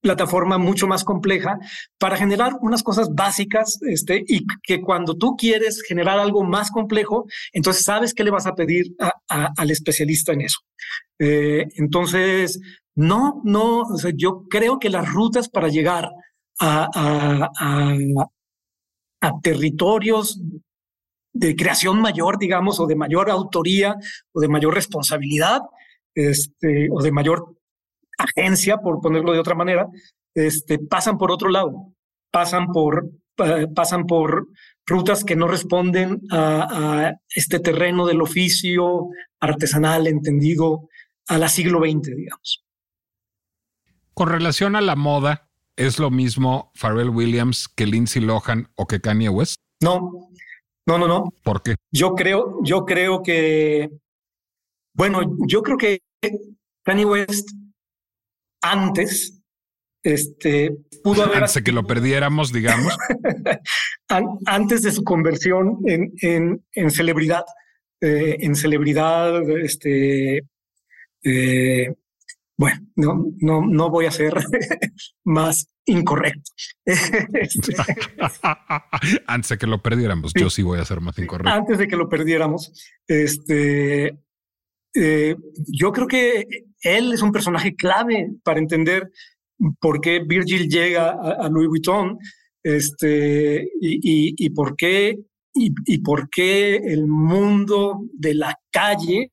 plataforma 0.00 0.58
mucho 0.58 0.86
más 0.86 1.02
compleja 1.02 1.58
para 1.98 2.16
generar 2.16 2.52
unas 2.60 2.82
cosas 2.82 3.08
básicas 3.14 3.78
este, 3.88 4.22
y 4.26 4.44
que 4.62 4.82
cuando 4.82 5.16
tú 5.16 5.34
quieres 5.36 5.82
generar 5.82 6.18
algo 6.18 6.44
más 6.44 6.70
complejo, 6.70 7.26
entonces 7.52 7.84
sabes 7.84 8.12
qué 8.12 8.22
le 8.22 8.30
vas 8.30 8.46
a 8.46 8.54
pedir 8.54 8.94
al 9.28 9.70
especialista 9.70 10.32
en 10.32 10.42
eso. 10.42 10.58
Eh, 11.18 11.66
entonces, 11.76 12.60
no, 12.96 13.40
no, 13.44 13.84
yo 14.14 14.44
creo 14.48 14.78
que 14.78 14.90
las 14.90 15.10
rutas 15.10 15.48
para 15.48 15.68
llegar 15.68 16.10
a, 16.60 16.88
a, 19.20 19.40
territorios 19.42 20.40
de 21.32 21.56
creación 21.56 22.00
mayor, 22.00 22.38
digamos, 22.38 22.78
o 22.78 22.86
de 22.86 22.94
mayor 22.94 23.30
autoría 23.30 23.96
o 24.32 24.40
de 24.40 24.48
mayor 24.48 24.74
responsabilidad, 24.74 25.62
este, 26.14 26.88
o 26.92 27.02
de 27.02 27.10
mayor 27.10 27.56
agencia, 28.18 28.78
por 28.78 29.00
ponerlo 29.00 29.32
de 29.32 29.40
otra 29.40 29.54
manera, 29.54 29.88
este, 30.34 30.78
pasan 30.78 31.18
por 31.18 31.32
otro 31.32 31.48
lado, 31.48 31.94
pasan 32.30 32.68
por, 32.68 33.10
pasan 33.74 34.06
por 34.06 34.48
rutas 34.86 35.24
que 35.24 35.36
no 35.36 35.48
responden 35.48 36.20
a, 36.30 37.14
este 37.34 37.58
terreno 37.58 38.06
del 38.06 38.22
oficio 38.22 39.08
artesanal 39.40 40.06
entendido 40.06 40.88
a 41.28 41.38
la 41.38 41.48
siglo 41.48 41.80
XX, 41.80 42.14
digamos. 42.14 42.63
Con 44.14 44.28
relación 44.28 44.76
a 44.76 44.80
la 44.80 44.96
moda, 44.96 45.48
¿es 45.76 45.98
lo 45.98 46.10
mismo 46.10 46.72
Pharrell 46.74 47.10
Williams 47.10 47.68
que 47.68 47.86
Lindsay 47.86 48.22
Lohan 48.22 48.68
o 48.76 48.86
que 48.86 49.00
Kanye 49.00 49.28
West? 49.28 49.56
No, 49.82 50.30
no, 50.86 50.98
no, 50.98 51.08
no. 51.08 51.34
¿Por 51.42 51.62
qué? 51.62 51.76
Yo 51.92 52.14
creo, 52.14 52.58
yo 52.62 52.84
creo 52.84 53.22
que, 53.22 53.90
bueno, 54.94 55.20
yo 55.46 55.62
creo 55.62 55.76
que 55.76 56.00
Kanye 56.84 57.04
West 57.04 57.50
antes 58.62 59.42
este, 60.04 60.76
pudo 61.02 61.24
haber... 61.24 61.38
Antes 61.38 61.54
de 61.54 61.62
que 61.64 61.72
lo 61.72 61.86
perdiéramos, 61.86 62.52
digamos. 62.52 62.96
antes 64.46 64.82
de 64.82 64.92
su 64.92 65.02
conversión 65.02 65.78
en, 65.86 66.12
en, 66.20 66.64
en 66.72 66.90
celebridad. 66.90 67.44
Eh, 68.00 68.36
en 68.40 68.54
celebridad, 68.54 69.48
este, 69.50 70.44
eh, 71.22 71.94
bueno, 72.56 72.80
no, 72.96 73.24
no, 73.38 73.66
no 73.66 73.90
voy 73.90 74.06
a 74.06 74.10
ser 74.10 74.34
más 75.24 75.68
incorrecto. 75.86 76.50
Este, 76.86 77.74
antes 79.26 79.50
de 79.50 79.58
que 79.58 79.66
lo 79.66 79.82
perdiéramos, 79.82 80.32
yo 80.34 80.50
sí 80.50 80.62
voy 80.62 80.78
a 80.78 80.84
ser 80.84 81.00
más 81.00 81.18
incorrecto. 81.18 81.52
Antes 81.52 81.78
de 81.78 81.88
que 81.88 81.96
lo 81.96 82.08
perdiéramos, 82.08 82.72
este, 83.06 84.18
eh, 84.94 85.36
yo 85.66 85.92
creo 85.92 86.06
que 86.06 86.46
él 86.82 87.12
es 87.12 87.22
un 87.22 87.32
personaje 87.32 87.74
clave 87.74 88.30
para 88.42 88.60
entender 88.60 89.10
por 89.80 90.00
qué 90.00 90.20
Virgil 90.20 90.68
llega 90.68 91.10
a, 91.10 91.48
Louis 91.48 91.68
Vuitton, 91.68 92.18
este, 92.62 93.62
y, 93.80 94.34
y, 94.36 94.50
por 94.50 94.76
qué 94.76 95.18
y, 95.54 95.98
por 95.98 96.28
qué 96.30 96.76
el 96.76 97.06
mundo 97.06 98.00
de 98.12 98.34
la 98.34 98.58
calle 98.70 99.30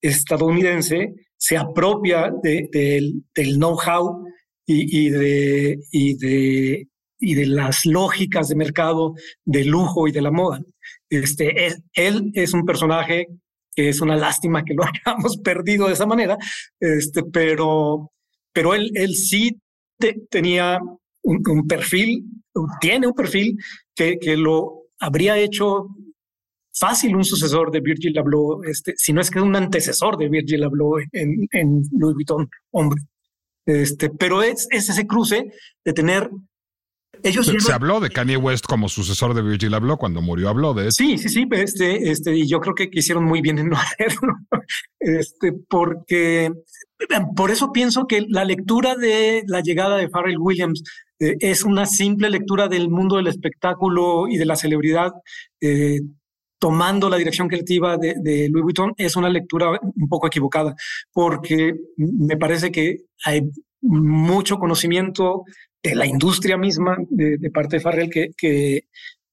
estadounidense 0.00 1.14
se 1.40 1.56
apropia 1.56 2.30
del 2.42 3.56
know-how 3.56 4.24
y, 4.66 5.08
de, 5.08 5.78
y, 5.90 6.14
de, 6.16 6.86
y 7.18 7.34
de 7.34 7.46
las 7.46 7.86
lógicas 7.86 8.48
de 8.48 8.54
mercado 8.54 9.14
del 9.44 9.68
lujo 9.68 10.06
y 10.06 10.12
de 10.12 10.20
la 10.20 10.30
moda. 10.30 10.60
Este, 11.08 11.68
él 11.94 12.30
es 12.34 12.52
un 12.52 12.64
personaje 12.64 13.26
que 13.74 13.88
es 13.88 14.00
una 14.00 14.16
lástima 14.16 14.64
que 14.64 14.74
lo 14.74 14.84
hayamos 15.06 15.38
perdido 15.38 15.86
de 15.86 15.94
esa 15.94 16.06
manera, 16.06 16.36
este, 16.78 17.22
pero, 17.32 18.12
pero 18.52 18.74
él, 18.74 18.90
él 18.94 19.14
sí 19.14 19.58
tenía 20.28 20.78
un, 21.22 21.66
perfil, 21.66 22.24
tiene 22.80 23.06
un 23.06 23.14
perfil 23.14 23.56
que, 23.94 24.18
que 24.18 24.36
lo 24.36 24.82
habría 24.98 25.38
hecho 25.38 25.88
fácil 26.72 27.16
un 27.16 27.24
sucesor 27.24 27.70
de 27.70 27.80
Virgil 27.80 28.18
Abloh, 28.18 28.62
este, 28.64 28.94
si 28.96 29.12
no 29.12 29.20
es 29.20 29.30
que 29.30 29.40
un 29.40 29.56
antecesor 29.56 30.16
de 30.16 30.28
Virgil 30.28 30.64
Abloh 30.64 30.98
en, 31.12 31.46
en 31.52 31.82
Louis 31.92 32.14
Vuitton, 32.14 32.48
hombre. 32.70 33.02
Este, 33.66 34.10
pero 34.10 34.42
es, 34.42 34.66
ese 34.70 35.06
cruce 35.06 35.52
de 35.84 35.92
tener 35.92 36.30
ellos 37.22 37.46
se, 37.46 37.72
habló 37.72 38.00
de 38.00 38.08
Kanye 38.10 38.36
West 38.36 38.64
como 38.66 38.88
sucesor 38.88 39.34
de 39.34 39.42
Virgil 39.42 39.74
Abloh 39.74 39.98
cuando 39.98 40.22
murió 40.22 40.48
Abloh 40.48 40.74
de 40.74 40.90
Sí, 40.90 41.18
sí, 41.18 41.28
sí, 41.28 41.46
este, 41.50 42.10
este, 42.10 42.34
y 42.34 42.48
yo 42.48 42.60
creo 42.60 42.74
que 42.74 42.88
hicieron 42.92 43.24
muy 43.24 43.42
bien 43.42 43.58
en 43.58 43.68
no 43.68 43.76
hacerlo, 43.78 44.36
este, 44.98 45.52
porque 45.68 46.50
por 47.36 47.50
eso 47.50 47.72
pienso 47.72 48.06
que 48.06 48.24
la 48.28 48.44
lectura 48.44 48.94
de 48.96 49.42
la 49.46 49.60
llegada 49.60 49.96
de 49.96 50.08
Pharrell 50.08 50.38
Williams 50.38 50.82
eh, 51.18 51.36
es 51.40 51.64
una 51.64 51.86
simple 51.86 52.30
lectura 52.30 52.68
del 52.68 52.88
mundo 52.88 53.16
del 53.16 53.26
espectáculo 53.26 54.28
y 54.28 54.36
de 54.36 54.46
la 54.46 54.56
celebridad 54.56 55.12
eh, 55.60 56.00
tomando 56.60 57.08
la 57.08 57.16
dirección 57.16 57.48
creativa 57.48 57.96
de, 57.96 58.48
Louis 58.50 58.62
Vuitton 58.62 58.92
es 58.96 59.16
una 59.16 59.30
lectura 59.30 59.80
un 59.82 60.08
poco 60.08 60.28
equivocada, 60.28 60.76
porque 61.12 61.74
me 61.96 62.36
parece 62.36 62.70
que 62.70 62.98
hay 63.24 63.50
mucho 63.80 64.58
conocimiento 64.58 65.44
de 65.82 65.94
la 65.94 66.06
industria 66.06 66.58
misma 66.58 66.98
de, 67.08 67.50
parte 67.50 67.76
de 67.76 67.80
Farrell 67.80 68.10
que, 68.10 68.28
que, 68.36 68.84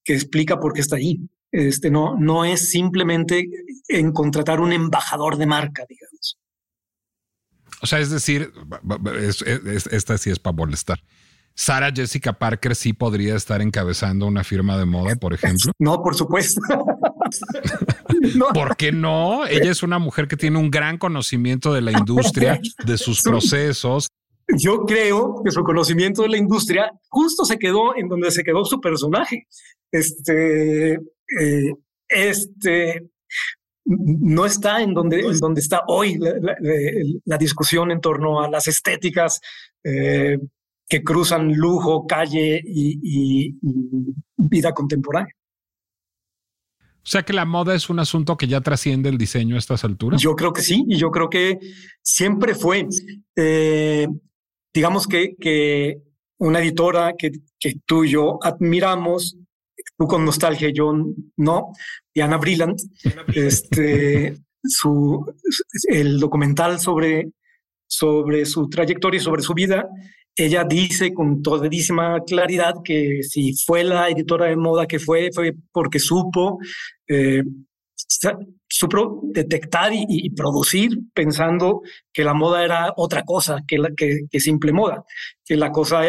explica 0.05 0.57
por 0.57 0.71
qué 0.71 0.79
está 0.79 0.95
ahí. 0.95 1.19
Este, 1.51 1.91
no, 1.91 2.15
no 2.17 2.45
es 2.45 2.69
simplemente 2.69 3.45
en 3.89 4.13
contratar 4.13 4.61
un 4.61 4.71
embajador 4.71 5.37
de 5.37 5.45
marca, 5.45 5.85
digamos. 5.87 6.37
O 7.81 7.87
sea, 7.87 7.99
es 7.99 8.09
decir, 8.09 8.53
esta 9.91 10.17
sí 10.17 10.29
es 10.29 10.39
para 10.39 10.55
molestar. 10.55 10.99
Sara 11.57 11.91
Jessica 11.91 12.33
Parker 12.33 12.75
sí 12.75 12.93
podría 12.93 13.35
estar 13.35 13.63
encabezando 13.63 14.27
una 14.27 14.43
firma 14.43 14.77
de 14.77 14.85
moda, 14.85 15.15
por 15.15 15.33
ejemplo. 15.33 15.71
No, 15.79 16.03
por 16.03 16.13
supuesto. 16.15 16.61
¿Por 18.53 18.75
qué 18.75 18.91
no? 18.91 19.45
Ella 19.45 19.71
es 19.71 19.83
una 19.83 19.99
mujer 19.99 20.27
que 20.27 20.37
tiene 20.37 20.57
un 20.57 20.71
gran 20.71 20.97
conocimiento 20.97 21.73
de 21.73 21.81
la 21.81 21.91
industria, 21.91 22.59
de 22.85 22.97
sus 22.97 23.21
procesos. 23.21 24.07
Yo 24.57 24.85
creo 24.85 25.41
que 25.43 25.51
su 25.51 25.63
conocimiento 25.63 26.21
de 26.21 26.29
la 26.29 26.37
industria 26.37 26.91
justo 27.09 27.43
se 27.43 27.57
quedó 27.57 27.95
en 27.97 28.07
donde 28.07 28.31
se 28.31 28.43
quedó 28.43 28.63
su 28.63 28.79
personaje. 28.79 29.47
Este, 29.91 30.93
eh, 30.93 31.73
este, 32.07 33.09
no 33.85 34.45
está 34.45 34.81
en 34.81 34.93
donde, 34.93 35.21
en 35.21 35.37
donde 35.39 35.61
está 35.61 35.81
hoy 35.87 36.17
la, 36.17 37.37
discusión 37.37 37.91
en 37.91 38.01
torno 38.01 38.41
a 38.41 38.49
las 38.49 38.67
estéticas 38.67 39.39
eh, 39.83 40.37
que 40.87 41.03
cruzan 41.03 41.53
lujo, 41.53 42.05
calle 42.05 42.61
y, 42.65 43.57
vida 44.37 44.73
contemporánea. 44.73 45.33
O 47.07 47.09
sea 47.09 47.23
que 47.23 47.31
la 47.31 47.45
moda 47.45 47.73
es 47.73 47.89
un 47.89 47.99
asunto 47.99 48.35
que 48.35 48.49
ya 48.49 48.59
trasciende 48.59 49.07
el 49.07 49.17
diseño 49.17 49.55
a 49.55 49.59
estas 49.59 49.85
alturas. 49.85 50.21
Yo 50.21 50.35
creo 50.35 50.51
que 50.51 50.61
sí, 50.61 50.83
y 50.89 50.97
yo 50.97 51.09
creo 51.09 51.29
que 51.29 51.57
siempre 52.01 52.53
fue. 52.53 52.85
Eh, 53.33 54.09
digamos 54.73 55.07
que, 55.07 55.37
que 55.39 56.01
una 56.37 56.59
editora 56.59 57.13
que, 57.17 57.31
que 57.57 57.75
tú 57.85 58.03
y 58.03 58.09
yo 58.09 58.39
admiramos, 58.43 59.37
tú 59.97 60.05
con 60.05 60.25
nostalgia, 60.25 60.69
yo 60.69 60.91
no, 61.37 61.71
Diana 62.13 62.35
Brillant, 62.35 62.77
este, 63.33 64.35
su, 64.61 65.33
el 65.87 66.19
documental 66.19 66.77
sobre, 66.77 67.29
sobre 67.87 68.45
su 68.45 68.67
trayectoria 68.67 69.21
y 69.21 69.23
sobre 69.23 69.43
su 69.43 69.53
vida 69.53 69.87
ella 70.37 70.63
dice 70.63 71.13
con 71.13 71.41
todísima 71.41 72.21
claridad 72.23 72.75
que 72.83 73.23
si 73.23 73.53
fue 73.65 73.83
la 73.83 74.07
editora 74.07 74.45
de 74.45 74.55
moda 74.55 74.85
que 74.85 74.99
fue, 74.99 75.31
fue 75.33 75.53
porque 75.71 75.99
supo, 75.99 76.59
eh, 77.07 77.41
supo 78.67 79.21
detectar 79.23 79.91
y, 79.93 80.29
producir 80.29 80.91
pensando 81.13 81.81
que 82.13 82.23
la 82.23 82.35
moda 82.35 82.63
era 82.63 82.93
otra 82.95 83.23
cosa 83.23 83.63
que, 83.67 83.79
la, 83.79 83.89
que, 83.95 84.39
simple 84.39 84.71
moda, 84.71 85.03
que 85.43 85.57
la 85.57 85.71
cosa 85.71 86.03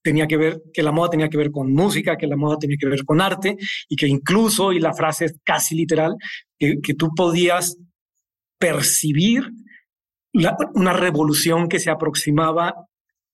tenía 0.00 0.28
que 0.28 0.36
ver, 0.36 0.62
que 0.72 0.84
la 0.84 0.92
moda 0.92 1.10
tenía 1.10 1.28
que 1.28 1.38
ver 1.38 1.50
con 1.50 1.72
música, 1.72 2.16
que 2.16 2.28
la 2.28 2.36
moda 2.36 2.58
tenía 2.58 2.76
que 2.78 2.88
ver 2.88 3.04
con 3.04 3.20
arte 3.20 3.56
y 3.88 3.96
que 3.96 4.06
incluso, 4.06 4.72
y 4.72 4.78
la 4.78 4.94
frase 4.94 5.24
es 5.24 5.34
casi 5.44 5.74
literal, 5.74 6.14
que, 6.56 6.76
que 6.80 6.94
tú 6.94 7.10
podías 7.16 7.76
percibir 8.60 9.50
una 10.74 10.92
revolución 10.92 11.68
que 11.68 11.80
se 11.80 11.90
aproximaba 11.90 12.86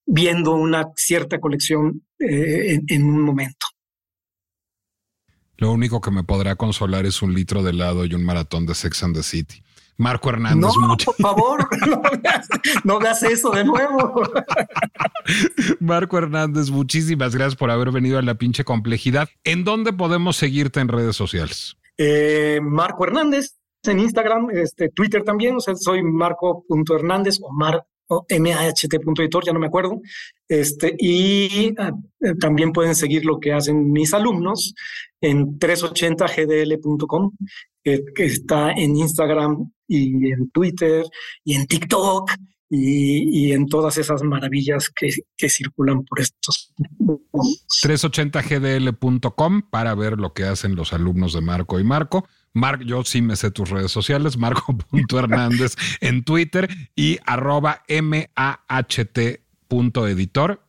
viendo 0.09 0.55
una 0.55 0.87
cierta 0.97 1.39
colección 1.39 2.03
eh, 2.19 2.81
en, 2.89 3.05
un 3.05 3.21
momento. 3.21 3.67
Lo 5.59 5.71
único 5.73 6.01
que 6.01 6.11
me 6.11 6.25
podrá 6.25 6.57
consolar 6.57 7.05
es 7.05 7.21
un 7.21 7.35
litro 7.35 7.63
de 7.63 7.71
helado 7.71 8.05
y 8.07 8.15
un 8.15 8.25
maratón 8.25 8.65
de 8.65 8.75
Sex 8.75 9.03
and 9.03 9.15
the 9.15 9.23
City. 9.23 9.63
Marco 9.99 10.31
Hernández. 10.31 10.73
No, 10.81 10.97
por 10.97 11.15
favor, 11.17 11.69
no 12.85 13.01
veas, 13.01 13.23
eso 13.25 13.51
de 13.51 13.65
nuevo. 13.65 14.23
Marco 15.81 16.19
Hernández, 16.19 16.71
muchísimas 16.71 17.35
gracias 17.35 17.57
por 17.57 17.71
haber 17.71 17.91
venido 17.91 18.19
a 18.19 18.23
la 18.23 18.37
pinche 18.37 18.65
complejidad. 18.65 19.29
¿En 19.43 19.65
dónde 19.65 19.93
podemos 19.93 20.37
seguirte 20.37 20.79
en 20.79 20.89
redes 20.89 21.17
sociales? 21.17 21.77
Eh, 21.99 22.61
Marco 22.63 23.05
Hernández 23.05 23.57
en 23.85 23.99
Instagram, 24.01 24.51
este, 24.51 24.89
Twitter 24.91 25.25
también, 25.25 25.57
o 25.57 25.61
sea, 25.61 25.75
soy 25.75 26.03
marco.hernández 26.03 27.39
o 27.43 27.53
mar 27.53 27.85
o 28.09 28.27
maht.editor, 28.31 29.45
ya 29.45 29.53
no 29.53 29.61
me 29.61 29.67
acuerdo. 29.67 30.01
Este, 30.49 30.95
y 30.99 31.75
ah, 31.79 31.93
eh, 32.21 32.35
también 32.41 32.73
pueden 32.73 32.95
seguir 32.95 33.25
lo 33.25 33.39
que 33.39 33.53
hacen 33.53 33.93
mis 33.93 34.15
alumnos 34.15 34.75
en 35.21 35.59
380gdl.com, 35.59 37.33
que, 37.83 38.03
está 38.17 38.73
en 38.73 38.97
Instagram 38.97 39.71
y 39.87 40.33
en 40.33 40.51
Twitter 40.51 41.05
y 41.45 41.55
en 41.55 41.67
TikTok 41.67 42.31
y, 42.71 43.53
en 43.53 43.67
todas 43.67 43.97
esas 43.97 44.23
maravillas 44.23 44.91
que, 44.91 45.09
que 45.37 45.49
circulan 45.49 46.05
por 46.05 46.21
estos. 46.21 46.75
380gdl.com 47.83 49.63
para 49.71 49.95
ver 49.95 50.19
lo 50.19 50.35
que 50.35 50.45
hacen 50.45 50.77
los 50.77 50.93
alumnos 50.93 51.33
de 51.33 51.41
Marco 51.41 51.81
y 51.81 51.85
Marco. 51.85 52.29
Mark, 52.59 52.83
yo 52.85 53.05
sí 53.05 53.23
me 53.23 53.37
sé 53.37 53.51
tus 53.51 53.71
redes 53.71 53.91
sociales, 53.93 54.37
marco.hernández 54.37 55.77
en 56.01 56.25
Twitter 56.25 56.69
y 56.95 57.19
arroba 57.25 57.83
maht.editor. 58.03 59.39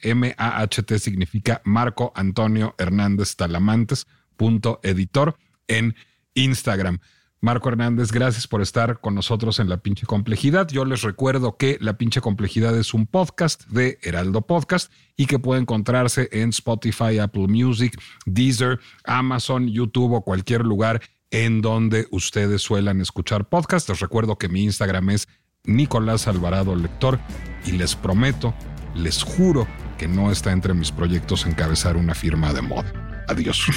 M-A-H-T 0.01 0.99
significa 0.99 1.61
Marco 1.65 2.13
Antonio 2.15 2.75
Hernández 2.77 3.35
Talamantes 3.35 4.07
punto 4.37 4.79
editor 4.83 5.37
en 5.67 5.95
Instagram. 6.33 6.99
Marco 7.41 7.69
Hernández, 7.69 8.11
gracias 8.11 8.47
por 8.47 8.61
estar 8.61 8.99
con 8.99 9.15
nosotros 9.15 9.59
en 9.59 9.69
La 9.69 9.77
Pinche 9.77 10.05
Complejidad. 10.05 10.67
Yo 10.67 10.83
les 10.83 11.01
recuerdo 11.03 11.55
que 11.55 11.77
La 11.79 11.97
Pinche 11.97 12.19
Complejidad 12.21 12.77
es 12.77 12.93
un 12.93 13.05
podcast 13.07 13.65
de 13.67 13.97
Heraldo 14.01 14.41
Podcast 14.41 14.91
y 15.15 15.25
que 15.25 15.39
puede 15.39 15.61
encontrarse 15.61 16.27
en 16.33 16.49
Spotify, 16.49 17.19
Apple 17.19 17.47
Music, 17.47 17.97
Deezer, 18.25 18.79
Amazon, 19.05 19.69
YouTube 19.69 20.13
o 20.13 20.21
cualquier 20.21 20.65
lugar 20.65 21.01
en 21.31 21.61
donde 21.61 22.07
ustedes 22.11 22.61
suelen 22.61 23.01
escuchar 23.01 23.47
podcasts. 23.47 23.89
Les 23.89 23.99
recuerdo 23.99 24.37
que 24.37 24.49
mi 24.49 24.63
Instagram 24.63 25.09
es 25.11 25.27
Nicolás 25.63 26.27
Alvarado 26.27 26.75
Lector 26.75 27.19
y 27.65 27.73
les 27.73 27.95
prometo, 27.95 28.53
les 28.95 29.23
juro 29.23 29.67
que 29.97 30.07
no 30.07 30.31
está 30.31 30.51
entre 30.51 30.73
mis 30.73 30.91
proyectos 30.91 31.45
encabezar 31.45 31.97
una 31.97 32.15
firma 32.15 32.53
de 32.53 32.61
moda. 32.61 33.25
Adiós. 33.27 33.67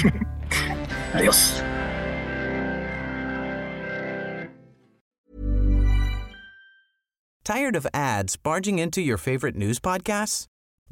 Adiós. 1.13 1.61
Tired 7.43 7.75
of 7.75 7.85
ads 7.93 8.37
barging 8.37 8.79
into 8.79 9.01
your 9.01 9.17
favorite 9.17 9.57
news 9.57 9.77
podcasts? 9.79 10.47